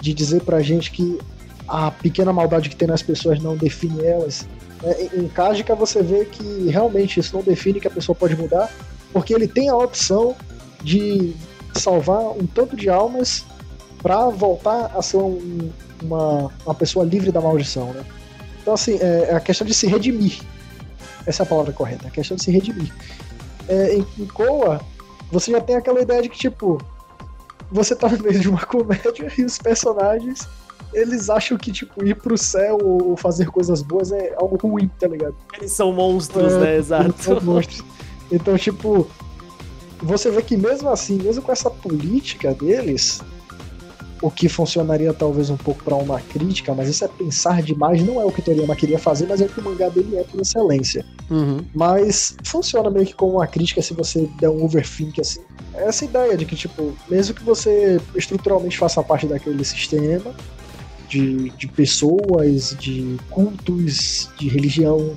de 0.00 0.14
dizer 0.14 0.40
pra 0.40 0.60
gente 0.60 0.90
que 0.90 1.18
a 1.74 1.90
pequena 1.90 2.32
maldade 2.32 2.68
que 2.68 2.76
tem 2.76 2.86
nas 2.86 3.02
pessoas 3.02 3.40
não 3.40 3.56
define 3.56 4.04
elas. 4.04 4.46
É, 4.84 5.08
em 5.16 5.26
Kajika 5.26 5.74
você 5.74 6.04
vê 6.04 6.24
que 6.24 6.68
realmente 6.68 7.18
isso 7.18 7.34
não 7.34 7.42
define 7.42 7.80
que 7.80 7.88
a 7.88 7.90
pessoa 7.90 8.14
pode 8.14 8.36
mudar, 8.36 8.70
porque 9.12 9.34
ele 9.34 9.48
tem 9.48 9.68
a 9.68 9.76
opção 9.76 10.36
de 10.84 11.34
salvar 11.74 12.20
um 12.20 12.46
tanto 12.46 12.76
de 12.76 12.88
almas 12.88 13.44
para 14.00 14.28
voltar 14.28 14.92
a 14.94 15.02
ser 15.02 15.16
um, 15.16 15.72
uma, 16.00 16.52
uma 16.64 16.74
pessoa 16.76 17.04
livre 17.04 17.32
da 17.32 17.40
maldição, 17.40 17.92
né? 17.92 18.04
Então, 18.62 18.74
assim, 18.74 18.96
é, 19.00 19.30
é, 19.30 19.34
a 19.34 19.40
questão 19.40 19.66
de 19.66 19.74
se 19.74 19.88
redimir. 19.88 20.42
Essa 21.26 21.42
é 21.42 21.44
a 21.44 21.48
palavra 21.48 21.72
correta, 21.72 22.06
a 22.06 22.10
questão 22.10 22.36
de 22.36 22.44
se 22.44 22.52
redimir. 22.52 22.92
É, 23.66 23.96
em, 23.96 24.06
em 24.16 24.26
Koa, 24.26 24.80
você 25.32 25.50
já 25.50 25.60
tem 25.60 25.74
aquela 25.74 26.00
ideia 26.00 26.22
de 26.22 26.28
que, 26.28 26.38
tipo, 26.38 26.80
você 27.68 27.96
tá 27.96 28.08
no 28.08 28.22
meio 28.22 28.38
de 28.38 28.48
uma 28.48 28.64
comédia 28.64 29.26
e 29.36 29.42
os 29.42 29.58
personagens 29.58 30.46
eles 30.94 31.28
acham 31.28 31.58
que, 31.58 31.72
tipo, 31.72 32.04
ir 32.04 32.14
pro 32.14 32.38
céu 32.38 32.78
ou 32.82 33.16
fazer 33.16 33.46
coisas 33.46 33.82
boas 33.82 34.12
é 34.12 34.34
algo 34.36 34.56
ruim, 34.56 34.90
tá 34.98 35.08
ligado? 35.08 35.34
Eles 35.58 35.72
são 35.72 35.92
monstros, 35.92 36.52
é, 36.52 36.58
né? 36.60 36.76
Exato. 36.76 37.14
São 37.22 37.40
monstros. 37.40 37.84
Então, 38.30 38.56
tipo, 38.56 39.06
você 40.02 40.30
vê 40.30 40.42
que 40.42 40.56
mesmo 40.56 40.88
assim, 40.88 41.16
mesmo 41.16 41.42
com 41.42 41.52
essa 41.52 41.70
política 41.70 42.54
deles, 42.54 43.20
o 44.22 44.30
que 44.30 44.48
funcionaria 44.48 45.12
talvez 45.12 45.50
um 45.50 45.56
pouco 45.56 45.84
para 45.84 45.94
uma 45.96 46.20
crítica, 46.20 46.74
mas 46.74 46.88
isso 46.88 47.04
é 47.04 47.08
pensar 47.08 47.62
demais, 47.62 48.02
não 48.02 48.20
é 48.20 48.24
o 48.24 48.32
que 48.32 48.40
Toriyama 48.40 48.74
queria 48.74 48.98
fazer, 48.98 49.26
mas 49.26 49.40
é 49.40 49.44
o 49.44 49.48
que 49.48 49.60
o 49.60 49.62
mangá 49.62 49.88
dele 49.88 50.16
é 50.16 50.24
por 50.24 50.40
excelência. 50.40 51.04
Uhum. 51.30 51.64
Mas 51.74 52.36
funciona 52.44 52.88
meio 52.90 53.04
que 53.04 53.14
como 53.14 53.34
uma 53.34 53.46
crítica 53.46 53.82
se 53.82 53.92
você 53.92 54.28
der 54.40 54.48
um 54.48 54.64
overthink 54.64 55.20
assim. 55.20 55.40
É 55.74 55.88
essa 55.88 56.04
ideia 56.04 56.36
de 56.36 56.46
que, 56.46 56.56
tipo, 56.56 56.94
mesmo 57.08 57.34
que 57.34 57.42
você 57.42 58.00
estruturalmente 58.14 58.78
faça 58.78 59.02
parte 59.02 59.26
daquele 59.26 59.64
sistema, 59.64 60.34
de, 61.08 61.50
de 61.50 61.66
pessoas, 61.68 62.76
de 62.78 63.16
cultos, 63.30 64.30
de 64.38 64.48
religião, 64.48 65.16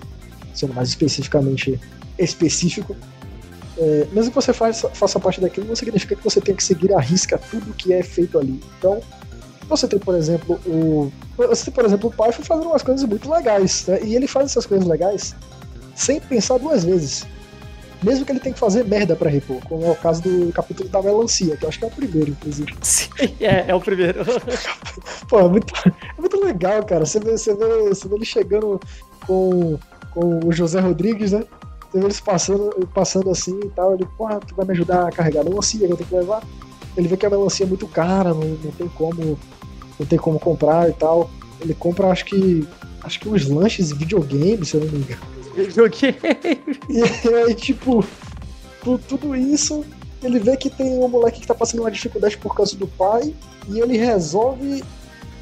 sendo 0.54 0.74
mais 0.74 0.90
especificamente 0.90 1.80
específico. 2.18 2.96
É, 3.78 4.08
mesmo 4.12 4.32
que 4.32 4.36
você 4.36 4.54
faça, 4.54 4.90
faça 4.90 5.20
parte 5.20 5.40
daquilo, 5.40 5.68
não 5.68 5.76
significa 5.76 6.16
que 6.16 6.24
você 6.24 6.42
tem 6.42 6.56
que 6.56 6.64
seguir 6.64 6.94
à 6.94 7.00
risca 7.00 7.38
tudo 7.38 7.74
que 7.74 7.94
é 7.94 8.02
feito 8.02 8.40
ali. 8.40 8.60
Então, 8.78 9.00
você 9.70 9.88
tem, 9.88 10.00
por 10.00 10.16
exemplo, 10.16 10.60
o. 10.66 11.12
Você 11.38 11.66
tem, 11.66 11.74
por 11.74 11.86
exemplo, 11.86 12.10
o 12.10 12.14
pai 12.14 12.32
fazendo 12.32 12.68
umas 12.68 12.82
coisas 12.82 13.08
muito 13.08 13.30
legais, 13.30 13.86
né? 13.88 14.00
E 14.04 14.16
ele 14.16 14.26
faz 14.26 14.52
essas 14.52 14.66
coisas 14.66 14.88
legais 14.88 15.36
sem 15.94 16.20
pensar 16.20 16.58
duas 16.58 16.84
vezes 16.84 17.26
mesmo 18.04 18.26
que 18.26 18.32
ele 18.32 18.40
tenha 18.40 18.54
que 18.54 18.60
fazer 18.60 18.86
merda 18.86 19.16
pra 19.16 19.30
repor, 19.30 19.60
como 19.68 19.84
é 19.86 19.90
o 19.90 19.96
caso 19.96 20.22
do 20.22 20.52
capítulo 20.52 20.88
da 20.90 21.02
melancia, 21.02 21.58
que 21.58 21.66
eu 21.66 21.70
acho 21.70 21.80
que 21.80 21.86
é 21.86 21.88
o 21.88 21.92
primeiro, 21.92 22.32
inclusive. 22.32 22.74
Sim, 22.82 23.10
é, 23.40 23.66
é 23.70 23.76
o 23.76 23.82
primeiro. 23.82 24.20
Pô, 25.28 25.40
é 25.40 25.50
muito, 25.50 25.74
é 25.86 26.22
muito 26.22 26.44
legal, 26.44 26.84
cara. 26.86 27.06
Você 27.06 27.20
vê, 27.20 27.38
você, 27.38 27.56
vê, 27.56 27.90
você 27.90 28.08
vê 28.08 28.16
ele 28.16 28.26
chegando 28.26 28.80
com, 29.26 29.80
com 30.12 30.40
o 30.46 30.52
José 30.52 30.80
Rodrigues, 30.80 31.32
né? 31.32 31.44
Você 31.90 32.00
vê 32.00 32.06
eles 32.06 32.20
passando, 32.20 32.88
passando 32.94 33.32
assim 33.32 33.60
e 33.64 33.70
tal. 33.70 33.96
Ele, 33.96 34.06
porra, 34.18 34.40
tu 34.40 34.56
vai 34.56 34.66
me 34.66 34.74
ajudar 34.74 35.08
a 35.08 35.12
carregar 35.12 35.42
a 35.42 35.44
melancia 35.44 35.86
que 35.86 35.92
eu 35.92 35.98
tenho 35.98 36.10
que 36.10 36.16
levar? 36.16 36.44
Ele 36.96 37.08
vê 37.08 37.18
que 37.18 37.26
a 37.26 37.30
melancia 37.30 37.66
é 37.66 37.70
muito 37.70 37.88
cara, 37.88 38.34
não, 38.34 38.48
não 38.48 38.72
tem 38.72 38.88
como 38.90 39.38
não 40.00 40.06
tem 40.06 40.20
como 40.20 40.40
comprar 40.40 40.88
e 40.90 40.94
tal. 40.94 41.32
Ele 41.60 41.74
compra, 41.74 42.12
acho 42.12 42.26
que 42.26 42.68
acho 43.04 43.20
que 43.20 43.30
uns 43.30 43.48
lanches 43.48 43.90
e 43.90 43.96
videogames, 43.96 44.70
se 44.70 44.76
eu 44.76 44.82
não 44.82 44.92
me 44.92 45.00
engano 45.00 45.37
Joguei. 45.74 46.16
E 46.90 47.02
aí, 47.34 47.56
tipo, 47.56 48.06
por 48.82 49.00
tudo 49.00 49.36
isso, 49.36 49.84
ele 50.24 50.40
vê 50.40 50.56
que 50.56 50.70
tem 50.70 50.88
um 51.00 51.08
moleque 51.08 51.42
que 51.42 51.48
tá 51.48 51.56
passando 51.56 51.82
uma 51.82 51.92
dificuldade 51.92 52.38
por 52.38 52.56
causa 52.56 52.76
do 52.76 52.88
pai, 52.88 53.34
e 53.68 53.80
ele 53.80 53.98
resolve 53.98 54.84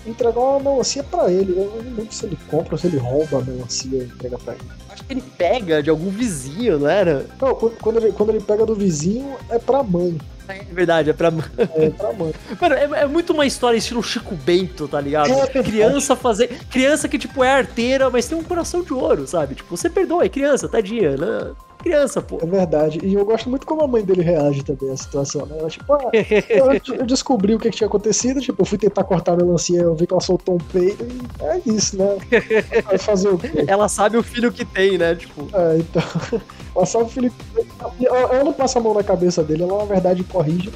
entregar 0.06 0.40
uma 0.40 0.60
melancia 0.60 1.04
pra 1.04 1.32
ele. 1.32 1.54
Eu 1.58 1.66
não 1.84 1.96
lembro 1.96 2.08
se 2.12 2.26
ele 2.26 2.38
compra 2.50 2.76
ou 2.76 2.78
se 2.78 2.88
ele 2.88 2.98
rouba 2.98 3.40
a 3.40 3.42
melancia 3.42 3.98
e 4.00 4.06
entrega 4.06 4.38
pra 4.38 4.54
ele. 4.54 4.64
Acho 4.90 5.04
que 5.04 5.14
ele 5.14 5.24
pega 5.38 5.84
de 5.84 5.90
algum 5.90 6.10
vizinho, 6.10 6.80
não 6.80 6.88
era? 6.90 7.26
Não, 7.42 7.56
quando, 7.56 7.78
quando 7.78 7.98
ele, 7.98 8.12
quando 8.12 8.30
ele 8.30 8.42
pega 8.42 8.66
do 8.66 8.76
vizinho, 8.76 9.36
é 9.50 9.60
pra 9.60 9.84
mãe. 9.84 10.18
É 10.48 10.64
verdade, 10.72 11.10
é 11.10 11.14
pra. 11.14 11.34
É 11.58 11.90
pra 11.90 12.14
mãe. 12.14 12.34
Mano, 12.62 12.76
é, 12.76 13.02
é 13.02 13.06
muito 13.08 13.34
uma 13.34 13.46
história 13.46 13.78
estilo 13.78 14.04
Chico 14.04 14.36
Bento, 14.36 14.88
tá 14.88 15.02
ligado? 15.02 15.32
É 15.32 15.48
criança 15.64 16.16
fazer. 16.16 16.48
Criança 16.70 17.08
que, 17.08 17.18
tipo, 17.18 17.44
é 17.44 17.52
arteira, 17.52 18.10
mas 18.10 18.28
tem 18.28 18.38
um 18.38 18.44
coração 18.44 18.84
de 18.84 18.94
ouro, 18.94 19.28
sabe? 19.28 19.56
Tipo, 19.56 19.76
você 19.76 19.90
perdoa, 19.90 20.24
é 20.24 20.30
criança, 20.30 20.70
tadinha, 20.70 21.18
né? 21.18 21.52
Criança, 21.86 22.20
pô. 22.20 22.40
É 22.42 22.46
verdade. 22.48 23.00
E 23.04 23.14
eu 23.14 23.24
gosto 23.24 23.48
muito 23.48 23.64
como 23.68 23.84
a 23.84 23.88
mãe 23.88 24.04
dele 24.04 24.24
reage 24.24 24.64
também 24.64 24.92
à 24.92 24.98
situação, 24.98 25.46
né? 25.46 25.56
Ela, 25.60 25.70
tipo, 25.70 25.94
ah, 25.94 26.10
eu, 26.50 26.96
eu 26.96 27.06
descobri 27.06 27.54
o 27.54 27.60
que, 27.60 27.70
que 27.70 27.78
tinha 27.78 27.88
acontecido, 27.88 28.42
tipo, 28.42 28.60
eu 28.60 28.66
fui 28.66 28.80
tentar 28.80 29.04
cortar 29.04 29.34
a 29.34 29.36
melancia, 29.38 29.82
eu 29.82 29.94
vi 29.94 30.08
que 30.08 30.14
ela 30.14 30.22
soltou 30.22 30.56
um 30.56 30.58
peido 30.58 31.06
e 31.08 31.44
é 31.44 31.62
isso, 31.64 31.96
né? 31.96 32.18
Vai 32.86 32.98
fazer 32.98 33.30
o 33.30 33.38
quê? 33.38 33.66
Ela 33.68 33.88
sabe 33.88 34.18
o 34.18 34.24
filho 34.24 34.52
que 34.52 34.66
tem, 34.66 34.98
né? 34.98 35.14
Tipo. 35.14 35.48
É, 35.54 35.78
então. 35.78 36.02
Ela 36.76 36.86
sabe 36.86 37.06
o 37.06 37.08
filho. 37.08 37.32
Ela, 38.02 38.44
não 38.44 38.52
passa 38.52 38.80
a 38.80 38.82
mão 38.82 38.94
na 38.94 39.04
cabeça 39.04 39.42
dele, 39.42 39.64
ela 39.64 39.78
na 39.78 39.86
verdade 39.86 40.24
corrige. 40.24 40.70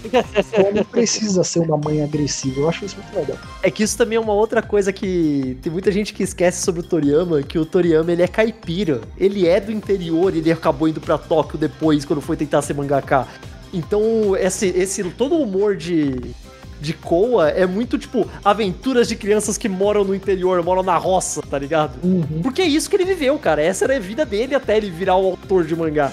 Ela 0.53 0.71
não 0.71 0.85
precisa 0.85 1.43
ser 1.43 1.59
uma 1.59 1.77
mãe 1.77 2.01
agressiva. 2.01 2.61
Eu 2.61 2.69
acho 2.69 2.85
isso 2.85 2.95
muito 2.95 3.15
legal. 3.15 3.37
É 3.61 3.69
que 3.69 3.83
isso 3.83 3.97
também 3.97 4.15
é 4.15 4.19
uma 4.19 4.33
outra 4.33 4.61
coisa 4.61 4.93
que 4.93 5.57
tem 5.61 5.71
muita 5.71 5.91
gente 5.91 6.13
que 6.13 6.23
esquece 6.23 6.61
sobre 6.61 6.81
o 6.81 6.83
Toriyama, 6.83 7.43
que 7.43 7.59
o 7.59 7.65
Toriyama 7.65 8.11
ele 8.11 8.21
é 8.21 8.27
caipira. 8.27 9.01
Ele 9.17 9.47
é 9.47 9.59
do 9.59 9.71
interior, 9.71 10.33
ele 10.33 10.51
acabou 10.51 10.87
indo 10.87 11.01
pra 11.01 11.17
Tóquio 11.17 11.57
depois, 11.57 12.05
quando 12.05 12.21
foi 12.21 12.37
tentar 12.37 12.61
ser 12.61 12.73
mangaka. 12.73 13.27
Então, 13.73 14.35
esse, 14.35 14.67
esse 14.67 15.03
todo 15.11 15.35
o 15.35 15.43
humor 15.43 15.75
de, 15.75 16.33
de 16.79 16.93
Koa 16.93 17.49
é 17.49 17.65
muito 17.65 17.97
tipo 17.97 18.27
aventuras 18.43 19.07
de 19.07 19.15
crianças 19.15 19.57
que 19.57 19.67
moram 19.69 20.03
no 20.03 20.15
interior, 20.15 20.63
moram 20.63 20.83
na 20.83 20.97
roça, 20.97 21.41
tá 21.41 21.57
ligado? 21.59 21.97
Uhum. 22.03 22.41
Porque 22.41 22.61
é 22.61 22.65
isso 22.67 22.89
que 22.89 22.95
ele 22.95 23.05
viveu, 23.05 23.37
cara. 23.37 23.61
Essa 23.61 23.85
era 23.85 23.95
a 23.97 23.99
vida 23.99 24.25
dele 24.25 24.55
até 24.55 24.77
ele 24.77 24.89
virar 24.89 25.15
o 25.17 25.25
autor 25.25 25.65
de 25.65 25.75
mangá. 25.75 26.11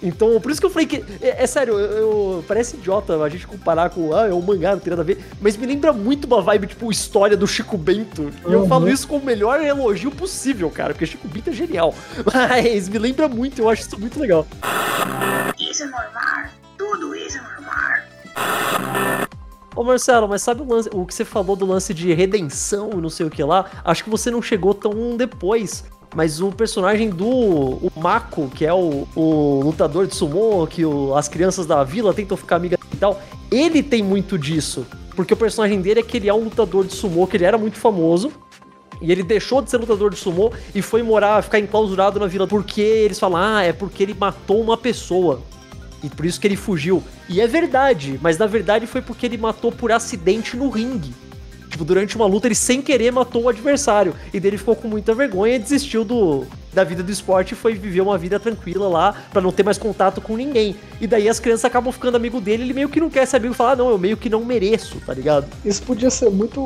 Então, 0.00 0.40
por 0.40 0.52
isso 0.52 0.60
que 0.60 0.66
eu 0.66 0.70
falei 0.70 0.86
que. 0.86 1.04
É, 1.20 1.42
é 1.42 1.46
sério, 1.48 1.74
eu, 1.76 1.90
eu- 2.36 2.44
parece 2.46 2.76
idiota 2.76 3.20
a 3.20 3.28
gente 3.28 3.48
comparar 3.48 3.90
com. 3.90 4.14
Ah, 4.14 4.28
é 4.28 4.32
um 4.32 4.40
mangá, 4.40 4.70
não 4.70 4.78
tem 4.78 4.90
nada 4.90 5.02
a 5.02 5.04
ver. 5.04 5.18
Mas 5.40 5.56
me 5.56 5.66
lembra 5.66 5.92
muito 5.92 6.24
uma 6.26 6.40
vibe, 6.40 6.68
tipo, 6.68 6.88
história 6.92 7.36
do 7.36 7.48
Chico 7.48 7.76
Bento. 7.76 8.30
E 8.48 8.52
eu 8.52 8.60
Uhum. 8.60 8.68
falo 8.68 8.88
isso 8.88 9.08
com 9.08 9.16
o 9.16 9.24
melhor 9.24 9.60
elogio 9.60 10.12
possível, 10.12 10.70
cara. 10.70 10.94
Porque 10.94 11.04
Chico 11.04 11.26
Bento 11.26 11.50
é 11.50 11.52
genial. 11.52 11.92
Mas 12.32 12.88
me 12.88 12.96
lembra 12.96 13.28
muito, 13.28 13.60
eu 13.60 13.68
acho 13.68 13.82
isso 13.88 13.98
muito 13.98 14.20
legal. 14.20 14.46
Isso 15.58 15.82
é 15.82 15.86
normal. 15.86 16.27
Ô 19.78 19.84
Marcelo, 19.84 20.26
mas 20.26 20.42
sabe 20.42 20.60
o, 20.60 20.68
lance- 20.68 20.90
o 20.92 21.06
que 21.06 21.14
você 21.14 21.24
falou 21.24 21.54
do 21.54 21.64
lance 21.64 21.94
de 21.94 22.12
redenção 22.12 22.90
e 22.94 22.96
não 22.96 23.08
sei 23.08 23.26
o 23.26 23.30
que 23.30 23.44
lá? 23.44 23.64
Acho 23.84 24.02
que 24.02 24.10
você 24.10 24.28
não 24.28 24.42
chegou 24.42 24.74
tão 24.74 25.16
depois. 25.16 25.84
Mas 26.16 26.40
o 26.40 26.50
personagem 26.50 27.10
do 27.10 27.28
o 27.28 27.88
Mako, 27.94 28.48
que 28.52 28.66
é 28.66 28.74
o, 28.74 29.06
o 29.14 29.60
lutador 29.62 30.08
de 30.08 30.16
sumô, 30.16 30.66
que 30.66 30.84
o- 30.84 31.14
as 31.14 31.28
crianças 31.28 31.64
da 31.64 31.84
vila 31.84 32.12
tentam 32.12 32.36
ficar 32.36 32.56
amigas 32.56 32.76
e 32.92 32.96
tal, 32.96 33.20
ele 33.52 33.80
tem 33.80 34.02
muito 34.02 34.36
disso. 34.36 34.84
Porque 35.14 35.32
o 35.32 35.36
personagem 35.36 35.80
dele 35.80 36.00
é 36.00 36.02
que 36.02 36.16
ele 36.16 36.28
é 36.28 36.34
um 36.34 36.42
lutador 36.42 36.84
de 36.84 36.96
sumô, 36.96 37.24
que 37.28 37.36
ele 37.36 37.44
era 37.44 37.56
muito 37.56 37.78
famoso. 37.78 38.32
E 39.00 39.12
ele 39.12 39.22
deixou 39.22 39.62
de 39.62 39.70
ser 39.70 39.76
lutador 39.76 40.10
de 40.10 40.16
sumô 40.18 40.50
e 40.74 40.82
foi 40.82 41.04
morar, 41.04 41.40
ficar 41.40 41.60
enclausurado 41.60 42.18
na 42.18 42.26
vila. 42.26 42.48
Porque 42.48 42.80
eles 42.80 43.16
falam, 43.20 43.40
ah, 43.40 43.62
é 43.62 43.72
porque 43.72 44.02
ele 44.02 44.12
matou 44.18 44.60
uma 44.60 44.76
pessoa. 44.76 45.40
E 46.02 46.08
por 46.08 46.24
isso 46.26 46.40
que 46.40 46.46
ele 46.46 46.56
fugiu. 46.56 47.02
E 47.28 47.40
é 47.40 47.46
verdade, 47.46 48.18
mas 48.22 48.38
na 48.38 48.46
verdade 48.46 48.86
foi 48.86 49.02
porque 49.02 49.26
ele 49.26 49.36
matou 49.36 49.72
por 49.72 49.90
acidente 49.90 50.56
no 50.56 50.68
ringue. 50.68 51.12
Tipo, 51.68 51.84
durante 51.84 52.16
uma 52.16 52.26
luta 52.26 52.46
ele 52.46 52.54
sem 52.54 52.80
querer 52.80 53.10
matou 53.10 53.42
o 53.42 53.48
adversário. 53.48 54.14
E 54.32 54.40
daí 54.40 54.50
ele 54.50 54.58
ficou 54.58 54.74
com 54.74 54.88
muita 54.88 55.14
vergonha 55.14 55.56
e 55.56 55.58
desistiu 55.58 56.04
do, 56.04 56.46
da 56.72 56.84
vida 56.84 57.02
do 57.02 57.10
esporte 57.10 57.54
foi 57.54 57.74
viver 57.74 58.00
uma 58.00 58.16
vida 58.18 58.38
tranquila 58.38 58.88
lá 58.88 59.14
pra 59.32 59.40
não 59.40 59.50
ter 59.52 59.62
mais 59.62 59.78
contato 59.78 60.20
com 60.20 60.36
ninguém. 60.36 60.76
E 61.00 61.06
daí 61.06 61.28
as 61.28 61.40
crianças 61.40 61.64
acabam 61.64 61.92
ficando 61.92 62.16
amigo 62.16 62.40
dele, 62.40 62.62
ele 62.64 62.74
meio 62.74 62.88
que 62.88 63.00
não 63.00 63.08
quer 63.10 63.26
ser 63.26 63.36
amigo 63.36 63.54
e 63.54 63.56
falar, 63.56 63.72
ah, 63.72 63.76
não, 63.76 63.90
eu 63.90 63.98
meio 63.98 64.16
que 64.16 64.28
não 64.28 64.44
mereço, 64.44 65.00
tá 65.04 65.14
ligado? 65.14 65.46
Isso 65.64 65.82
podia 65.82 66.10
ser 66.10 66.30
muito 66.30 66.60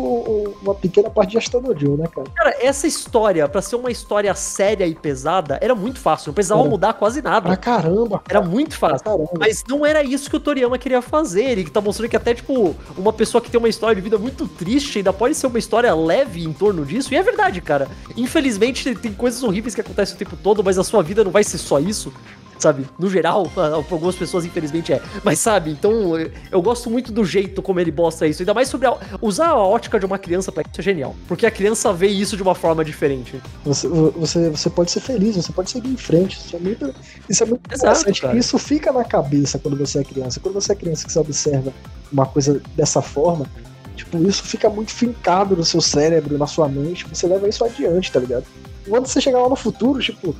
uma 0.62 0.74
pequena 0.74 1.10
parte 1.10 1.30
de 1.32 1.38
Astano 1.38 1.78
Joe, 1.78 1.96
né, 1.96 2.06
cara? 2.14 2.26
Cara, 2.34 2.56
essa 2.60 2.86
história, 2.86 3.46
pra 3.48 3.62
ser 3.62 3.76
uma 3.76 3.90
história 3.90 4.34
séria 4.34 4.86
e 4.86 4.94
pesada, 4.94 5.58
era 5.60 5.74
muito 5.74 5.98
fácil, 6.00 6.28
não 6.28 6.34
precisava 6.34 6.64
mudar 6.64 6.94
quase 6.94 7.22
Pra 7.22 7.30
nada. 7.32 7.56
caramba. 7.56 8.22
Era 8.28 8.40
muito 8.40 8.78
Pra 8.78 8.90
fácil. 8.98 9.28
Mas 9.38 9.62
não 9.68 9.84
era 9.86 10.02
isso 10.02 10.28
que 10.28 10.36
o 10.36 10.40
Toriyama 10.40 10.78
queria 10.78 11.00
fazer. 11.02 11.44
Ele 11.44 11.68
tá 11.70 11.80
mostrando 11.80 12.08
que 12.10 12.16
até, 12.16 12.34
tipo, 12.34 12.74
uma 12.96 13.12
pessoa 13.12 13.40
que 13.40 13.50
tem 13.50 13.58
uma 13.58 13.68
história 13.68 13.94
de 13.94 14.00
vida 14.00 14.18
muito 14.18 14.46
triste 14.48 14.98
ainda 14.98 15.12
pode 15.12 15.34
ser 15.34 15.46
uma 15.46 15.58
história 15.58 15.94
leve 15.94 16.42
em 16.44 16.52
torno 16.52 16.84
disso. 16.84 17.12
E 17.12 17.16
é 17.16 17.22
verdade, 17.22 17.60
cara. 17.60 17.88
Infelizmente, 18.16 18.94
tem 18.94 19.12
coisas 19.12 19.42
horríveis 19.42 19.74
que 19.74 19.80
acontecem 19.80 19.91
o 19.92 20.16
tempo 20.16 20.36
todo, 20.42 20.62
mas 20.64 20.78
a 20.78 20.84
sua 20.84 21.02
vida 21.02 21.22
não 21.24 21.30
vai 21.30 21.44
ser 21.44 21.58
só 21.58 21.78
isso. 21.78 22.12
Sabe? 22.58 22.86
No 22.96 23.10
geral, 23.10 23.50
algumas 23.90 24.14
pessoas, 24.14 24.44
infelizmente, 24.44 24.92
é. 24.92 25.02
Mas 25.24 25.40
sabe, 25.40 25.72
então 25.72 26.16
eu, 26.52 26.62
gosto 26.62 26.88
muito 26.88 27.10
do 27.10 27.24
jeito 27.24 27.60
como 27.60 27.80
ele 27.80 27.90
mostra 27.90 28.28
isso. 28.28 28.40
Ainda 28.42 28.54
mais 28.54 28.68
sobre 28.68 28.86
a- 28.86 28.96
usar 29.20 29.48
a 29.48 29.56
ótica 29.58 29.98
de 29.98 30.06
uma 30.06 30.16
criança 30.16 30.52
pra 30.52 30.62
isso 30.62 30.80
é 30.80 30.82
genial. 30.84 31.16
Porque 31.26 31.44
a 31.44 31.50
criança 31.50 31.92
vê 31.92 32.06
isso 32.06 32.36
de 32.36 32.42
uma 32.42 32.54
forma 32.54 32.84
diferente. 32.84 33.40
Você, 33.64 33.88
você, 33.88 34.48
você 34.48 34.70
pode 34.70 34.92
ser 34.92 35.00
feliz, 35.00 35.34
você 35.34 35.50
pode 35.52 35.72
seguir 35.72 35.88
em 35.88 35.96
frente. 35.96 36.38
Isso 36.38 36.54
é 36.54 36.58
muito, 36.60 36.94
isso 37.28 37.42
é 37.42 37.46
muito 37.46 37.62
Exato, 37.68 37.84
interessante. 38.02 38.20
cara. 38.20 38.38
Isso 38.38 38.56
fica 38.58 38.92
na 38.92 39.02
cabeça 39.04 39.58
quando 39.58 39.76
você 39.76 39.98
é 39.98 40.04
criança. 40.04 40.38
Quando 40.38 40.54
você 40.54 40.70
é 40.70 40.76
criança 40.76 41.04
que 41.04 41.12
você 41.12 41.18
observa 41.18 41.72
uma 42.12 42.26
coisa 42.26 42.62
dessa 42.76 43.02
forma, 43.02 43.44
tipo, 43.96 44.18
isso 44.18 44.44
fica 44.44 44.70
muito 44.70 44.92
fincado 44.92 45.56
no 45.56 45.64
seu 45.64 45.80
cérebro, 45.80 46.38
na 46.38 46.46
sua 46.46 46.68
mente. 46.68 47.06
Você 47.12 47.26
leva 47.26 47.48
isso 47.48 47.64
adiante, 47.64 48.12
tá 48.12 48.20
ligado? 48.20 48.44
Quando 48.88 49.06
você 49.06 49.20
chegar 49.20 49.40
lá 49.40 49.48
no 49.48 49.56
futuro, 49.56 50.00
tipo, 50.00 50.34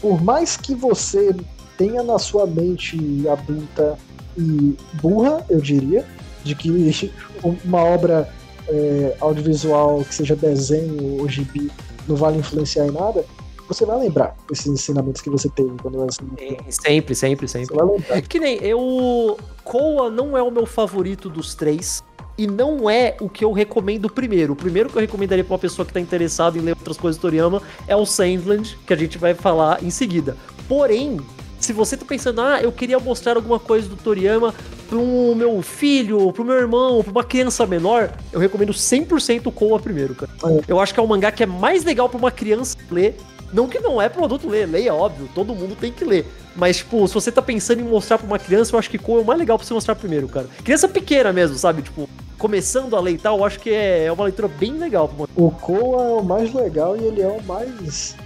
por 0.00 0.22
mais 0.22 0.56
que 0.56 0.74
você 0.74 1.34
tenha 1.76 2.02
na 2.02 2.18
sua 2.18 2.46
mente 2.46 2.98
adulta 3.28 3.98
e 4.36 4.76
burra, 4.94 5.44
eu 5.48 5.60
diria, 5.60 6.04
de 6.44 6.54
que 6.54 7.12
uma 7.64 7.82
obra 7.82 8.32
é, 8.68 9.16
audiovisual 9.20 10.04
que 10.04 10.14
seja 10.14 10.34
desenho 10.34 11.20
ou 11.20 11.28
gibi 11.28 11.70
não 12.08 12.16
vale 12.16 12.38
influenciar 12.38 12.86
em 12.86 12.92
nada, 12.92 13.24
você 13.68 13.84
vai 13.84 13.98
lembrar 13.98 14.36
esses 14.50 14.66
ensinamentos 14.66 15.20
que 15.20 15.28
você 15.28 15.48
teve 15.48 15.70
quando 15.82 16.00
era 16.00 16.08
assim. 16.08 16.28
Sempre, 16.70 17.14
sempre, 17.14 17.48
sempre. 17.48 17.66
Você 17.66 17.74
vai 17.74 17.84
lembrar. 17.84 18.22
Que 18.22 18.38
nem 18.38 18.62
eu. 18.62 19.36
Koa 19.64 20.08
não 20.08 20.36
é 20.36 20.42
o 20.42 20.50
meu 20.50 20.66
favorito 20.66 21.28
dos 21.28 21.54
três. 21.54 22.04
E 22.38 22.46
não 22.46 22.88
é 22.90 23.16
o 23.20 23.28
que 23.28 23.44
eu 23.44 23.52
recomendo 23.52 24.10
primeiro. 24.10 24.52
O 24.52 24.56
primeiro 24.56 24.90
que 24.90 24.96
eu 24.96 25.00
recomendaria 25.00 25.42
pra 25.42 25.54
uma 25.54 25.58
pessoa 25.58 25.86
que 25.86 25.92
tá 25.92 26.00
interessada 26.00 26.58
em 26.58 26.60
ler 26.60 26.72
outras 26.72 26.96
coisas 26.96 27.18
do 27.18 27.22
Toriyama 27.22 27.62
é 27.88 27.96
o 27.96 28.04
Sandland, 28.04 28.78
que 28.86 28.92
a 28.92 28.96
gente 28.96 29.16
vai 29.16 29.32
falar 29.32 29.82
em 29.82 29.90
seguida. 29.90 30.36
Porém, 30.68 31.18
se 31.58 31.72
você 31.72 31.96
tá 31.96 32.04
pensando, 32.04 32.40
ah, 32.42 32.60
eu 32.60 32.70
queria 32.70 32.98
mostrar 32.98 33.36
alguma 33.36 33.58
coisa 33.58 33.88
do 33.88 33.96
Toriyama 33.96 34.54
pro 34.88 35.34
meu 35.34 35.62
filho, 35.62 36.32
pro 36.32 36.44
meu 36.44 36.56
irmão, 36.56 37.02
pra 37.02 37.10
uma 37.10 37.24
criança 37.24 37.66
menor, 37.66 38.12
eu 38.32 38.38
recomendo 38.38 38.72
100% 38.72 39.46
o 39.46 39.52
Koa 39.52 39.80
primeiro, 39.80 40.14
cara. 40.14 40.30
É. 40.44 40.64
Eu 40.68 40.78
acho 40.78 40.92
que 40.92 41.00
é 41.00 41.02
um 41.02 41.06
mangá 41.06 41.32
que 41.32 41.42
é 41.42 41.46
mais 41.46 41.84
legal 41.84 42.08
pra 42.08 42.18
uma 42.18 42.30
criança 42.30 42.76
ler. 42.90 43.16
Não 43.52 43.68
que 43.68 43.78
não 43.78 44.02
é 44.02 44.08
pro 44.08 44.24
adulto 44.24 44.48
ler, 44.48 44.66
leia, 44.66 44.92
óbvio, 44.92 45.28
todo 45.34 45.54
mundo 45.54 45.76
tem 45.76 45.92
que 45.92 46.04
ler. 46.04 46.26
Mas, 46.56 46.78
tipo, 46.78 47.06
se 47.06 47.14
você 47.14 47.30
tá 47.30 47.42
pensando 47.42 47.80
em 47.80 47.84
mostrar 47.84 48.18
pra 48.18 48.26
uma 48.26 48.38
criança, 48.38 48.74
eu 48.74 48.78
acho 48.78 48.90
que 48.90 48.98
Koa 48.98 49.20
é 49.20 49.22
o 49.22 49.26
mais 49.26 49.38
legal 49.38 49.58
pra 49.58 49.66
você 49.66 49.74
mostrar 49.74 49.94
primeiro, 49.94 50.26
cara. 50.26 50.46
Criança 50.64 50.88
pequena 50.88 51.32
mesmo, 51.32 51.56
sabe? 51.56 51.82
Tipo, 51.82 52.08
começando 52.38 52.96
a 52.96 53.00
ler 53.00 53.12
e 53.12 53.18
tal, 53.18 53.38
eu 53.38 53.44
acho 53.44 53.60
que 53.60 53.70
é 53.70 54.10
uma 54.10 54.24
leitura 54.24 54.48
bem 54.48 54.72
legal 54.72 55.10
O 55.34 55.50
Koa 55.50 56.02
é 56.02 56.12
o 56.12 56.22
mais 56.22 56.52
legal 56.52 56.96
e 56.96 57.04
ele 57.04 57.22
é 57.22 57.28
o 57.28 57.42
mais 57.44 58.16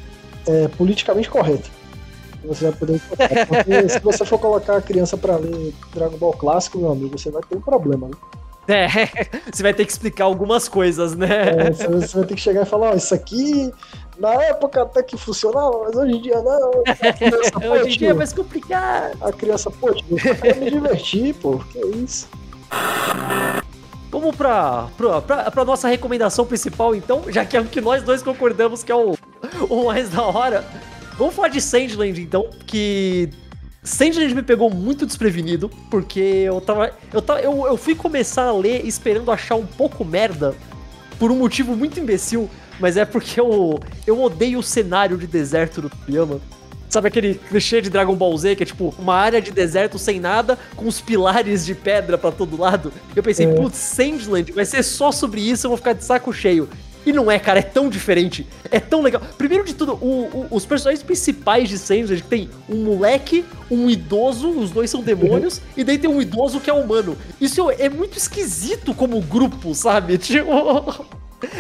é, 0.47 0.69
politicamente 0.69 1.29
correto. 1.29 1.71
Você 2.45 2.65
vai 2.65 2.73
poder 2.73 2.95
encontrar. 2.97 3.47
Porque 3.47 3.89
se 3.89 3.99
você 4.01 4.25
for 4.25 4.39
colocar 4.39 4.77
a 4.77 4.83
criança 4.83 5.17
pra 5.17 5.37
ler 5.37 5.75
Dragon 5.93 6.17
Ball 6.17 6.33
clássico, 6.33 6.79
meu 6.79 6.93
amigo, 6.93 7.19
você 7.19 7.31
vai 7.31 7.43
ter 7.43 7.57
um 7.57 7.61
problema, 7.61 8.09
né? 8.09 8.15
É, 8.69 8.87
você 9.53 9.63
vai 9.63 9.75
ter 9.75 9.85
que 9.85 9.93
explicar 9.93 10.25
algumas 10.25 10.69
coisas, 10.69 11.15
né? 11.17 11.67
É, 11.67 11.73
você, 11.73 11.89
você 11.89 12.19
vai 12.19 12.27
ter 12.27 12.35
que 12.35 12.41
chegar 12.41 12.63
e 12.63 12.67
falar, 12.67 12.91
ó, 12.91 12.95
isso 12.95 13.15
aqui 13.15 13.73
na 14.21 14.35
época 14.45 14.83
até 14.83 15.03
que 15.03 15.17
funcionava, 15.17 15.85
mas 15.85 15.97
hoje 15.97 16.13
em 16.13 16.21
dia 16.21 16.41
não. 16.43 16.71
A 16.87 17.13
criança, 17.13 17.53
pô, 17.53 17.69
Hoje 17.71 17.95
em 17.95 17.99
dia 17.99 18.11
é 18.11 18.15
mais 18.15 18.33
complicado. 18.33 19.19
a 19.23 19.33
criança, 19.33 19.71
pô, 19.71 19.93
tio, 19.95 20.07
eu 20.45 20.57
me 20.57 20.71
divertir, 20.71 21.35
pô, 21.35 21.59
que 21.73 21.79
isso. 21.97 22.29
Vamos 24.11 24.37
pra, 24.37 24.89
pra, 24.97 25.21
pra, 25.23 25.51
pra 25.51 25.65
nossa 25.65 25.89
recomendação 25.89 26.45
principal, 26.45 26.95
então, 26.95 27.23
já 27.29 27.45
que 27.45 27.57
é 27.57 27.61
o 27.61 27.65
que 27.65 27.81
nós 27.81 28.03
dois 28.03 28.23
concordamos 28.23 28.83
que 28.83 28.93
é 28.93 28.95
o, 28.95 29.17
o 29.69 29.85
mais 29.87 30.11
da 30.11 30.23
hora. 30.23 30.65
Vamos 31.17 31.35
falar 31.35 31.49
de 31.49 31.61
Sandland, 31.61 32.21
então, 32.21 32.49
que 32.67 33.31
Sandland 33.83 34.35
me 34.35 34.43
pegou 34.43 34.69
muito 34.69 35.07
desprevenido, 35.07 35.71
porque 35.91 36.21
eu 36.21 36.61
tava. 36.61 36.93
Eu, 37.13 37.23
tava, 37.23 37.41
eu, 37.41 37.67
eu 37.67 37.77
fui 37.77 37.95
começar 37.95 38.45
a 38.45 38.53
ler 38.53 38.85
esperando 38.85 39.31
achar 39.31 39.55
um 39.55 39.67
pouco 39.67 40.05
merda, 40.05 40.55
por 41.19 41.31
um 41.31 41.37
motivo 41.37 41.75
muito 41.77 42.01
imbecil, 42.01 42.51
mas 42.81 42.97
é 42.97 43.05
porque 43.05 43.39
eu, 43.41 43.79
eu 44.07 44.21
odeio 44.23 44.59
o 44.59 44.63
cenário 44.63 45.17
de 45.17 45.27
deserto 45.27 45.83
do 45.83 45.91
Toriyama. 45.91 46.41
Sabe 46.89 47.07
aquele 47.07 47.35
clichê 47.35 47.81
de 47.81 47.89
Dragon 47.89 48.17
Ball 48.17 48.37
Z, 48.37 48.57
que 48.57 48.65
é 48.65 48.67
tipo 48.67 48.93
uma 48.99 49.15
área 49.15 49.41
de 49.41 49.53
deserto 49.53 49.97
sem 49.97 50.19
nada, 50.19 50.59
com 50.75 50.89
os 50.89 51.01
pilares 51.01 51.65
de 51.65 51.73
pedra 51.73 52.19
pra 52.19 52.33
todo 52.33 52.59
lado? 52.61 52.93
Eu 53.15 53.23
pensei, 53.23 53.47
É. 53.47 53.55
putz, 53.55 53.77
Sandland 53.77 54.51
vai 54.51 54.65
ser 54.65 54.83
só 54.83 55.13
sobre 55.13 55.41
isso, 55.41 55.67
eu 55.67 55.71
vou 55.71 55.77
ficar 55.77 55.93
de 55.93 56.05
saco 56.05 56.33
cheio. 56.33 56.69
E 57.07 57.13
não 57.13 57.31
é, 57.31 57.39
cara, 57.39 57.61
é 57.61 57.63
tão 57.63 57.89
diferente, 57.89 58.45
é 58.71 58.79
tão 58.81 59.01
legal. 59.03 59.23
Primeiro 59.39 59.65
de 59.65 59.73
tudo, 59.73 59.93
o- 59.95 60.25
o- 60.35 60.47
os 60.51 60.67
personagens 60.67 61.03
principais 61.03 61.69
de 61.69 61.79
Sandland 61.79 62.23
tem 62.25 62.51
um 62.69 62.83
moleque, 62.85 63.45
um 63.71 63.89
idoso, 63.89 64.51
os 64.51 64.71
dois 64.71 64.91
são 64.91 65.01
demônios, 65.01 65.63
e 65.77 65.83
daí 65.85 65.97
tem 65.97 66.11
um 66.11 66.21
idoso 66.21 66.59
que 66.61 66.69
é 66.69 66.73
humano. 66.75 67.17
Isso 67.41 67.71
é 67.71 67.89
muito 67.89 68.19
esquisito 68.19 68.93
como 68.95 69.19
grupo, 69.23 69.75
sabe? 69.77 70.19
Tipo. 70.19 71.07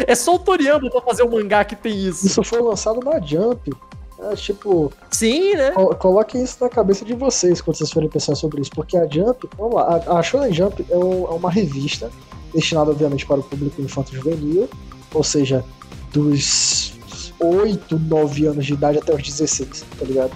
É 0.06 0.14
só 0.14 0.34
o 0.34 0.38
Toriyama 0.38 0.90
pra 0.90 1.00
fazer 1.00 1.22
um 1.22 1.30
mangá 1.30 1.64
que 1.64 1.74
tem 1.76 1.92
isso. 2.06 2.26
Isso 2.26 2.42
foi 2.44 2.60
lançado 2.60 3.00
na 3.00 3.20
Jump. 3.20 3.72
É, 4.18 4.34
tipo, 4.36 4.92
Sim, 5.10 5.54
né? 5.54 5.70
co- 5.70 5.94
coloquem 5.96 6.42
isso 6.42 6.58
na 6.60 6.68
cabeça 6.68 7.04
de 7.06 7.14
vocês 7.14 7.60
quando 7.62 7.76
vocês 7.76 7.90
forem 7.90 8.08
pensar 8.08 8.34
sobre 8.34 8.60
isso. 8.60 8.70
Porque 8.70 8.96
a 8.96 9.06
Jump, 9.08 9.48
vamos 9.56 9.74
lá, 9.76 10.02
a, 10.06 10.18
a 10.18 10.22
Shonen 10.22 10.52
Jump 10.52 10.84
é, 10.90 10.96
um- 10.96 11.24
é 11.26 11.30
uma 11.30 11.50
revista 11.50 12.10
destinada, 12.52 12.90
obviamente, 12.90 13.24
para 13.24 13.40
o 13.40 13.42
público 13.42 13.80
infanto-juvenil, 13.80 14.68
ou 15.14 15.24
seja, 15.24 15.64
dos 16.12 16.92
8, 17.38 17.98
9 17.98 18.46
anos 18.46 18.66
de 18.66 18.74
idade 18.74 18.98
até 18.98 19.14
os 19.14 19.22
16, 19.22 19.84
tá 19.98 20.04
ligado? 20.04 20.32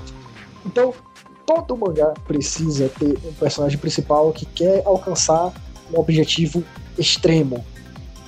Então, 0.64 0.94
todo 1.44 1.76
mangá 1.76 2.14
precisa 2.26 2.88
ter 2.98 3.18
um 3.26 3.32
personagem 3.34 3.76
principal 3.78 4.32
que 4.32 4.46
quer 4.46 4.82
alcançar 4.86 5.52
um 5.92 5.98
objetivo 6.00 6.64
extremo. 6.96 7.62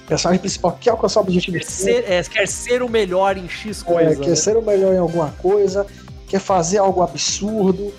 O 0.07 0.09
personagem 0.09 0.41
principal 0.41 0.73
que 0.73 0.85
quer 0.85 0.91
alcançar 0.91 1.19
um 1.19 1.25
objetivo 1.25 1.59
Quer 1.59 1.65
ser, 1.65 2.05
é, 2.09 2.23
quer 2.23 2.47
ser 2.47 2.81
o 2.81 2.89
melhor 2.89 3.37
em 3.37 3.49
X 3.49 3.83
É, 3.83 3.85
coisa. 3.85 4.21
quer 4.21 4.29
né? 4.29 4.35
ser 4.37 4.57
o 4.57 4.63
melhor 4.63 4.95
em 4.95 4.99
alguma 4.99 5.31
coisa, 5.43 5.85
quer 6.29 6.39
fazer 6.39 6.79
algo 6.79 7.03
absurdo, 7.03 7.93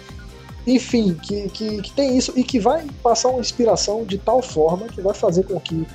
enfim, 0.66 1.14
que, 1.22 1.50
que, 1.50 1.82
que 1.82 1.92
tem 1.92 2.18
isso 2.18 2.32
e 2.38 2.46
que 2.46 2.62
vai 2.62 2.86
passar 3.04 3.28
uma 3.28 3.42
inspiração 3.42 4.06
de 4.06 4.18
tal 4.18 4.42
forma 4.42 4.88
que 4.88 5.02
vai 5.02 5.14
fazer 5.14 5.44
com 5.44 5.60
que 5.60 5.86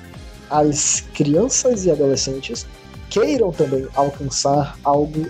as 0.50 1.00
crianças 1.14 1.86
e 1.86 1.90
adolescentes 1.90 2.66
queiram 3.08 3.50
também 3.50 3.88
alcançar 3.94 4.76
algo 4.84 5.26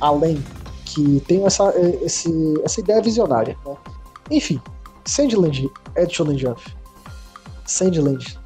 além, 0.00 0.42
que 0.86 1.22
tenham 1.28 1.46
essa, 1.46 1.68
eh, 1.76 1.98
esse, 2.02 2.30
essa 2.64 2.80
ideia 2.80 3.02
visionária. 3.02 3.58
Né? 3.66 3.76
Enfim, 4.30 4.58
Sandland 5.04 5.70
é 5.94 6.06
de 6.06 6.14
Shonen 6.14 6.38
Jump. 6.38 6.62
Sandland 7.66 8.38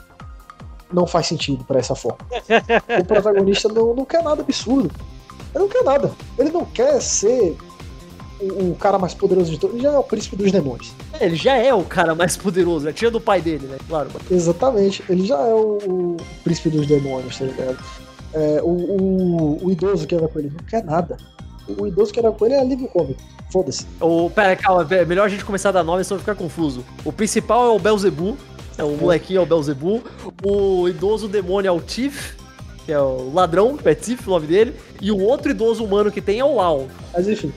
não 0.93 1.07
faz 1.07 1.27
sentido 1.27 1.65
para 1.65 1.79
essa 1.79 1.95
forma. 1.95 2.19
o 3.01 3.05
protagonista 3.05 3.69
não, 3.69 3.95
não 3.95 4.05
quer 4.05 4.23
nada 4.23 4.43
absurdo. 4.43 4.91
Ele 5.55 5.65
não 5.65 5.69
quer 5.69 5.83
nada. 5.83 6.13
Ele 6.39 6.51
não 6.51 6.65
quer 6.65 7.01
ser 7.01 7.57
o, 8.41 8.71
o 8.71 8.77
cara 8.77 8.99
mais 8.99 9.15
poderoso 9.15 9.51
de 9.51 9.59
todos. 9.59 9.77
Ele 9.77 9.85
já 9.85 9.93
é 9.93 9.99
o 9.99 10.03
príncipe 10.03 10.37
dos 10.37 10.53
demônios. 10.53 10.93
É, 11.19 11.27
Ele 11.27 11.37
já 11.37 11.57
é 11.57 11.73
o 11.75 11.85
cara 11.85 12.15
mais 12.15 12.37
poderoso, 12.37 12.85
né? 12.85 12.93
Tirando 12.93 13.17
o 13.17 13.21
pai 13.21 13.41
dele, 13.41 13.67
né? 13.67 13.79
Claro. 13.89 14.11
Exatamente. 14.31 15.03
Ele 15.09 15.27
já 15.27 15.39
é 15.39 15.55
o, 15.55 15.79
o 15.83 16.17
príncipe 16.45 16.71
dos 16.71 16.87
demônios, 16.87 17.39
tá 17.39 17.45
ligado? 17.45 17.79
É, 18.33 18.61
o, 18.63 18.69
o, 18.69 19.67
o 19.67 19.71
idoso 19.71 20.07
que 20.07 20.15
anda 20.15 20.29
com 20.29 20.39
ele 20.39 20.51
não 20.51 20.65
quer 20.67 20.85
nada. 20.85 21.17
O 21.79 21.87
idoso 21.87 22.13
que 22.13 22.21
anda 22.21 22.33
com 22.33 22.45
ele 22.47 22.55
é 22.55 22.61
alívio 22.61 22.89
cômico. 22.89 23.21
Foda-se. 23.51 23.87
Pera, 24.35 24.57
calma, 24.57 24.87
é 24.91 25.05
melhor 25.05 25.25
a 25.25 25.29
gente 25.29 25.45
começar 25.45 25.71
a 25.71 25.73
dar 25.73 25.83
nome, 25.83 26.05
senão 26.05 26.21
ficar 26.21 26.35
confuso. 26.35 26.85
O 27.05 27.13
principal 27.13 27.67
é 27.67 27.71
o 27.71 27.79
Belzebu, 27.79 28.37
é 28.79 28.85
o 28.85 28.97
molequinho 28.97 29.41
é 29.41 29.43
o 29.43 29.47
Belzebu. 29.47 30.03
O 30.45 30.89
idoso 30.89 31.29
demônio 31.29 31.69
é 31.69 31.73
o 31.73 31.81
Tiff, 31.81 32.35
que 32.87 32.93
é 32.93 33.01
o 33.01 33.31
ladrão, 33.35 33.79
é 33.85 33.95
Tiff 33.95 34.27
o 34.27 34.31
nome 34.31 34.47
dele. 34.47 34.75
E 35.01 35.11
o 35.11 35.19
outro 35.21 35.51
idoso 35.51 35.85
humano 35.85 36.11
que 36.11 36.21
tem 36.23 36.39
é 36.39 36.45
o 36.45 36.55
Lau. 36.55 36.89
Mas 37.13 37.29
enfim. 37.29 37.53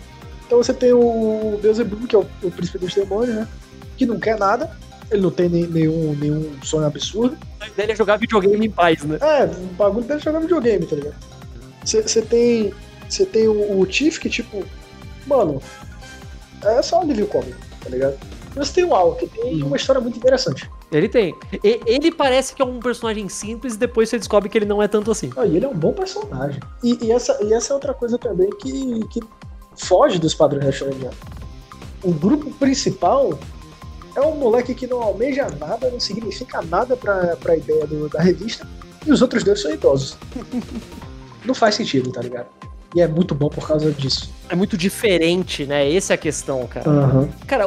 Então 0.46 0.58
você 0.58 0.74
tem 0.74 0.92
o 0.92 1.58
Beelzebub, 1.62 2.06
que 2.08 2.16
é 2.16 2.20
o, 2.20 2.26
o 2.44 2.52
príncipe 2.52 2.78
dos 2.80 2.94
demônios, 2.94 3.36
né? 3.36 3.48
Que 3.96 4.06
não 4.06 4.20
quer 4.20 4.38
nada. 4.38 4.76
Ele 5.10 5.22
não 5.22 5.32
tem 5.32 5.48
nem- 5.48 5.68
nenhum, 5.68 6.16
nenhum 6.16 6.52
sonho 6.64 6.86
absurdo. 6.86 7.38
Sonho 7.60 7.72
dele 7.74 7.92
é 7.92 7.96
jogar 7.96 8.18
videogame 8.18 8.66
em 8.66 8.70
paz, 8.72 9.04
né? 9.04 9.18
É, 9.22 9.46
o 9.46 9.74
bagulho 9.76 10.06
dele 10.06 10.20
é 10.20 10.24
jogar 10.24 10.40
videogame, 10.40 10.86
tá 10.86 10.96
ligado? 10.96 11.16
Você 11.86 12.22
tem. 12.22 12.74
Você 13.10 13.26
tem 13.26 13.48
o, 13.48 13.80
o 13.80 13.86
Tiff 13.86 14.20
que, 14.20 14.30
tipo, 14.30 14.64
mano, 15.28 15.62
é 16.64 16.82
só 16.82 17.00
um 17.00 17.02
alívio 17.02 17.28
cômico, 17.28 17.58
tá 17.84 17.90
ligado? 17.90 18.18
E 18.56 18.60
você 18.60 18.74
tem 18.74 18.84
o 18.86 18.96
Al, 18.96 19.16
que 19.16 19.28
tem 19.28 19.62
uma 19.64 19.76
história 19.76 20.00
muito 20.02 20.18
interessante. 20.18 20.70
Ele 20.92 21.08
tem. 21.08 21.34
E- 21.64 21.80
ele 21.86 22.12
parece 22.12 22.54
que 22.54 22.62
é 22.62 22.66
um 22.66 22.80
personagem 22.80 23.30
simples 23.30 23.76
e 23.76 23.78
depois 23.78 24.10
você 24.10 24.18
descobre 24.18 24.50
que 24.50 24.58
ele 24.58 24.66
não 24.66 24.82
é 24.84 24.88
tanto 24.88 25.10
assim. 25.10 25.32
Ah, 25.38 25.46
e 25.46 25.56
ele 25.56 25.66
é 25.66 25.70
um 25.70 25.74
bom 25.74 25.94
personagem. 25.94 26.60
E, 26.84 26.98
e 27.06 27.12
essa, 27.12 27.38
e 27.44 27.54
essa 27.54 27.72
é 27.72 27.74
outra 27.74 27.94
coisa 27.94 28.18
também 28.18 28.50
que, 28.50 29.00
que 29.08 29.22
foge 29.78 30.20
dos 30.20 30.34
padrões 30.34 30.76
Jump. 30.76 31.16
O 32.04 32.12
grupo 32.12 32.52
principal 32.52 33.40
é 34.16 34.22
um 34.22 34.36
moleque 34.36 34.74
que 34.76 34.86
não 34.88 35.02
almeja 35.02 35.48
nada, 35.60 35.90
não 35.90 36.00
significa 36.00 36.62
nada 36.64 36.98
pra, 36.98 37.38
pra 37.38 37.56
ideia 37.56 37.88
do- 37.88 38.10
da 38.10 38.20
revista, 38.22 38.68
e 39.06 39.12
os 39.12 39.22
outros 39.22 39.44
dois 39.44 39.62
são 39.62 39.72
idosos. 39.72 40.18
não 41.46 41.54
faz 41.54 41.76
sentido, 41.76 42.12
tá 42.12 42.22
ligado? 42.22 42.48
E 42.94 43.02
é 43.02 43.08
muito 43.08 43.34
bom 43.34 43.48
por 43.48 43.66
causa 43.66 43.90
disso. 43.92 44.32
É 44.50 44.56
muito 44.56 44.78
diferente, 44.78 45.66
né? 45.66 45.94
Essa 45.94 46.14
é 46.14 46.16
a 46.16 46.18
questão, 46.18 46.68
cara. 46.68 46.90
Aham. 46.90 47.30
Cara, 47.48 47.66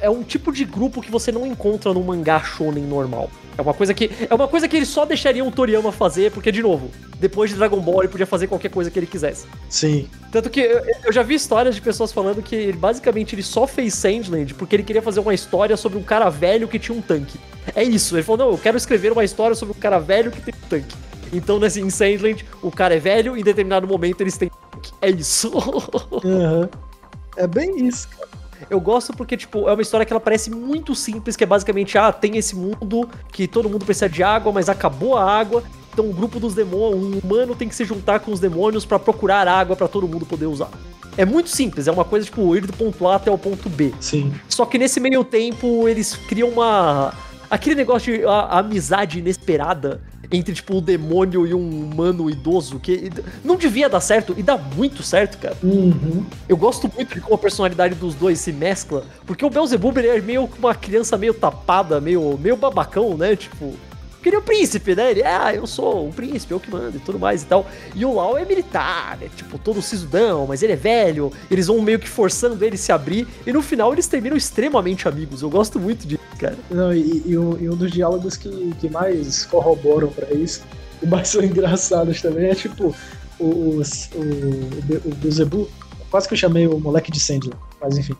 é 0.00 0.08
um 0.08 0.22
tipo 0.22 0.52
de 0.52 0.64
grupo 0.64 1.02
que 1.02 1.10
você 1.10 1.32
não 1.32 1.44
encontra 1.44 1.92
num 1.92 2.02
mangá 2.02 2.40
shonen 2.40 2.84
normal. 2.84 3.28
É 3.58 3.60
uma 3.60 3.74
coisa 3.74 3.92
que 3.92 4.10
é 4.30 4.34
uma 4.34 4.48
coisa 4.48 4.66
que 4.66 4.76
ele 4.76 4.86
só 4.86 5.04
deixaria 5.04 5.44
o 5.44 5.50
Toriyama 5.50 5.92
fazer, 5.92 6.30
porque 6.30 6.50
de 6.50 6.62
novo, 6.62 6.90
depois 7.20 7.50
de 7.50 7.56
Dragon 7.56 7.80
Ball 7.80 8.02
ele 8.02 8.08
podia 8.08 8.26
fazer 8.26 8.46
qualquer 8.46 8.70
coisa 8.70 8.90
que 8.90 8.98
ele 8.98 9.06
quisesse. 9.06 9.46
Sim. 9.68 10.08
Tanto 10.30 10.48
que 10.48 10.60
eu, 10.60 10.82
eu 11.04 11.12
já 11.12 11.22
vi 11.22 11.34
histórias 11.34 11.74
de 11.74 11.80
pessoas 11.80 12.12
falando 12.12 12.40
que 12.40 12.54
ele, 12.54 12.72
basicamente 12.72 13.34
ele 13.34 13.42
só 13.42 13.66
fez 13.66 13.94
Sandland 13.94 14.54
porque 14.54 14.76
ele 14.76 14.82
queria 14.82 15.02
fazer 15.02 15.20
uma 15.20 15.34
história 15.34 15.76
sobre 15.76 15.98
um 15.98 16.02
cara 16.02 16.30
velho 16.30 16.66
que 16.66 16.78
tinha 16.78 16.96
um 16.96 17.02
tanque. 17.02 17.38
É 17.74 17.82
isso. 17.82 18.16
Ele 18.16 18.22
falou: 18.22 18.46
"Não, 18.46 18.52
eu 18.52 18.58
quero 18.58 18.76
escrever 18.76 19.12
uma 19.12 19.24
história 19.24 19.54
sobre 19.54 19.76
um 19.76 19.80
cara 19.80 19.98
velho 19.98 20.30
que 20.30 20.40
tem 20.40 20.54
um 20.54 20.68
tanque". 20.68 20.96
Então, 21.32 21.58
nesse 21.58 21.80
em 21.80 21.88
Sandland, 21.90 22.44
o 22.62 22.70
cara 22.70 22.94
é 22.94 22.98
velho 22.98 23.36
e 23.36 23.40
em 23.40 23.44
determinado 23.44 23.86
momento 23.86 24.20
eles 24.20 24.36
têm. 24.36 24.50
É 25.00 25.10
isso. 25.10 25.50
Aham. 26.24 26.68
É 27.36 27.46
bem 27.46 27.86
isso, 27.86 28.08
cara. 28.08 28.28
Eu 28.70 28.78
gosto 28.80 29.12
porque, 29.16 29.36
tipo, 29.36 29.68
é 29.68 29.72
uma 29.72 29.82
história 29.82 30.04
que 30.06 30.12
ela 30.12 30.20
parece 30.20 30.50
muito 30.50 30.94
simples, 30.94 31.34
que 31.34 31.42
é 31.42 31.46
basicamente, 31.46 31.98
ah, 31.98 32.12
tem 32.12 32.36
esse 32.36 32.54
mundo 32.54 33.08
que 33.32 33.48
todo 33.48 33.68
mundo 33.68 33.84
precisa 33.84 34.08
de 34.08 34.22
água, 34.22 34.52
mas 34.52 34.68
acabou 34.68 35.16
a 35.16 35.24
água, 35.24 35.64
então 35.92 36.08
o 36.08 36.12
grupo 36.12 36.38
dos 36.38 36.54
demônios, 36.54 37.02
um 37.02 37.18
humano 37.18 37.56
tem 37.56 37.68
que 37.68 37.74
se 37.74 37.84
juntar 37.84 38.20
com 38.20 38.30
os 38.30 38.38
demônios 38.38 38.84
pra 38.84 38.98
procurar 39.00 39.48
água 39.48 39.74
pra 39.74 39.88
todo 39.88 40.06
mundo 40.06 40.24
poder 40.24 40.46
usar. 40.46 40.68
É 41.16 41.24
muito 41.24 41.48
simples, 41.50 41.88
é 41.88 41.92
uma 41.92 42.04
coisa, 42.04 42.24
tipo, 42.24 42.54
ir 42.56 42.64
do 42.64 42.72
ponto 42.72 43.08
A 43.08 43.16
até 43.16 43.30
o 43.30 43.36
ponto 43.36 43.68
B. 43.68 43.92
Sim. 44.00 44.32
Só 44.48 44.64
que 44.64 44.78
nesse 44.78 45.00
meio 45.00 45.24
tempo, 45.24 45.88
eles 45.88 46.14
criam 46.14 46.48
uma... 46.50 47.12
Aquele 47.50 47.74
negócio 47.74 48.16
de 48.16 48.24
a- 48.24 48.30
a 48.30 48.58
amizade 48.60 49.18
inesperada 49.18 50.00
entre, 50.32 50.54
tipo, 50.54 50.76
o 50.76 50.80
demônio 50.80 51.46
e 51.46 51.54
um 51.54 51.84
humano 51.84 52.30
idoso, 52.30 52.78
que 52.78 53.10
não 53.44 53.56
devia 53.56 53.88
dar 53.88 54.00
certo, 54.00 54.34
e 54.36 54.42
dá 54.42 54.56
muito 54.56 55.02
certo, 55.02 55.38
cara. 55.38 55.56
Uhum. 55.62 56.24
Eu 56.48 56.56
gosto 56.56 56.90
muito 56.94 57.14
de 57.14 57.20
como 57.20 57.34
a 57.34 57.38
personalidade 57.38 57.94
dos 57.94 58.14
dois 58.14 58.38
se 58.38 58.52
mescla, 58.52 59.04
porque 59.26 59.44
o 59.44 59.50
Beelzebub 59.50 59.96
ele 59.98 60.08
é 60.08 60.20
meio 60.20 60.48
que 60.48 60.58
uma 60.58 60.74
criança 60.74 61.16
meio 61.16 61.34
tapada, 61.34 62.00
meio, 62.00 62.38
meio 62.38 62.56
babacão, 62.56 63.16
né? 63.16 63.36
Tipo, 63.36 63.74
queria 64.22 64.38
o 64.38 64.42
príncipe, 64.42 64.94
né? 64.94 65.10
Ele, 65.10 65.22
ah, 65.22 65.54
eu 65.54 65.66
sou 65.66 66.08
o 66.08 66.12
príncipe, 66.12 66.52
eu 66.52 66.60
que 66.60 66.70
mando 66.70 66.96
e 66.96 67.00
tudo 67.00 67.18
mais 67.18 67.42
e 67.42 67.46
tal. 67.46 67.66
E 67.94 68.04
o 68.04 68.14
Lau 68.14 68.38
é 68.38 68.44
militar, 68.44 69.18
é 69.20 69.28
tipo, 69.28 69.58
todo 69.58 69.82
sisudão, 69.82 70.46
mas 70.46 70.62
ele 70.62 70.72
é 70.72 70.76
velho, 70.76 71.32
eles 71.50 71.66
vão 71.66 71.80
meio 71.82 71.98
que 71.98 72.08
forçando 72.08 72.64
ele 72.64 72.76
se 72.76 72.92
abrir, 72.92 73.26
e 73.46 73.52
no 73.52 73.62
final 73.62 73.92
eles 73.92 74.06
terminam 74.06 74.36
extremamente 74.36 75.08
amigos. 75.08 75.42
Eu 75.42 75.50
gosto 75.50 75.78
muito 75.78 76.06
disso, 76.06 76.22
cara. 76.38 76.56
Não, 76.70 76.92
e, 76.92 77.22
e 77.26 77.36
um, 77.36 77.58
e 77.58 77.68
um 77.68 77.76
dos 77.76 77.90
diálogos 77.90 78.36
que, 78.36 78.72
que 78.80 78.88
mais 78.88 79.44
corroboram 79.46 80.08
pra 80.08 80.32
isso, 80.32 80.62
e 81.02 81.06
mais 81.06 81.28
são 81.28 81.42
engraçados 81.42 82.22
também, 82.22 82.50
é 82.50 82.54
tipo, 82.54 82.94
o, 83.38 83.44
o, 83.44 83.82
o, 83.82 85.60
o 85.60 85.68
quase 86.10 86.28
que 86.28 86.34
eu 86.34 86.38
chamei 86.38 86.66
o 86.66 86.78
moleque 86.78 87.10
de 87.10 87.18
Sandler, 87.18 87.56
mas 87.80 87.98
enfim, 87.98 88.14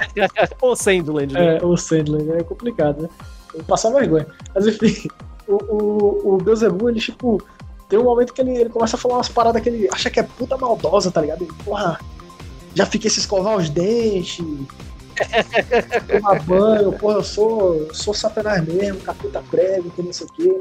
Ô, 0.60 0.74
Sandland, 0.74 1.32
né? 1.32 1.58
é, 1.58 1.64
o 1.64 1.76
Sandler 1.76 2.38
é 2.38 2.42
complicado, 2.42 3.02
né? 3.02 3.08
Vou 3.52 3.62
passar 3.64 3.90
vergonha. 3.90 4.26
Mas 4.54 4.66
enfim, 4.66 5.08
o, 5.50 5.56
o, 5.56 6.34
o 6.34 6.38
Beelzebub, 6.38 6.88
ele 6.88 7.00
tipo, 7.00 7.42
tem 7.88 7.98
um 7.98 8.04
momento 8.04 8.32
que 8.32 8.40
ele, 8.40 8.56
ele 8.56 8.70
começa 8.70 8.96
a 8.96 8.98
falar 8.98 9.16
umas 9.16 9.28
paradas 9.28 9.60
que 9.62 9.68
ele 9.68 9.88
acha 9.92 10.08
que 10.08 10.20
é 10.20 10.22
puta 10.22 10.56
maldosa, 10.56 11.10
tá 11.10 11.20
ligado? 11.20 11.42
Ele, 11.42 11.52
porra, 11.64 11.98
já 12.74 12.86
fiquei 12.86 13.10
se 13.10 13.18
escovar 13.20 13.56
os 13.56 13.68
dentes, 13.68 14.38
tomar 16.08 16.42
banho, 16.42 16.92
porra, 16.92 17.16
eu 17.16 17.24
sou, 17.24 17.74
eu 17.76 17.94
sou 17.94 18.14
satanás 18.14 18.64
mesmo, 18.64 19.00
capeta 19.00 19.42
prego, 19.50 19.90
que 19.90 20.02
não 20.02 20.12
sei 20.12 20.26
o 20.26 20.32
quê. 20.32 20.60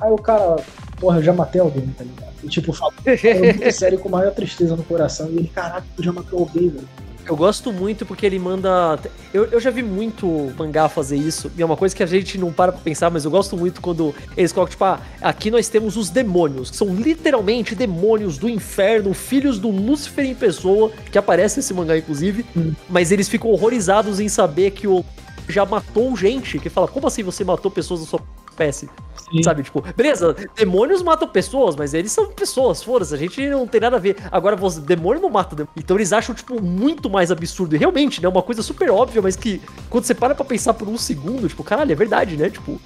Aí 0.00 0.10
o 0.10 0.16
cara, 0.16 0.56
porra, 0.98 1.18
eu 1.18 1.22
já 1.22 1.32
matei 1.32 1.60
alguém, 1.60 1.86
tá 1.88 2.04
ligado? 2.04 2.34
E 2.42 2.48
tipo, 2.48 2.72
fala 2.72 2.92
é 3.04 3.52
muito 3.52 3.72
sério 3.72 3.98
com 3.98 4.08
maior 4.08 4.32
tristeza 4.32 4.76
no 4.76 4.84
coração. 4.84 5.28
E 5.28 5.36
ele, 5.36 5.48
caraca, 5.48 5.86
tu 5.96 6.02
já 6.02 6.12
matou 6.12 6.40
alguém, 6.40 6.68
velho. 6.68 6.88
Eu 7.28 7.36
gosto 7.36 7.70
muito 7.72 8.06
porque 8.06 8.24
ele 8.24 8.38
manda. 8.38 8.98
Eu, 9.34 9.44
eu 9.46 9.60
já 9.60 9.70
vi 9.70 9.82
muito 9.82 10.50
mangá 10.56 10.88
fazer 10.88 11.16
isso, 11.16 11.52
e 11.56 11.60
é 11.62 11.64
uma 11.64 11.76
coisa 11.76 11.94
que 11.94 12.02
a 12.02 12.06
gente 12.06 12.38
não 12.38 12.50
para 12.50 12.72
pra 12.72 12.80
pensar, 12.80 13.10
mas 13.10 13.24
eu 13.26 13.30
gosto 13.30 13.54
muito 13.56 13.82
quando 13.82 14.14
eles 14.34 14.50
colocam, 14.50 14.70
tipo, 14.70 14.84
ah, 14.84 14.98
aqui 15.20 15.50
nós 15.50 15.68
temos 15.68 15.96
os 15.98 16.08
demônios, 16.08 16.70
que 16.70 16.76
são 16.76 16.94
literalmente 16.94 17.74
demônios 17.74 18.38
do 18.38 18.48
inferno, 18.48 19.12
filhos 19.12 19.58
do 19.58 19.68
Lúcifer 19.68 20.24
em 20.24 20.34
pessoa, 20.34 20.90
que 21.12 21.18
aparece 21.18 21.58
nesse 21.58 21.74
mangá, 21.74 21.98
inclusive, 21.98 22.46
Hum. 22.56 22.72
mas 22.88 23.12
eles 23.12 23.28
ficam 23.28 23.50
horrorizados 23.50 24.20
em 24.20 24.28
saber 24.28 24.70
que 24.70 24.86
o 24.88 25.04
já 25.48 25.64
matou 25.64 26.16
gente, 26.16 26.58
que 26.58 26.68
fala, 26.68 26.88
como 26.88 27.06
assim 27.06 27.22
você 27.22 27.44
matou 27.44 27.70
pessoas 27.70 28.00
da 28.00 28.06
sua 28.06 28.20
espécie? 28.50 28.88
Sim. 29.30 29.42
Sabe, 29.42 29.62
tipo, 29.62 29.82
beleza, 29.94 30.34
demônios 30.56 31.02
matam 31.02 31.28
pessoas, 31.28 31.76
mas 31.76 31.92
eles 31.92 32.10
são 32.10 32.28
pessoas, 32.28 32.82
foda-se, 32.82 33.14
a 33.14 33.18
gente 33.18 33.46
não 33.48 33.66
tem 33.66 33.80
nada 33.80 33.96
a 33.96 34.00
ver. 34.00 34.16
Agora, 34.32 34.56
você, 34.56 34.80
demônio 34.80 35.20
não 35.20 35.28
mata 35.28 35.54
demônio. 35.54 35.72
Então 35.76 35.96
eles 35.96 36.12
acham, 36.12 36.34
tipo, 36.34 36.60
muito 36.62 37.10
mais 37.10 37.30
absurdo. 37.30 37.74
E 37.74 37.78
realmente, 37.78 38.22
né, 38.22 38.28
uma 38.28 38.42
coisa 38.42 38.62
super 38.62 38.90
óbvia, 38.90 39.20
mas 39.20 39.36
que 39.36 39.60
quando 39.90 40.04
você 40.04 40.14
para 40.14 40.34
pra 40.34 40.44
pensar 40.44 40.74
por 40.74 40.88
um 40.88 40.96
segundo, 40.96 41.48
tipo, 41.48 41.62
caralho, 41.62 41.92
é 41.92 41.94
verdade, 41.94 42.36
né? 42.36 42.48
Tipo, 42.48 42.80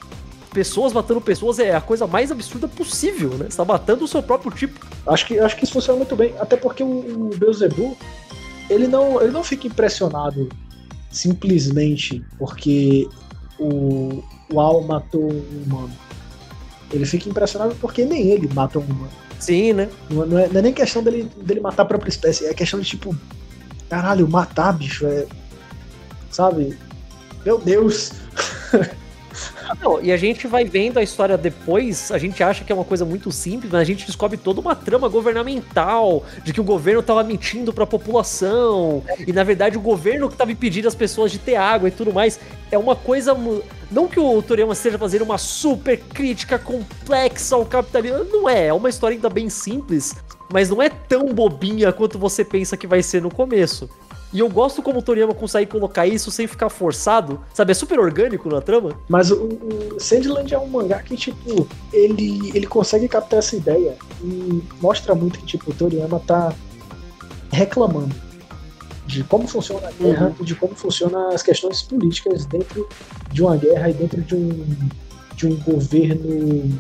pessoas 0.53 0.93
matando 0.93 1.21
pessoas 1.21 1.59
é 1.59 1.75
a 1.75 1.81
coisa 1.81 2.07
mais 2.07 2.31
absurda 2.31 2.69
possível, 2.69 3.31
né? 3.31 3.47
Você 3.49 3.57
tá 3.57 3.65
matando 3.65 4.05
o 4.05 4.09
seu 4.09 4.23
próprio 4.23 4.51
tipo. 4.53 4.85
Acho 5.07 5.27
que, 5.27 5.39
acho 5.39 5.57
que 5.57 5.65
isso 5.65 5.73
funciona 5.73 5.97
muito 5.97 6.15
bem, 6.15 6.35
até 6.39 6.57
porque 6.57 6.83
o, 6.83 6.87
o 6.87 7.31
Beelzebub, 7.37 7.97
ele 8.69 8.87
não, 8.87 9.21
ele 9.21 9.33
não 9.33 9.43
fica 9.43 9.67
impressionado 9.67 10.49
simplesmente 11.13 12.25
porque 12.39 13.07
o, 13.59 14.25
o 14.53 14.61
Al 14.61 14.83
matou 14.83 15.33
um 15.33 15.63
humano. 15.65 15.93
Ele 16.91 17.07
fica 17.07 17.29
impressionado 17.29 17.75
porque 17.77 18.05
nem 18.05 18.29
ele 18.29 18.53
mata 18.53 18.79
um 18.79 18.83
humano. 18.83 19.11
Sim, 19.39 19.75
né? 19.75 19.89
Não, 20.11 20.27
não 20.27 20.39
é, 20.39 20.49
não 20.49 20.59
é 20.59 20.63
nem 20.63 20.73
questão 20.73 21.03
dele, 21.03 21.31
dele 21.37 21.61
matar 21.61 21.83
a 21.83 21.87
própria 21.87 22.09
espécie, 22.09 22.47
é 22.47 22.55
questão 22.55 22.81
de 22.81 22.87
tipo, 22.87 23.17
caralho, 23.89 24.29
matar, 24.29 24.73
bicho, 24.73 25.07
é. 25.07 25.27
Sabe? 26.31 26.77
Meu 27.45 27.59
Deus! 27.59 28.13
Não, 29.81 30.03
e 30.03 30.12
a 30.12 30.16
gente 30.16 30.47
vai 30.47 30.64
vendo 30.64 30.99
a 30.99 31.03
história 31.03 31.37
depois, 31.39 32.11
a 32.11 32.18
gente 32.18 32.43
acha 32.43 32.64
que 32.64 32.73
é 32.73 32.75
uma 32.75 32.85
coisa 32.85 33.05
muito 33.05 33.31
simples, 33.31 33.70
mas 33.70 33.81
a 33.81 33.85
gente 33.85 34.07
descobre 34.07 34.37
toda 34.37 34.61
uma 34.61 34.75
trama 34.75 35.09
governamental 35.09 36.25
de 36.45 36.53
que 36.53 36.61
o 36.61 36.64
governo 36.64 37.03
tava 37.03 37.23
mentindo 37.23 37.73
pra 37.73 37.87
população, 37.87 39.03
e 39.27 39.33
na 39.33 39.45
verdade 39.45 39.77
o 39.77 39.81
governo 39.81 40.29
que 40.29 40.37
tava 40.37 40.53
impedindo 40.53 40.89
as 40.89 40.95
pessoas 40.95 41.33
de 41.33 41.39
ter 41.39 41.57
água 41.57 41.89
e 41.89 41.93
tudo 41.93 42.12
mais. 42.12 42.39
É 42.70 42.79
uma 42.79 42.97
coisa. 42.97 43.37
Não 43.91 44.09
que 44.09 44.18
o 44.18 44.41
Toriyama 44.41 44.73
esteja 44.73 44.99
fazendo 44.99 45.23
uma 45.23 45.37
super 45.37 45.99
crítica 45.99 46.59
complexa 46.59 47.55
ao 47.55 47.66
capitalismo, 47.66 48.25
não 48.25 48.49
é, 48.49 48.68
é 48.68 48.73
uma 48.73 48.89
história 48.89 49.14
ainda 49.14 49.29
bem 49.29 49.51
simples, 49.51 50.14
mas 50.51 50.70
não 50.70 50.81
é 50.81 50.89
tão 50.89 51.27
bobinha 51.35 51.93
quanto 51.93 52.18
você 52.18 52.45
pensa 52.45 52.77
que 52.77 52.87
vai 52.87 53.03
ser 53.03 53.20
no 53.20 53.31
começo. 53.31 53.91
E 54.33 54.39
eu 54.39 54.49
gosto 54.49 54.83
como 54.83 54.99
o 54.99 55.03
Toriyama 55.03 55.35
consegue 55.35 55.70
colocar 55.70 56.07
isso 56.07 56.30
sem 56.30 56.47
ficar 56.47 56.70
forçado, 56.70 57.41
sabe? 57.53 57.72
É 57.72 57.74
super 57.74 57.99
orgânico 58.01 58.49
na 58.49 58.61
trama. 58.62 58.99
Mas 59.09 59.30
o, 59.30 59.35
o 59.37 60.01
Sandland 60.01 60.55
é 60.55 60.59
um 60.59 60.66
mangá 60.66 61.03
que, 61.03 61.16
tipo, 61.16 61.68
ele, 61.93 62.51
ele 62.55 62.66
consegue 62.66 63.07
captar 63.09 63.41
essa 63.41 63.55
ideia 63.57 63.95
e 64.24 64.62
mostra 64.80 65.14
muito 65.14 65.39
que, 65.39 65.45
tipo, 65.45 65.70
o 65.70 65.74
Toriyama 65.74 66.18
tá 66.20 66.53
reclamando 67.51 68.14
de 69.07 69.22
como 69.24 69.47
funciona 69.47 69.89
a 69.89 69.91
guerra 69.93 70.35
e 70.41 70.45
de 70.45 70.55
como 70.55 70.74
funcionam 70.74 71.30
as 71.30 71.43
questões 71.43 71.83
políticas 71.83 72.47
dentro 72.47 72.89
de 73.30 73.43
uma 73.43 73.57
guerra 73.57 73.91
e 73.91 73.93
dentro 73.93 74.22
de 74.22 74.35
um, 74.35 74.64
de 75.35 75.47
um 75.49 75.57
governo, 75.57 76.72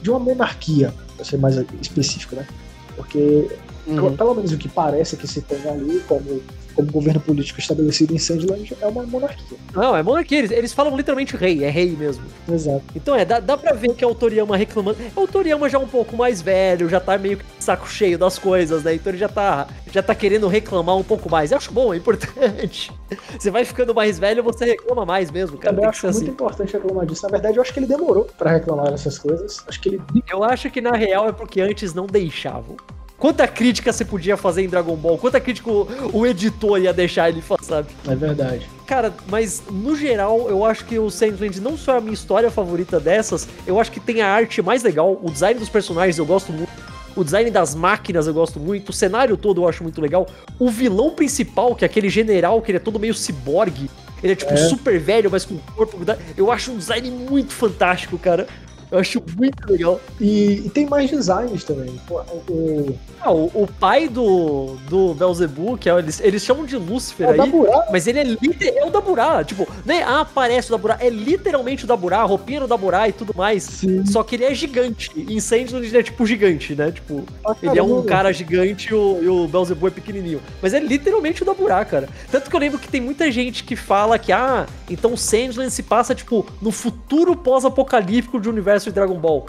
de 0.00 0.10
uma 0.10 0.18
monarquia, 0.20 0.94
pra 1.16 1.24
ser 1.24 1.38
mais 1.38 1.56
específico, 1.80 2.36
né? 2.36 2.46
Porque 2.94 3.48
pelo- 3.86 4.16
pelo 4.16 4.34
menos 4.34 4.52
o 4.52 4.58
que 4.58 4.68
parece 4.68 5.16
que 5.16 5.26
se 5.26 5.40
tem 5.40 5.58
ali 5.68 6.00
como, 6.06 6.40
como 6.80 6.92
governo 6.92 7.20
político 7.20 7.60
estabelecido 7.60 8.14
em 8.14 8.18
Sandland 8.18 8.74
é 8.80 8.86
uma 8.86 9.02
monarquia. 9.02 9.58
Não, 9.74 9.96
é 9.96 10.02
monarquia. 10.02 10.38
Eles, 10.38 10.50
eles 10.50 10.72
falam 10.72 10.96
literalmente 10.96 11.36
rei, 11.36 11.62
é 11.64 11.70
rei 11.70 11.90
mesmo. 11.90 12.24
Exato. 12.50 12.82
Então 12.94 13.14
é, 13.14 13.24
dá, 13.24 13.38
dá 13.38 13.56
pra 13.56 13.72
ver 13.72 13.94
que 13.94 14.02
é 14.02 14.06
o 14.06 14.14
Toriyama 14.14 14.56
reclamando. 14.56 14.98
É 15.14 15.20
o 15.20 15.26
Toriyama 15.26 15.68
já 15.68 15.78
um 15.78 15.86
pouco 15.86 16.16
mais 16.16 16.40
velho, 16.40 16.88
já 16.88 16.98
tá 16.98 17.18
meio 17.18 17.38
que 17.38 17.44
saco 17.58 17.88
cheio 17.88 18.18
das 18.18 18.38
coisas, 18.38 18.82
né? 18.82 18.94
Então 18.94 19.10
ele 19.10 19.18
já 19.18 19.28
tá, 19.28 19.68
já 19.92 20.02
tá 20.02 20.14
querendo 20.14 20.48
reclamar 20.48 20.96
um 20.96 21.04
pouco 21.04 21.30
mais. 21.30 21.52
Eu 21.52 21.58
acho 21.58 21.72
bom, 21.72 21.92
é 21.92 21.96
importante. 21.98 22.90
Você 23.38 23.50
vai 23.50 23.64
ficando 23.64 23.94
mais 23.94 24.18
velho, 24.20 24.40
você 24.42 24.64
reclama 24.64 25.04
mais 25.04 25.32
mesmo, 25.32 25.58
cara. 25.58 25.74
Também 25.74 25.88
acho 25.88 26.06
muito 26.06 26.16
assim. 26.16 26.30
importante 26.30 26.72
reclamar 26.72 27.06
disso. 27.06 27.24
Na 27.24 27.28
verdade, 27.28 27.56
eu 27.56 27.62
acho 27.62 27.72
que 27.72 27.80
ele 27.80 27.86
demorou 27.86 28.28
pra 28.38 28.52
reclamar 28.52 28.90
dessas 28.92 29.18
coisas. 29.18 29.64
Acho 29.66 29.80
que 29.80 29.88
ele. 29.88 30.02
Eu 30.30 30.44
acho 30.44 30.70
que 30.70 30.80
na 30.80 30.92
real 30.92 31.28
é 31.28 31.32
porque 31.32 31.60
antes 31.60 31.92
não 31.92 32.06
deixavam. 32.06 32.76
Quanta 33.20 33.46
crítica 33.46 33.92
você 33.92 34.02
podia 34.02 34.34
fazer 34.34 34.62
em 34.62 34.68
Dragon 34.68 34.96
Ball? 34.96 35.18
Quanta 35.18 35.38
crítica 35.38 35.70
o, 35.70 35.86
o 36.14 36.26
editor 36.26 36.80
ia 36.80 36.90
deixar 36.92 37.28
ele 37.28 37.42
fazer, 37.42 37.62
sabe? 37.64 37.88
É 38.08 38.14
verdade. 38.16 38.66
Cara, 38.86 39.12
mas 39.28 39.62
no 39.70 39.94
geral, 39.94 40.48
eu 40.48 40.64
acho 40.64 40.86
que 40.86 40.98
o 40.98 41.10
Sandland 41.10 41.60
não 41.60 41.76
só 41.76 41.94
é 41.94 41.98
a 41.98 42.00
minha 42.00 42.14
história 42.14 42.50
favorita 42.50 42.98
dessas, 42.98 43.46
eu 43.66 43.78
acho 43.78 43.92
que 43.92 44.00
tem 44.00 44.22
a 44.22 44.26
arte 44.26 44.62
mais 44.62 44.82
legal, 44.82 45.20
o 45.22 45.30
design 45.30 45.60
dos 45.60 45.68
personagens 45.68 46.16
eu 46.18 46.24
gosto 46.24 46.50
muito, 46.50 46.70
o 47.14 47.22
design 47.22 47.50
das 47.50 47.74
máquinas 47.74 48.26
eu 48.26 48.32
gosto 48.32 48.58
muito, 48.58 48.88
o 48.88 48.92
cenário 48.92 49.36
todo 49.36 49.60
eu 49.62 49.68
acho 49.68 49.82
muito 49.82 50.00
legal, 50.00 50.26
o 50.58 50.70
vilão 50.70 51.10
principal, 51.10 51.76
que 51.76 51.84
é 51.84 51.86
aquele 51.86 52.08
general, 52.08 52.62
que 52.62 52.70
ele 52.70 52.78
é 52.78 52.80
todo 52.80 52.98
meio 52.98 53.12
ciborgue, 53.12 53.90
ele 54.22 54.32
é 54.32 54.36
tipo 54.36 54.52
É. 54.52 54.56
super 54.56 54.98
velho, 54.98 55.30
mas 55.30 55.44
com 55.44 55.56
corpo. 55.76 55.98
Eu 56.36 56.50
acho 56.50 56.72
um 56.72 56.76
design 56.76 57.10
muito 57.10 57.52
fantástico, 57.52 58.18
cara. 58.18 58.46
Eu 58.90 58.98
acho 58.98 59.22
muito 59.36 59.70
legal. 59.70 60.00
E, 60.20 60.62
e 60.66 60.70
tem 60.70 60.86
mais 60.86 61.10
designs 61.10 61.62
também. 61.64 61.94
Pô, 62.08 62.20
o, 62.48 62.96
Ah, 63.20 63.30
o, 63.32 63.44
o 63.54 63.68
pai 63.78 64.08
do, 64.08 64.76
do 64.88 65.14
Belzebu, 65.14 65.76
que 65.78 65.88
é, 65.88 65.96
eles, 65.98 66.20
eles 66.20 66.42
chamam 66.42 66.64
de 66.66 66.76
Lúcifer 66.76 67.28
o 67.28 67.30
aí. 67.32 67.36
Daburá, 67.36 67.86
Mas 67.92 68.06
ele 68.06 68.18
é, 68.18 68.24
liter- 68.24 68.74
é 68.76 68.84
o 68.84 68.90
Daburá, 68.90 69.44
tipo, 69.44 69.68
nem 69.84 70.02
ah, 70.02 70.20
aparece 70.20 70.68
o 70.68 70.72
Daburá, 70.72 70.96
é 71.00 71.08
literalmente 71.08 71.84
o 71.84 71.86
Daburá, 71.86 72.18
a 72.20 72.24
roupinha 72.24 72.60
do 72.60 72.66
Daburá 72.66 73.08
e 73.08 73.12
tudo 73.12 73.32
mais. 73.36 73.62
Sim. 73.62 74.04
Só 74.06 74.22
que 74.22 74.34
ele 74.36 74.44
é 74.44 74.54
gigante. 74.54 75.10
Em 75.16 75.38
Sandland 75.38 75.86
ele 75.86 75.98
é 75.98 76.02
tipo 76.02 76.26
gigante, 76.26 76.74
né? 76.74 76.90
Tipo, 76.90 77.24
pra 77.42 77.56
ele 77.62 77.78
é 77.78 77.82
um 77.82 78.02
cara 78.02 78.32
gigante 78.32 78.88
e 78.90 78.94
o, 78.94 79.22
e 79.22 79.28
o 79.28 79.46
Belzebu 79.46 79.86
é 79.86 79.90
pequenininho. 79.90 80.40
Mas 80.62 80.74
é 80.74 80.80
literalmente 80.80 81.42
o 81.42 81.46
Daburá, 81.46 81.84
cara. 81.84 82.08
Tanto 82.30 82.48
que 82.50 82.56
eu 82.56 82.60
lembro 82.60 82.78
que 82.78 82.88
tem 82.88 83.00
muita 83.00 83.30
gente 83.30 83.62
que 83.64 83.76
fala 83.76 84.18
que, 84.18 84.32
ah, 84.32 84.66
então 84.88 85.16
Sandland 85.16 85.70
se 85.70 85.82
passa, 85.82 86.14
tipo, 86.14 86.46
no 86.60 86.72
futuro 86.72 87.36
pós-apocalíptico 87.36 88.40
de 88.40 88.48
universo 88.48 88.79
de 88.84 88.92
Dragon 88.92 89.18
Ball. 89.18 89.46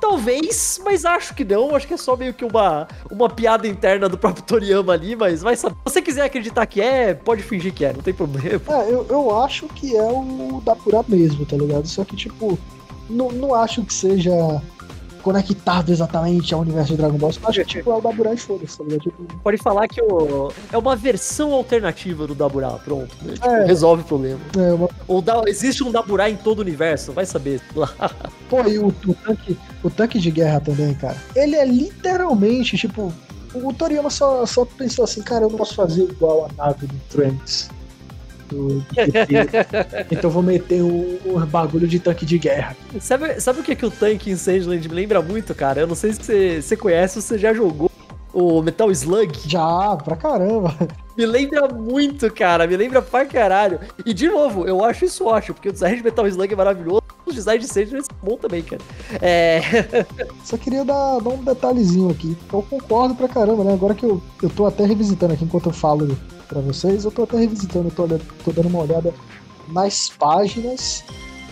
Talvez, 0.00 0.80
mas 0.84 1.04
acho 1.04 1.32
que 1.32 1.44
não. 1.44 1.76
Acho 1.76 1.86
que 1.86 1.94
é 1.94 1.96
só 1.96 2.16
meio 2.16 2.34
que 2.34 2.44
uma, 2.44 2.88
uma 3.08 3.30
piada 3.30 3.68
interna 3.68 4.08
do 4.08 4.18
próprio 4.18 4.44
Toriyama 4.44 4.92
ali, 4.92 5.14
mas 5.14 5.42
vai 5.42 5.54
saber. 5.54 5.76
Se 5.86 5.92
você 5.92 6.02
quiser 6.02 6.24
acreditar 6.24 6.66
que 6.66 6.80
é, 6.80 7.14
pode 7.14 7.40
fingir 7.40 7.72
que 7.72 7.84
é, 7.84 7.92
não 7.92 8.02
tem 8.02 8.12
problema. 8.12 8.60
É, 8.68 8.92
eu, 8.92 9.06
eu 9.08 9.40
acho 9.40 9.68
que 9.68 9.96
é 9.96 10.02
o 10.02 10.60
Daburá 10.64 11.04
mesmo, 11.06 11.46
tá 11.46 11.56
ligado? 11.56 11.86
Só 11.86 12.04
que, 12.04 12.16
tipo, 12.16 12.58
não, 13.08 13.30
não 13.30 13.54
acho 13.54 13.84
que 13.84 13.94
seja 13.94 14.60
conectado 15.22 15.90
exatamente 15.90 16.52
ao 16.52 16.60
universo 16.60 16.90
de 16.92 16.96
Dragon 16.98 17.16
Ball. 17.16 17.32
Só 17.32 17.48
acho 17.48 17.60
que, 17.60 17.66
tipo, 17.66 17.90
é 17.90 17.94
o 17.96 18.00
Daburá 18.00 18.34
e 18.34 18.36
foda-se, 18.36 18.76
tá 18.78 18.84
ligado? 18.84 19.00
Tipo, 19.02 19.24
Pode 19.42 19.56
falar 19.58 19.88
que 19.88 20.02
o, 20.02 20.50
é 20.72 20.76
uma 20.78 20.94
versão 20.96 21.52
alternativa 21.52 22.26
do 22.26 22.34
Daburá, 22.34 22.70
pronto. 22.72 23.14
né? 23.22 23.34
Tipo, 23.34 23.46
É. 23.48 23.64
Resolve 23.66 24.02
o 24.02 24.04
problema. 24.04 24.40
é 24.58 24.72
uma... 24.72 24.88
Ou 25.08 25.22
da- 25.22 25.42
existe 25.46 25.82
um 25.84 25.90
Daburá 25.90 26.28
em 26.28 26.36
todo 26.36 26.58
o 26.58 26.62
universo, 26.62 27.12
vai 27.12 27.24
saber. 27.26 27.60
Pô, 28.50 28.60
e 28.68 28.78
o, 28.78 28.88
o 28.88 29.14
tanque, 29.14 29.56
o 29.82 29.88
tanque 29.90 30.18
de 30.18 30.30
guerra 30.30 30.60
também, 30.60 30.92
cara. 30.94 31.16
Ele 31.34 31.56
é 31.56 31.64
literalmente, 31.64 32.76
tipo, 32.76 33.12
o 33.54 33.72
Toriyama 33.72 34.10
só, 34.10 34.44
só 34.46 34.64
pensou 34.64 35.04
assim, 35.04 35.22
cara, 35.22 35.44
eu 35.44 35.50
não 35.50 35.56
posso 35.58 35.74
fazer 35.74 36.02
igual 36.04 36.48
a 36.50 36.66
nave 36.66 36.86
do 36.86 36.94
Trunks. 37.10 37.70
Do, 38.52 38.84
então 40.10 40.30
vou 40.30 40.42
meter 40.42 40.82
um, 40.82 41.18
um 41.24 41.46
bagulho 41.46 41.88
de 41.88 41.98
tanque 41.98 42.26
de 42.26 42.38
guerra. 42.38 42.76
Sabe, 43.00 43.40
sabe 43.40 43.60
o 43.60 43.62
que, 43.62 43.74
que 43.74 43.86
o 43.86 43.90
tanque 43.90 44.30
em 44.30 44.36
Sandland 44.36 44.86
me 44.88 44.94
lembra 44.94 45.22
muito, 45.22 45.54
cara? 45.54 45.80
Eu 45.80 45.86
não 45.86 45.94
sei 45.94 46.12
se 46.12 46.22
você, 46.22 46.62
você 46.62 46.76
conhece 46.76 47.18
ou 47.18 47.22
você 47.22 47.38
já 47.38 47.54
jogou 47.54 47.90
o 48.32 48.62
Metal 48.62 48.90
Slug. 48.90 49.32
Já, 49.46 49.96
pra 49.96 50.16
caramba. 50.16 50.74
Me 51.16 51.26
lembra 51.26 51.68
muito, 51.68 52.32
cara. 52.32 52.66
Me 52.66 52.76
lembra 52.76 53.02
pra 53.02 53.26
caralho. 53.26 53.80
E 54.04 54.14
de 54.14 54.28
novo, 54.28 54.66
eu 54.66 54.84
acho 54.84 55.04
isso 55.04 55.26
ótimo, 55.26 55.54
porque 55.54 55.68
o 55.68 55.72
design 55.72 55.96
de 55.96 56.02
Metal 56.02 56.26
Slug 56.26 56.52
é 56.52 56.56
maravilhoso. 56.56 57.02
Os 57.24 57.34
designs 57.34 57.62
de 57.62 57.68
Sandland 57.68 58.06
são 58.06 58.16
bons 58.22 58.40
também, 58.40 58.62
cara. 58.62 58.82
É. 59.20 59.60
Só 60.44 60.56
queria 60.56 60.84
dar, 60.84 61.20
dar 61.20 61.30
um 61.30 61.44
detalhezinho 61.44 62.10
aqui. 62.10 62.36
Eu 62.52 62.62
concordo 62.62 63.14
pra 63.14 63.28
caramba, 63.28 63.62
né? 63.62 63.72
Agora 63.74 63.94
que 63.94 64.04
eu, 64.04 64.20
eu 64.42 64.50
tô 64.50 64.66
até 64.66 64.84
revisitando 64.84 65.34
aqui 65.34 65.44
enquanto 65.44 65.66
eu 65.66 65.72
falo 65.72 66.16
pra 66.52 66.60
vocês, 66.60 67.04
eu 67.04 67.10
tô 67.10 67.22
até 67.22 67.38
revisitando, 67.38 67.90
tô, 67.90 68.06
tô 68.06 68.52
dando 68.52 68.68
uma 68.68 68.80
olhada 68.82 69.12
nas 69.68 70.10
páginas 70.10 71.02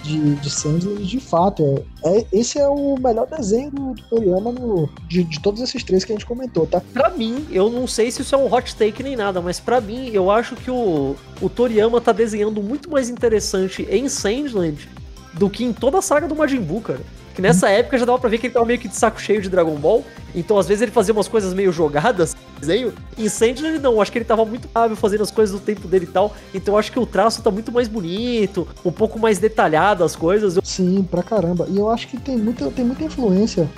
de, 0.02 0.34
de 0.36 0.50
Sandland, 0.50 1.04
de 1.04 1.20
fato. 1.20 1.62
É, 2.04 2.18
é- 2.18 2.26
esse 2.32 2.58
é 2.58 2.68
o 2.68 2.96
melhor 2.98 3.26
desenho 3.26 3.70
do, 3.70 3.94
do 3.94 4.02
Toriyama 4.08 4.52
no, 4.52 4.88
de, 5.08 5.24
de 5.24 5.40
todos 5.40 5.60
esses 5.60 5.82
três 5.84 6.04
que 6.04 6.12
a 6.12 6.14
gente 6.14 6.26
comentou, 6.26 6.66
tá? 6.66 6.80
Pra 6.92 7.10
mim, 7.10 7.46
eu 7.50 7.70
não 7.70 7.86
sei 7.86 8.10
se 8.10 8.22
isso 8.22 8.34
é 8.34 8.38
um 8.38 8.52
hot 8.52 8.74
take 8.76 9.02
nem 9.02 9.16
nada, 9.16 9.40
mas 9.40 9.58
pra 9.60 9.80
mim, 9.80 10.10
eu 10.12 10.30
acho 10.30 10.54
que 10.56 10.70
o, 10.70 11.16
o 11.40 11.48
Toriyama 11.48 12.00
tá 12.00 12.12
desenhando 12.12 12.62
muito 12.62 12.90
mais 12.90 13.08
interessante 13.08 13.86
em 13.90 14.08
Sandland 14.08 14.88
do 15.34 15.48
que 15.48 15.64
em 15.64 15.72
toda 15.72 15.98
a 15.98 16.02
saga 16.02 16.26
do 16.26 16.34
Majin 16.36 16.60
Buu, 16.60 16.80
cara. 16.80 17.00
Que 17.34 17.40
nessa 17.40 17.68
época 17.70 17.96
já 17.96 18.04
dava 18.04 18.18
pra 18.18 18.28
ver 18.28 18.38
que 18.38 18.48
ele 18.48 18.54
tava 18.54 18.66
meio 18.66 18.78
que 18.78 18.88
de 18.88 18.96
saco 18.96 19.20
cheio 19.20 19.40
de 19.40 19.48
Dragon 19.48 19.76
Ball, 19.76 20.04
então 20.34 20.58
às 20.58 20.66
vezes 20.66 20.82
ele 20.82 20.90
fazia 20.90 21.14
umas 21.14 21.28
coisas 21.28 21.54
meio 21.54 21.72
jogadas, 21.72 22.36
desenho. 22.60 22.92
Em 23.18 23.28
Sandland, 23.28 23.78
não, 23.78 24.00
acho 24.00 24.12
que 24.12 24.18
ele 24.18 24.24
tava 24.24 24.44
muito 24.44 24.68
hábil 24.74 24.96
fazendo 24.96 25.22
as 25.22 25.30
coisas 25.30 25.58
do 25.58 25.64
tempo 25.64 25.88
dele 25.88 26.04
e 26.04 26.12
tal. 26.12 26.34
Então 26.54 26.74
eu 26.74 26.78
acho 26.78 26.92
que 26.92 26.98
o 26.98 27.06
traço 27.06 27.42
tá 27.42 27.50
muito 27.50 27.72
mais 27.72 27.88
bonito, 27.88 28.68
um 28.84 28.92
pouco 28.92 29.18
mais 29.18 29.38
detalhado 29.38 30.04
as 30.04 30.14
coisas. 30.14 30.58
Sim, 30.62 31.02
pra 31.02 31.22
caramba. 31.22 31.66
E 31.68 31.78
eu 31.78 31.90
acho 31.90 32.08
que 32.08 32.18
tem 32.18 32.36
muita, 32.36 32.70
tem 32.70 32.84
muita 32.84 33.04
influência 33.04 33.68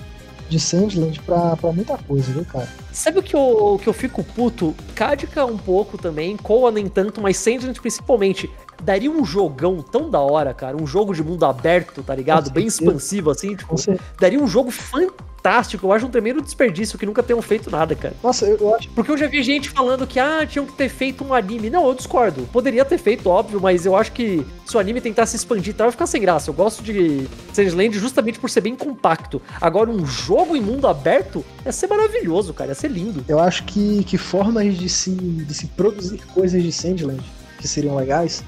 de 0.52 0.60
Sandland 0.60 1.18
pra, 1.20 1.56
pra 1.56 1.72
muita 1.72 1.96
coisa, 1.96 2.30
viu, 2.30 2.44
cara? 2.44 2.68
Sabe 2.92 3.20
o 3.20 3.22
que 3.22 3.34
eu, 3.34 3.80
que 3.82 3.88
eu 3.88 3.92
fico 3.94 4.22
puto? 4.22 4.74
Cádica 4.94 5.46
um 5.46 5.56
pouco 5.56 5.96
também, 5.96 6.36
Koa 6.36 6.70
nem 6.70 6.86
tanto, 6.88 7.22
mas 7.22 7.38
Sandland 7.38 7.80
principalmente. 7.80 8.50
Daria 8.82 9.10
um 9.10 9.24
jogão 9.24 9.80
tão 9.80 10.10
da 10.10 10.20
hora, 10.20 10.52
cara. 10.52 10.76
Um 10.76 10.86
jogo 10.86 11.14
de 11.14 11.22
mundo 11.22 11.44
aberto, 11.44 12.02
tá 12.02 12.14
ligado? 12.14 12.50
Bem 12.50 12.66
expansivo, 12.66 13.30
assim. 13.30 13.54
Tipo, 13.54 13.76
daria 14.20 14.40
um 14.40 14.48
jogo 14.48 14.70
fantástico. 14.70 15.86
Eu 15.86 15.92
acho 15.92 16.06
um 16.06 16.10
tremendo 16.10 16.40
desperdício 16.40 16.98
que 16.98 17.06
nunca 17.06 17.22
tenham 17.22 17.40
feito 17.40 17.70
nada, 17.70 17.94
cara. 17.94 18.14
Nossa, 18.22 18.46
eu, 18.46 18.74
acho 18.74 18.88
Porque 18.90 19.10
eu 19.10 19.16
já 19.16 19.26
vi 19.26 19.42
gente 19.42 19.70
falando 19.70 20.06
que, 20.06 20.18
ah, 20.18 20.44
tinham 20.46 20.66
que 20.66 20.72
ter 20.72 20.88
feito 20.88 21.24
um 21.24 21.32
anime. 21.32 21.70
Não, 21.70 21.86
eu 21.86 21.94
discordo. 21.94 22.42
Poderia 22.52 22.84
ter 22.84 22.98
feito, 22.98 23.28
óbvio, 23.28 23.60
mas 23.60 23.86
eu 23.86 23.96
acho 23.96 24.12
que 24.12 24.44
se 24.66 24.76
o 24.76 24.80
anime 24.80 25.00
tentasse 25.00 25.36
expandir 25.36 25.72
e 25.72 25.76
tal, 25.76 25.86
vai 25.86 25.92
ficar 25.92 26.06
sem 26.06 26.20
graça. 26.20 26.50
Eu 26.50 26.54
gosto 26.54 26.82
de 26.82 27.28
Sandland 27.52 27.96
justamente 27.96 28.38
por 28.38 28.50
ser 28.50 28.60
bem 28.62 28.74
compacto. 28.74 29.40
Agora, 29.60 29.90
um 29.90 30.04
jogo 30.04 30.56
em 30.56 30.60
mundo 30.60 30.88
aberto 30.88 31.44
ia 31.64 31.72
ser 31.72 31.86
maravilhoso, 31.86 32.52
cara. 32.52 32.70
Ia 32.70 32.74
ser 32.74 32.88
lindo. 32.88 33.24
Eu 33.28 33.38
acho 33.38 33.64
que, 33.64 34.02
que 34.04 34.18
formas 34.18 34.76
de 34.76 34.88
se, 34.88 35.10
de 35.10 35.54
se 35.54 35.66
produzir 35.66 36.20
coisas 36.34 36.60
de 36.62 36.72
Sandland 36.72 37.22
que 37.62 37.68
seriam 37.68 37.94
legais, 37.94 38.44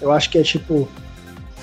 eu 0.00 0.12
acho 0.12 0.30
que 0.30 0.38
é 0.38 0.42
tipo. 0.42 0.88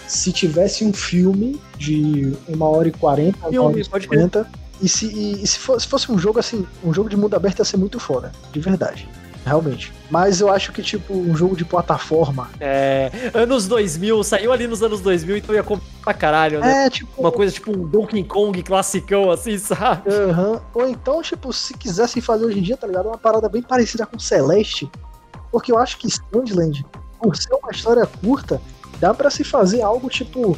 Se 0.07 0.31
tivesse 0.31 0.85
um 0.85 0.93
filme 0.93 1.59
de 1.77 2.33
uma 2.47 2.65
hora 2.69 2.87
e 2.87 2.91
quarenta, 2.91 3.49
uma 3.49 3.63
hora 3.63 3.79
e 3.79 3.83
cinquenta, 3.83 4.49
e 4.81 4.87
se, 4.87 5.05
e, 5.07 5.43
e 5.43 5.47
se, 5.47 5.59
fosse, 5.59 5.83
se 5.83 5.89
fosse 5.89 6.09
um 6.09 6.17
jogo 6.17 6.39
assim, 6.39 6.65
um 6.81 6.93
jogo 6.93 7.09
de 7.09 7.17
mundo 7.17 7.35
aberto 7.35 7.59
ia 7.59 7.65
ser 7.65 7.75
muito 7.75 7.99
foda, 7.99 8.31
de 8.53 8.59
verdade. 8.61 9.09
Realmente. 9.47 9.93
Mas 10.11 10.41
eu 10.41 10.51
acho 10.51 10.73
que, 10.73 10.81
tipo, 10.81 11.13
um 11.13 11.35
jogo 11.35 11.55
de 11.55 11.63
plataforma. 11.63 12.49
É, 12.59 13.09
anos 13.33 13.65
2000, 13.65 14.21
saiu 14.23 14.51
ali 14.51 14.67
nos 14.67 14.83
anos 14.83 14.99
2000, 14.99 15.37
então 15.37 15.55
ia 15.55 15.63
comprar 15.63 15.87
pra 16.03 16.13
caralho, 16.13 16.59
né? 16.59 16.85
É, 16.85 16.89
tipo. 16.89 17.09
Uma 17.17 17.31
coisa 17.31 17.53
tipo 17.53 17.71
um 17.71 17.87
Donkey 17.87 18.25
Kong 18.25 18.61
classicão, 18.61 19.31
assim, 19.31 19.57
sabe? 19.59 20.09
Aham. 20.09 20.61
Ou 20.73 20.87
então, 20.89 21.21
tipo, 21.21 21.53
se 21.53 21.73
quisessem 21.77 22.21
fazer 22.21 22.45
hoje 22.45 22.59
em 22.59 22.61
dia, 22.61 22.75
tá 22.75 22.85
ligado? 22.85 23.07
Uma 23.07 23.17
parada 23.17 23.47
bem 23.47 23.61
parecida 23.61 24.05
com 24.05 24.19
Celeste. 24.19 24.91
Porque 25.49 25.71
eu 25.71 25.77
acho 25.77 25.97
que 25.97 26.09
Sandland, 26.11 26.85
por 27.19 27.35
ser 27.35 27.53
uma 27.53 27.71
história 27.71 28.05
curta, 28.05 28.61
dá 28.99 29.13
pra 29.13 29.29
se 29.29 29.43
fazer 29.43 29.81
algo, 29.81 30.09
tipo, 30.09 30.57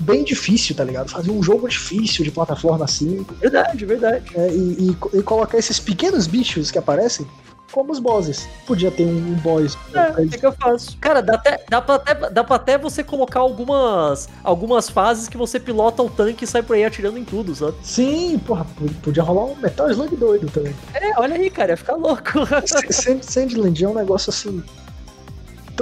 bem 0.00 0.24
difícil, 0.24 0.74
tá 0.74 0.84
ligado? 0.84 1.10
Fazer 1.10 1.30
um 1.30 1.42
jogo 1.42 1.68
difícil 1.68 2.24
de 2.24 2.30
plataforma 2.30 2.84
assim. 2.84 3.24
Verdade, 3.40 3.84
verdade. 3.84 4.24
é, 4.34 4.48
e, 4.50 4.88
e 5.14 5.18
e 5.18 5.22
colocar 5.22 5.58
esses 5.58 5.78
pequenos 5.78 6.26
bichos 6.26 6.70
que 6.70 6.78
aparecem 6.78 7.26
como 7.70 7.90
os 7.90 7.98
bosses. 7.98 8.46
Podia 8.66 8.90
ter 8.90 9.06
um, 9.06 9.16
um 9.16 9.34
boss. 9.36 9.78
É, 9.94 10.10
o 10.10 10.28
que, 10.28 10.38
que 10.38 10.44
eu 10.44 10.52
faço? 10.52 10.94
Cara, 11.00 11.22
dá, 11.22 11.36
até, 11.36 11.64
dá, 11.70 11.80
pra 11.80 11.94
até, 11.94 12.14
dá 12.30 12.44
pra 12.44 12.56
até 12.56 12.76
você 12.76 13.02
colocar 13.02 13.40
algumas, 13.40 14.28
algumas 14.44 14.90
fases 14.90 15.26
que 15.26 15.38
você 15.38 15.58
pilota 15.58 16.02
o 16.02 16.10
tanque 16.10 16.44
e 16.44 16.46
sai 16.46 16.62
por 16.62 16.76
aí 16.76 16.84
atirando 16.84 17.16
em 17.16 17.24
tudo, 17.24 17.54
sabe? 17.54 17.74
Sim, 17.82 18.38
porra, 18.40 18.66
podia 19.02 19.22
rolar 19.22 19.44
um 19.46 19.56
Metal 19.56 19.88
Slug 19.90 20.14
doido 20.16 20.50
também. 20.50 20.74
É, 20.92 21.18
olha 21.18 21.34
aí, 21.36 21.48
cara, 21.48 21.70
ia 21.70 21.76
ficar 21.78 21.94
louco. 21.94 22.22
Sand- 22.92 23.22
Sandland 23.22 23.82
é 23.82 23.88
um 23.88 23.94
negócio 23.94 24.28
assim 24.28 24.62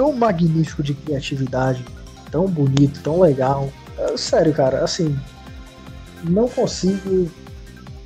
tão 0.01 0.11
magnífico 0.11 0.81
de 0.81 0.95
criatividade, 0.95 1.85
tão 2.31 2.47
bonito, 2.47 2.99
tão 3.03 3.19
legal. 3.19 3.71
É, 3.99 4.17
sério, 4.17 4.51
cara, 4.51 4.83
assim, 4.83 5.15
não 6.23 6.49
consigo 6.49 7.31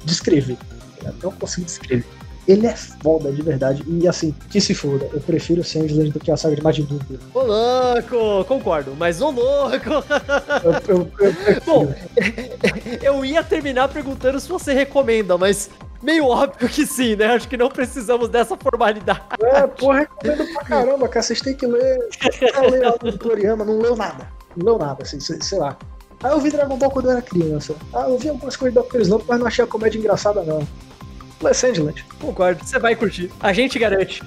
descrever. 0.04 0.58
né? 1.02 1.14
Não 1.24 1.32
consigo 1.32 1.66
descrever. 1.66 2.06
Ele 2.48 2.68
é 2.68 2.76
foda 2.76 3.32
de 3.32 3.42
verdade. 3.42 3.84
E 3.88 4.08
assim, 4.08 4.34
que 4.50 4.62
se 4.62 4.76
foda, 4.76 5.10
eu 5.12 5.20
prefiro 5.20 5.64
Sandland 5.64 6.12
do 6.12 6.20
que 6.20 6.32
a 6.32 6.38
saga 6.38 6.56
de 6.56 6.62
Majin 6.62 6.84
Buu. 6.84 7.00
Ô 7.34 7.42
louco, 7.42 8.46
concordo, 8.46 8.96
mas 8.96 9.20
ô 9.22 9.32
louco. 9.32 9.90
Eu, 10.64 10.96
eu, 10.96 11.12
eu. 11.20 11.36
Bom, 11.66 11.94
eu 13.02 13.26
ia 13.26 13.44
terminar 13.44 13.88
perguntando 13.88 14.40
se 14.40 14.48
você 14.48 14.74
recomenda, 14.74 15.38
mas 15.38 15.70
meio 16.04 16.28
óbvio 16.28 16.70
que 16.70 16.86
sim, 16.86 17.16
né? 17.16 17.28
Acho 17.28 17.48
que 17.48 17.58
não 17.58 17.70
precisamos 17.70 18.30
dessa 18.30 18.56
formalidade. 18.56 19.22
É, 19.42 19.66
porra, 19.66 20.02
recomendo 20.02 20.54
pra 20.54 20.64
caramba, 20.64 21.08
cara. 21.08 21.24
Vocês 21.24 21.42
têm 21.42 21.56
que 21.56 21.66
ler. 21.66 21.98
Eu 22.56 22.70
leio 22.70 22.88
algo 22.88 23.12
do 23.12 23.18
Toriyama, 23.18 23.66
não 23.66 23.80
leu 23.80 23.96
nada. 23.96 24.28
Não 24.56 24.66
leu 24.68 24.78
nada, 24.78 25.02
assim, 25.02 25.20
sei, 25.20 25.58
lá. 25.58 25.76
Ah, 26.24 26.30
eu 26.30 26.40
vi 26.40 26.52
Dragon 26.52 26.78
Ball 26.78 26.92
quando 26.92 27.06
eu 27.06 27.12
era 27.12 27.22
criança. 27.22 27.76
Ah, 27.94 28.08
eu 28.08 28.18
vi 28.18 28.30
algumas 28.30 28.56
coisas 28.56 28.76
da 28.76 28.82
Dr. 28.82 29.02
Slump, 29.02 29.26
mas 29.28 29.40
não 29.40 29.48
achei 29.48 29.64
a 29.64 29.68
comédia 29.68 29.98
engraçada, 29.98 30.44
não. 30.44 30.66
Sandland. 31.54 32.06
Concordo, 32.20 32.64
você 32.64 32.80
vai 32.80 32.96
curtir. 32.96 33.32
A 33.40 33.54
gente 33.54 33.78
garante. 33.78 34.22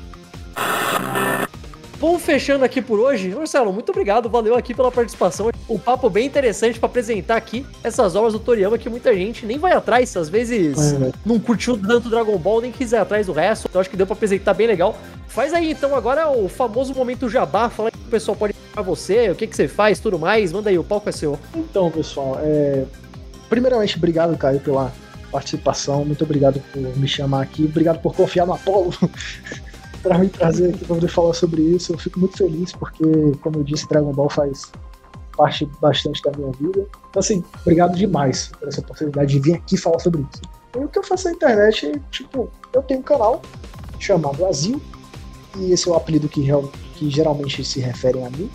Bom, 2.00 2.16
fechando 2.16 2.64
aqui 2.64 2.80
por 2.80 3.00
hoje, 3.00 3.30
Marcelo, 3.30 3.72
muito 3.72 3.90
obrigado, 3.90 4.28
valeu 4.28 4.54
aqui 4.54 4.72
pela 4.72 4.90
participação. 4.90 5.50
Um 5.68 5.78
papo 5.78 6.08
bem 6.08 6.26
interessante 6.26 6.78
pra 6.78 6.88
apresentar 6.88 7.36
aqui 7.36 7.66
essas 7.82 8.14
obras 8.14 8.32
do 8.34 8.38
Toriyama 8.38 8.78
que 8.78 8.88
muita 8.88 9.12
gente 9.12 9.44
nem 9.44 9.58
vai 9.58 9.72
atrás, 9.72 10.16
às 10.16 10.28
vezes 10.28 10.78
É, 10.78 10.96
velho. 10.96 11.14
não 11.26 11.40
curtiu 11.40 11.76
tanto 11.76 12.08
Dragon 12.08 12.38
Ball, 12.38 12.60
nem 12.60 12.70
quiser 12.70 13.00
atrás 13.00 13.26
do 13.26 13.32
resto. 13.32 13.66
Então 13.68 13.80
acho 13.80 13.90
que 13.90 13.96
deu 13.96 14.06
pra 14.06 14.14
apresentar 14.14 14.54
bem 14.54 14.68
legal. 14.68 14.96
Faz 15.26 15.52
aí 15.52 15.72
então 15.72 15.92
agora 15.96 16.30
o 16.30 16.48
famoso 16.48 16.94
momento 16.94 17.28
jabá, 17.28 17.68
fala 17.68 17.88
aí 17.88 17.92
que 17.92 18.06
o 18.06 18.10
pessoal 18.10 18.36
pode 18.36 18.54
pra 18.72 18.80
você, 18.82 19.28
o 19.30 19.34
que 19.34 19.48
que 19.48 19.56
você 19.56 19.66
faz, 19.66 19.98
tudo 19.98 20.20
mais. 20.20 20.52
Manda 20.52 20.70
aí, 20.70 20.78
o 20.78 20.84
palco 20.84 21.08
é 21.08 21.12
seu. 21.12 21.36
Então, 21.52 21.90
pessoal, 21.90 22.38
é... 22.40 22.84
primeiramente, 23.48 23.96
obrigado, 23.96 24.38
Caio, 24.38 24.60
pela 24.60 24.92
participação. 25.30 26.04
Muito 26.04 26.24
obrigado 26.24 26.60
por 26.72 26.80
me 26.96 27.06
chamar 27.08 27.42
aqui. 27.42 27.64
Obrigado 27.64 28.00
por 28.00 28.14
confiar 28.14 28.46
no 28.46 28.54
Apolo 28.54 28.92
para 30.02 30.18
me 30.18 30.28
trazer 30.28 30.70
aqui 30.70 30.84
para 30.84 30.94
poder 30.94 31.08
falar 31.08 31.34
sobre 31.34 31.62
isso. 31.62 31.92
Eu 31.92 31.98
fico 31.98 32.18
muito 32.20 32.36
feliz 32.36 32.72
porque, 32.72 33.04
como 33.40 33.58
eu 33.58 33.64
disse, 33.64 33.88
Dragon 33.88 34.12
Ball 34.12 34.28
faz 34.28 34.70
parte 35.36 35.68
bastante 35.80 36.22
da 36.22 36.32
minha 36.36 36.50
vida. 36.52 36.86
Então, 37.10 37.20
assim, 37.20 37.44
obrigado 37.62 37.96
demais 37.96 38.50
por 38.58 38.66
essa 38.68 38.80
oportunidade 38.80 39.32
de 39.32 39.38
vir 39.40 39.54
aqui 39.54 39.76
falar 39.76 40.00
sobre 40.00 40.20
isso. 40.22 40.42
E 40.76 40.84
o 40.84 40.88
que 40.88 40.98
eu 40.98 41.02
faço 41.02 41.26
na 41.26 41.32
internet, 41.34 41.92
tipo, 42.10 42.50
eu 42.72 42.82
tenho 42.82 43.00
um 43.00 43.04
canal 43.04 43.40
chamado 44.00 44.44
Azil, 44.46 44.82
e 45.56 45.72
esse 45.72 45.88
é 45.88 45.92
o 45.92 45.94
apelido 45.94 46.28
que, 46.28 46.40
real- 46.40 46.70
que 46.96 47.08
geralmente 47.08 47.64
se 47.64 47.80
referem 47.80 48.26
a 48.26 48.30
mim. 48.30 48.50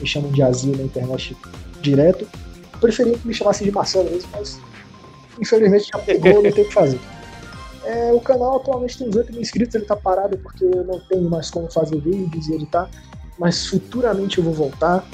Me 0.00 0.06
chamam 0.06 0.30
de 0.30 0.42
Azil 0.42 0.76
na 0.76 0.82
internet 0.82 1.36
direto. 1.80 2.26
Eu 2.74 2.78
preferia 2.80 3.16
que 3.18 3.26
me 3.26 3.34
chamassem 3.34 3.66
de 3.66 3.72
Marcelo 3.72 4.10
mesmo, 4.10 4.28
mas 4.32 4.60
infelizmente 5.40 5.88
já 5.92 5.98
pegou, 5.98 6.42
não 6.42 6.52
tem 6.52 6.64
o 6.64 6.68
que 6.68 6.72
fazer. 6.72 7.00
É, 7.84 8.12
o 8.12 8.20
canal 8.20 8.56
atualmente 8.56 8.98
tem 8.98 9.08
18 9.08 9.32
mil 9.32 9.40
inscritos, 9.40 9.74
ele 9.74 9.84
tá 9.84 9.96
parado 9.96 10.36
porque 10.38 10.64
eu 10.64 10.84
não 10.84 11.00
tenho 11.00 11.28
mais 11.30 11.50
como 11.50 11.70
fazer 11.70 11.98
vídeos 12.00 12.48
e 12.48 12.54
editar, 12.54 12.90
mas 13.38 13.66
futuramente 13.66 14.38
eu 14.38 14.44
vou 14.44 14.52
voltar. 14.52 15.06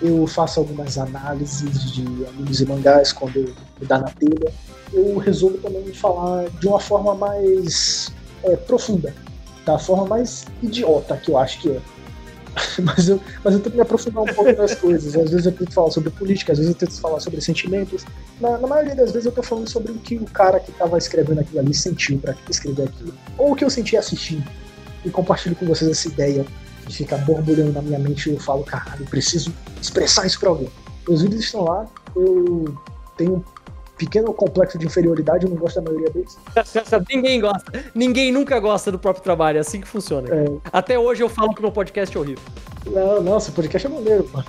Eu 0.00 0.26
faço 0.26 0.58
algumas 0.58 0.98
análises 0.98 1.92
de 1.92 2.02
animes 2.26 2.60
e 2.60 2.66
mangás 2.66 3.12
quando 3.12 3.36
eu 3.36 3.54
me 3.80 3.86
dá 3.86 3.98
na 3.98 4.08
telha. 4.08 4.52
Eu 4.92 5.16
resolvo 5.18 5.58
também 5.58 5.94
falar 5.94 6.48
de 6.48 6.66
uma 6.66 6.80
forma 6.80 7.14
mais 7.14 8.12
é, 8.42 8.56
profunda, 8.56 9.14
da 9.64 9.78
forma 9.78 10.06
mais 10.06 10.44
idiota 10.60 11.16
que 11.16 11.30
eu 11.30 11.38
acho 11.38 11.60
que 11.60 11.70
é. 11.70 11.80
mas, 12.82 13.08
eu, 13.08 13.20
mas 13.42 13.54
eu 13.54 13.60
tento 13.60 13.74
me 13.74 13.80
aprofundar 13.80 14.22
um 14.22 14.34
pouco 14.34 14.52
nas 14.52 14.74
coisas. 14.74 15.16
Às 15.16 15.30
vezes 15.30 15.46
eu 15.46 15.52
tento 15.52 15.72
falar 15.72 15.90
sobre 15.90 16.10
política, 16.10 16.52
às 16.52 16.58
vezes 16.58 16.72
eu 16.72 16.78
tento 16.78 17.00
falar 17.00 17.20
sobre 17.20 17.40
sentimentos. 17.40 18.04
Na, 18.40 18.58
na 18.58 18.66
maioria 18.66 18.94
das 18.94 19.10
vezes 19.12 19.26
eu 19.26 19.32
tô 19.32 19.42
falando 19.42 19.68
sobre 19.68 19.92
o 19.92 19.94
que 19.96 20.16
o 20.16 20.24
cara 20.26 20.60
que 20.60 20.70
tava 20.72 20.98
escrevendo 20.98 21.40
aquilo 21.40 21.60
ali 21.60 21.74
sentiu 21.74 22.18
pra 22.18 22.34
escrever 22.48 22.84
aquilo, 22.84 23.14
ou 23.38 23.52
o 23.52 23.56
que 23.56 23.64
eu 23.64 23.70
senti 23.70 23.96
assistindo. 23.96 24.44
E 25.04 25.10
compartilho 25.10 25.56
com 25.56 25.66
vocês 25.66 25.90
essa 25.90 26.08
ideia 26.08 26.46
que 26.86 26.94
fica 26.94 27.16
borbulhando 27.18 27.72
na 27.72 27.82
minha 27.82 27.98
mente 27.98 28.28
e 28.28 28.34
eu 28.34 28.40
falo, 28.40 28.62
caralho, 28.64 29.02
eu 29.02 29.06
preciso 29.06 29.52
expressar 29.80 30.26
isso 30.26 30.38
pra 30.38 30.50
alguém. 30.50 30.68
Os 31.08 31.22
vídeos 31.22 31.44
estão 31.44 31.64
lá, 31.64 31.86
eu 32.14 32.76
tenho 33.16 33.44
pequeno 34.04 34.34
complexo 34.34 34.76
de 34.76 34.86
inferioridade, 34.86 35.44
eu 35.44 35.50
não 35.50 35.56
gosto 35.56 35.76
da 35.80 35.82
maioria 35.82 36.10
deles. 36.10 36.36
Ninguém 37.08 37.40
gosta. 37.40 37.84
Ninguém 37.94 38.32
nunca 38.32 38.58
gosta 38.58 38.90
do 38.90 38.98
próprio 38.98 39.22
trabalho. 39.22 39.58
É 39.58 39.60
assim 39.60 39.80
que 39.80 39.86
funciona. 39.86 40.28
É, 40.28 40.44
Até 40.72 40.98
hoje 40.98 41.22
eu 41.22 41.28
falo 41.28 41.54
que 41.54 41.62
meu 41.62 41.70
podcast 41.70 42.16
é 42.16 42.20
horrível. 42.20 42.42
não, 42.86 43.22
nossa, 43.22 43.50
o 43.50 43.54
podcast 43.54 43.86
é 43.86 43.90
maneiro, 43.90 44.28
mano. 44.32 44.44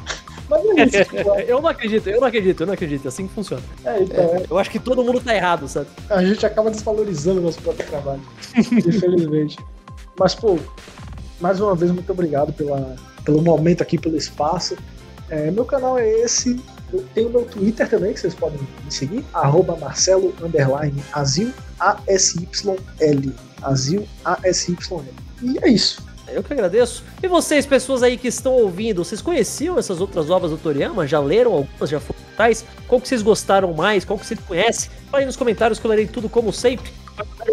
Mas 0.50 0.66
é 0.66 0.84
isso, 0.86 1.06
tipo, 1.16 1.36
Eu 1.48 1.62
não 1.62 1.70
acredito, 1.70 2.10
eu 2.10 2.20
não 2.20 2.28
acredito, 2.28 2.62
eu 2.62 2.68
não 2.68 2.74
acredito. 2.74 3.06
É 3.06 3.08
assim 3.10 3.28
que 3.28 3.34
funciona. 3.34 3.62
é, 3.86 4.02
então, 4.02 4.24
é, 4.24 4.44
Eu 4.50 4.58
acho 4.58 4.72
que 4.72 4.80
todo 4.80 5.04
mundo 5.04 5.22
tá 5.22 5.36
errado, 5.36 5.68
sabe? 5.68 5.88
a 6.10 6.24
gente 6.24 6.44
acaba 6.46 6.72
desvalorizando 6.72 7.40
o 7.40 7.44
nosso 7.44 7.62
próprio 7.62 7.86
trabalho. 7.88 8.22
infelizmente. 8.58 9.58
Mas, 10.20 10.34
pô, 10.34 10.58
mais 11.40 11.62
uma 11.62 11.76
vez, 11.76 11.92
muito 11.92 12.12
obrigado 12.12 12.52
pela, 12.54 12.96
pelo 13.24 13.42
momento 13.42 13.82
aqui, 13.82 14.00
pelo 14.00 14.18
espaço. 14.18 14.76
É, 15.30 15.52
meu 15.52 15.64
canal 15.66 15.98
é 15.98 16.10
esse. 16.10 16.60
Eu 16.94 17.04
tenho 17.16 17.30
meu 17.32 17.44
Twitter 17.44 17.90
também, 17.90 18.14
que 18.14 18.20
vocês 18.20 18.36
podem 18.36 18.60
me 18.60 18.92
seguir. 18.92 19.26
Arroba 19.34 19.76
Marcelo 19.76 20.32
Underline 20.40 21.04
Azil 21.12 21.52
A-S-Y-L. 21.80 23.34
Azil 23.64 24.08
A-S-Y-L. 24.24 25.14
E 25.42 25.58
é 25.64 25.70
isso. 25.70 26.04
Eu 26.28 26.44
que 26.44 26.54
agradeço. 26.54 27.04
E 27.22 27.28
vocês, 27.28 27.66
pessoas 27.66 28.04
aí 28.04 28.16
que 28.16 28.28
estão 28.28 28.54
ouvindo, 28.54 29.04
vocês 29.04 29.22
conheciam 29.22 29.78
essas 29.78 30.00
outras 30.00 30.30
obras 30.30 30.52
do 30.52 30.58
Toriyama? 30.58 31.08
Já 31.08 31.20
leram 31.20 31.54
algumas? 31.54 31.90
Já 31.90 32.00
foram 32.00 32.20
atrás? 32.34 32.64
Qual 32.88 33.02
que 33.02 33.08
vocês 33.08 33.24
gostaram 33.24 33.74
mais? 33.74 34.06
Qual 34.06 34.18
que 34.18 34.26
vocês 34.26 34.40
conhecem? 34.40 34.92
Fala 35.10 35.22
aí 35.22 35.26
nos 35.26 35.36
comentários 35.36 35.80
que 35.80 35.86
eu 35.86 35.90
lerei 35.90 36.08
tudo 36.08 36.30
como 36.30 36.54
sempre. 36.54 36.92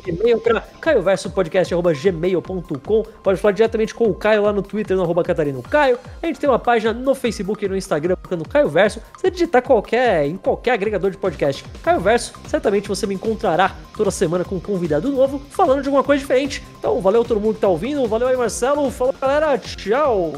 E-mail 0.06 0.38
para 0.38 0.60
caioversopodcast.gmail.com. 0.80 3.02
Pode 3.22 3.40
falar 3.40 3.52
diretamente 3.52 3.94
com 3.94 4.04
o 4.04 4.14
Caio 4.14 4.42
lá 4.42 4.52
no 4.52 4.62
Twitter, 4.62 4.96
no 4.96 5.02
arroba 5.02 5.22
Catarino 5.22 5.62
Caio. 5.62 5.98
A 6.22 6.26
gente 6.26 6.40
tem 6.40 6.48
uma 6.48 6.58
página 6.58 6.92
no 6.92 7.14
Facebook 7.14 7.64
e 7.64 7.68
no 7.68 7.76
Instagram, 7.76 8.16
procurando 8.16 8.48
Caio 8.48 8.68
Verso. 8.68 9.00
Você 9.16 9.30
digitar 9.30 9.62
qualquer, 9.62 10.26
em 10.26 10.36
qualquer 10.36 10.72
agregador 10.72 11.10
de 11.10 11.16
podcast 11.16 11.64
Caio 11.82 12.00
Verso, 12.00 12.32
certamente 12.48 12.88
você 12.88 13.06
me 13.06 13.14
encontrará 13.14 13.76
toda 13.96 14.10
semana 14.10 14.44
com 14.44 14.56
um 14.56 14.60
convidado 14.60 15.10
novo, 15.10 15.40
falando 15.50 15.82
de 15.82 15.88
alguma 15.88 16.04
coisa 16.04 16.20
diferente. 16.20 16.62
Então, 16.78 17.00
valeu 17.00 17.24
todo 17.24 17.40
mundo 17.40 17.54
que 17.54 17.60
tá 17.60 17.68
ouvindo, 17.68 18.06
valeu 18.08 18.28
aí 18.28 18.36
Marcelo, 18.36 18.90
falou 18.90 19.14
galera, 19.20 19.56
tchau! 19.58 20.34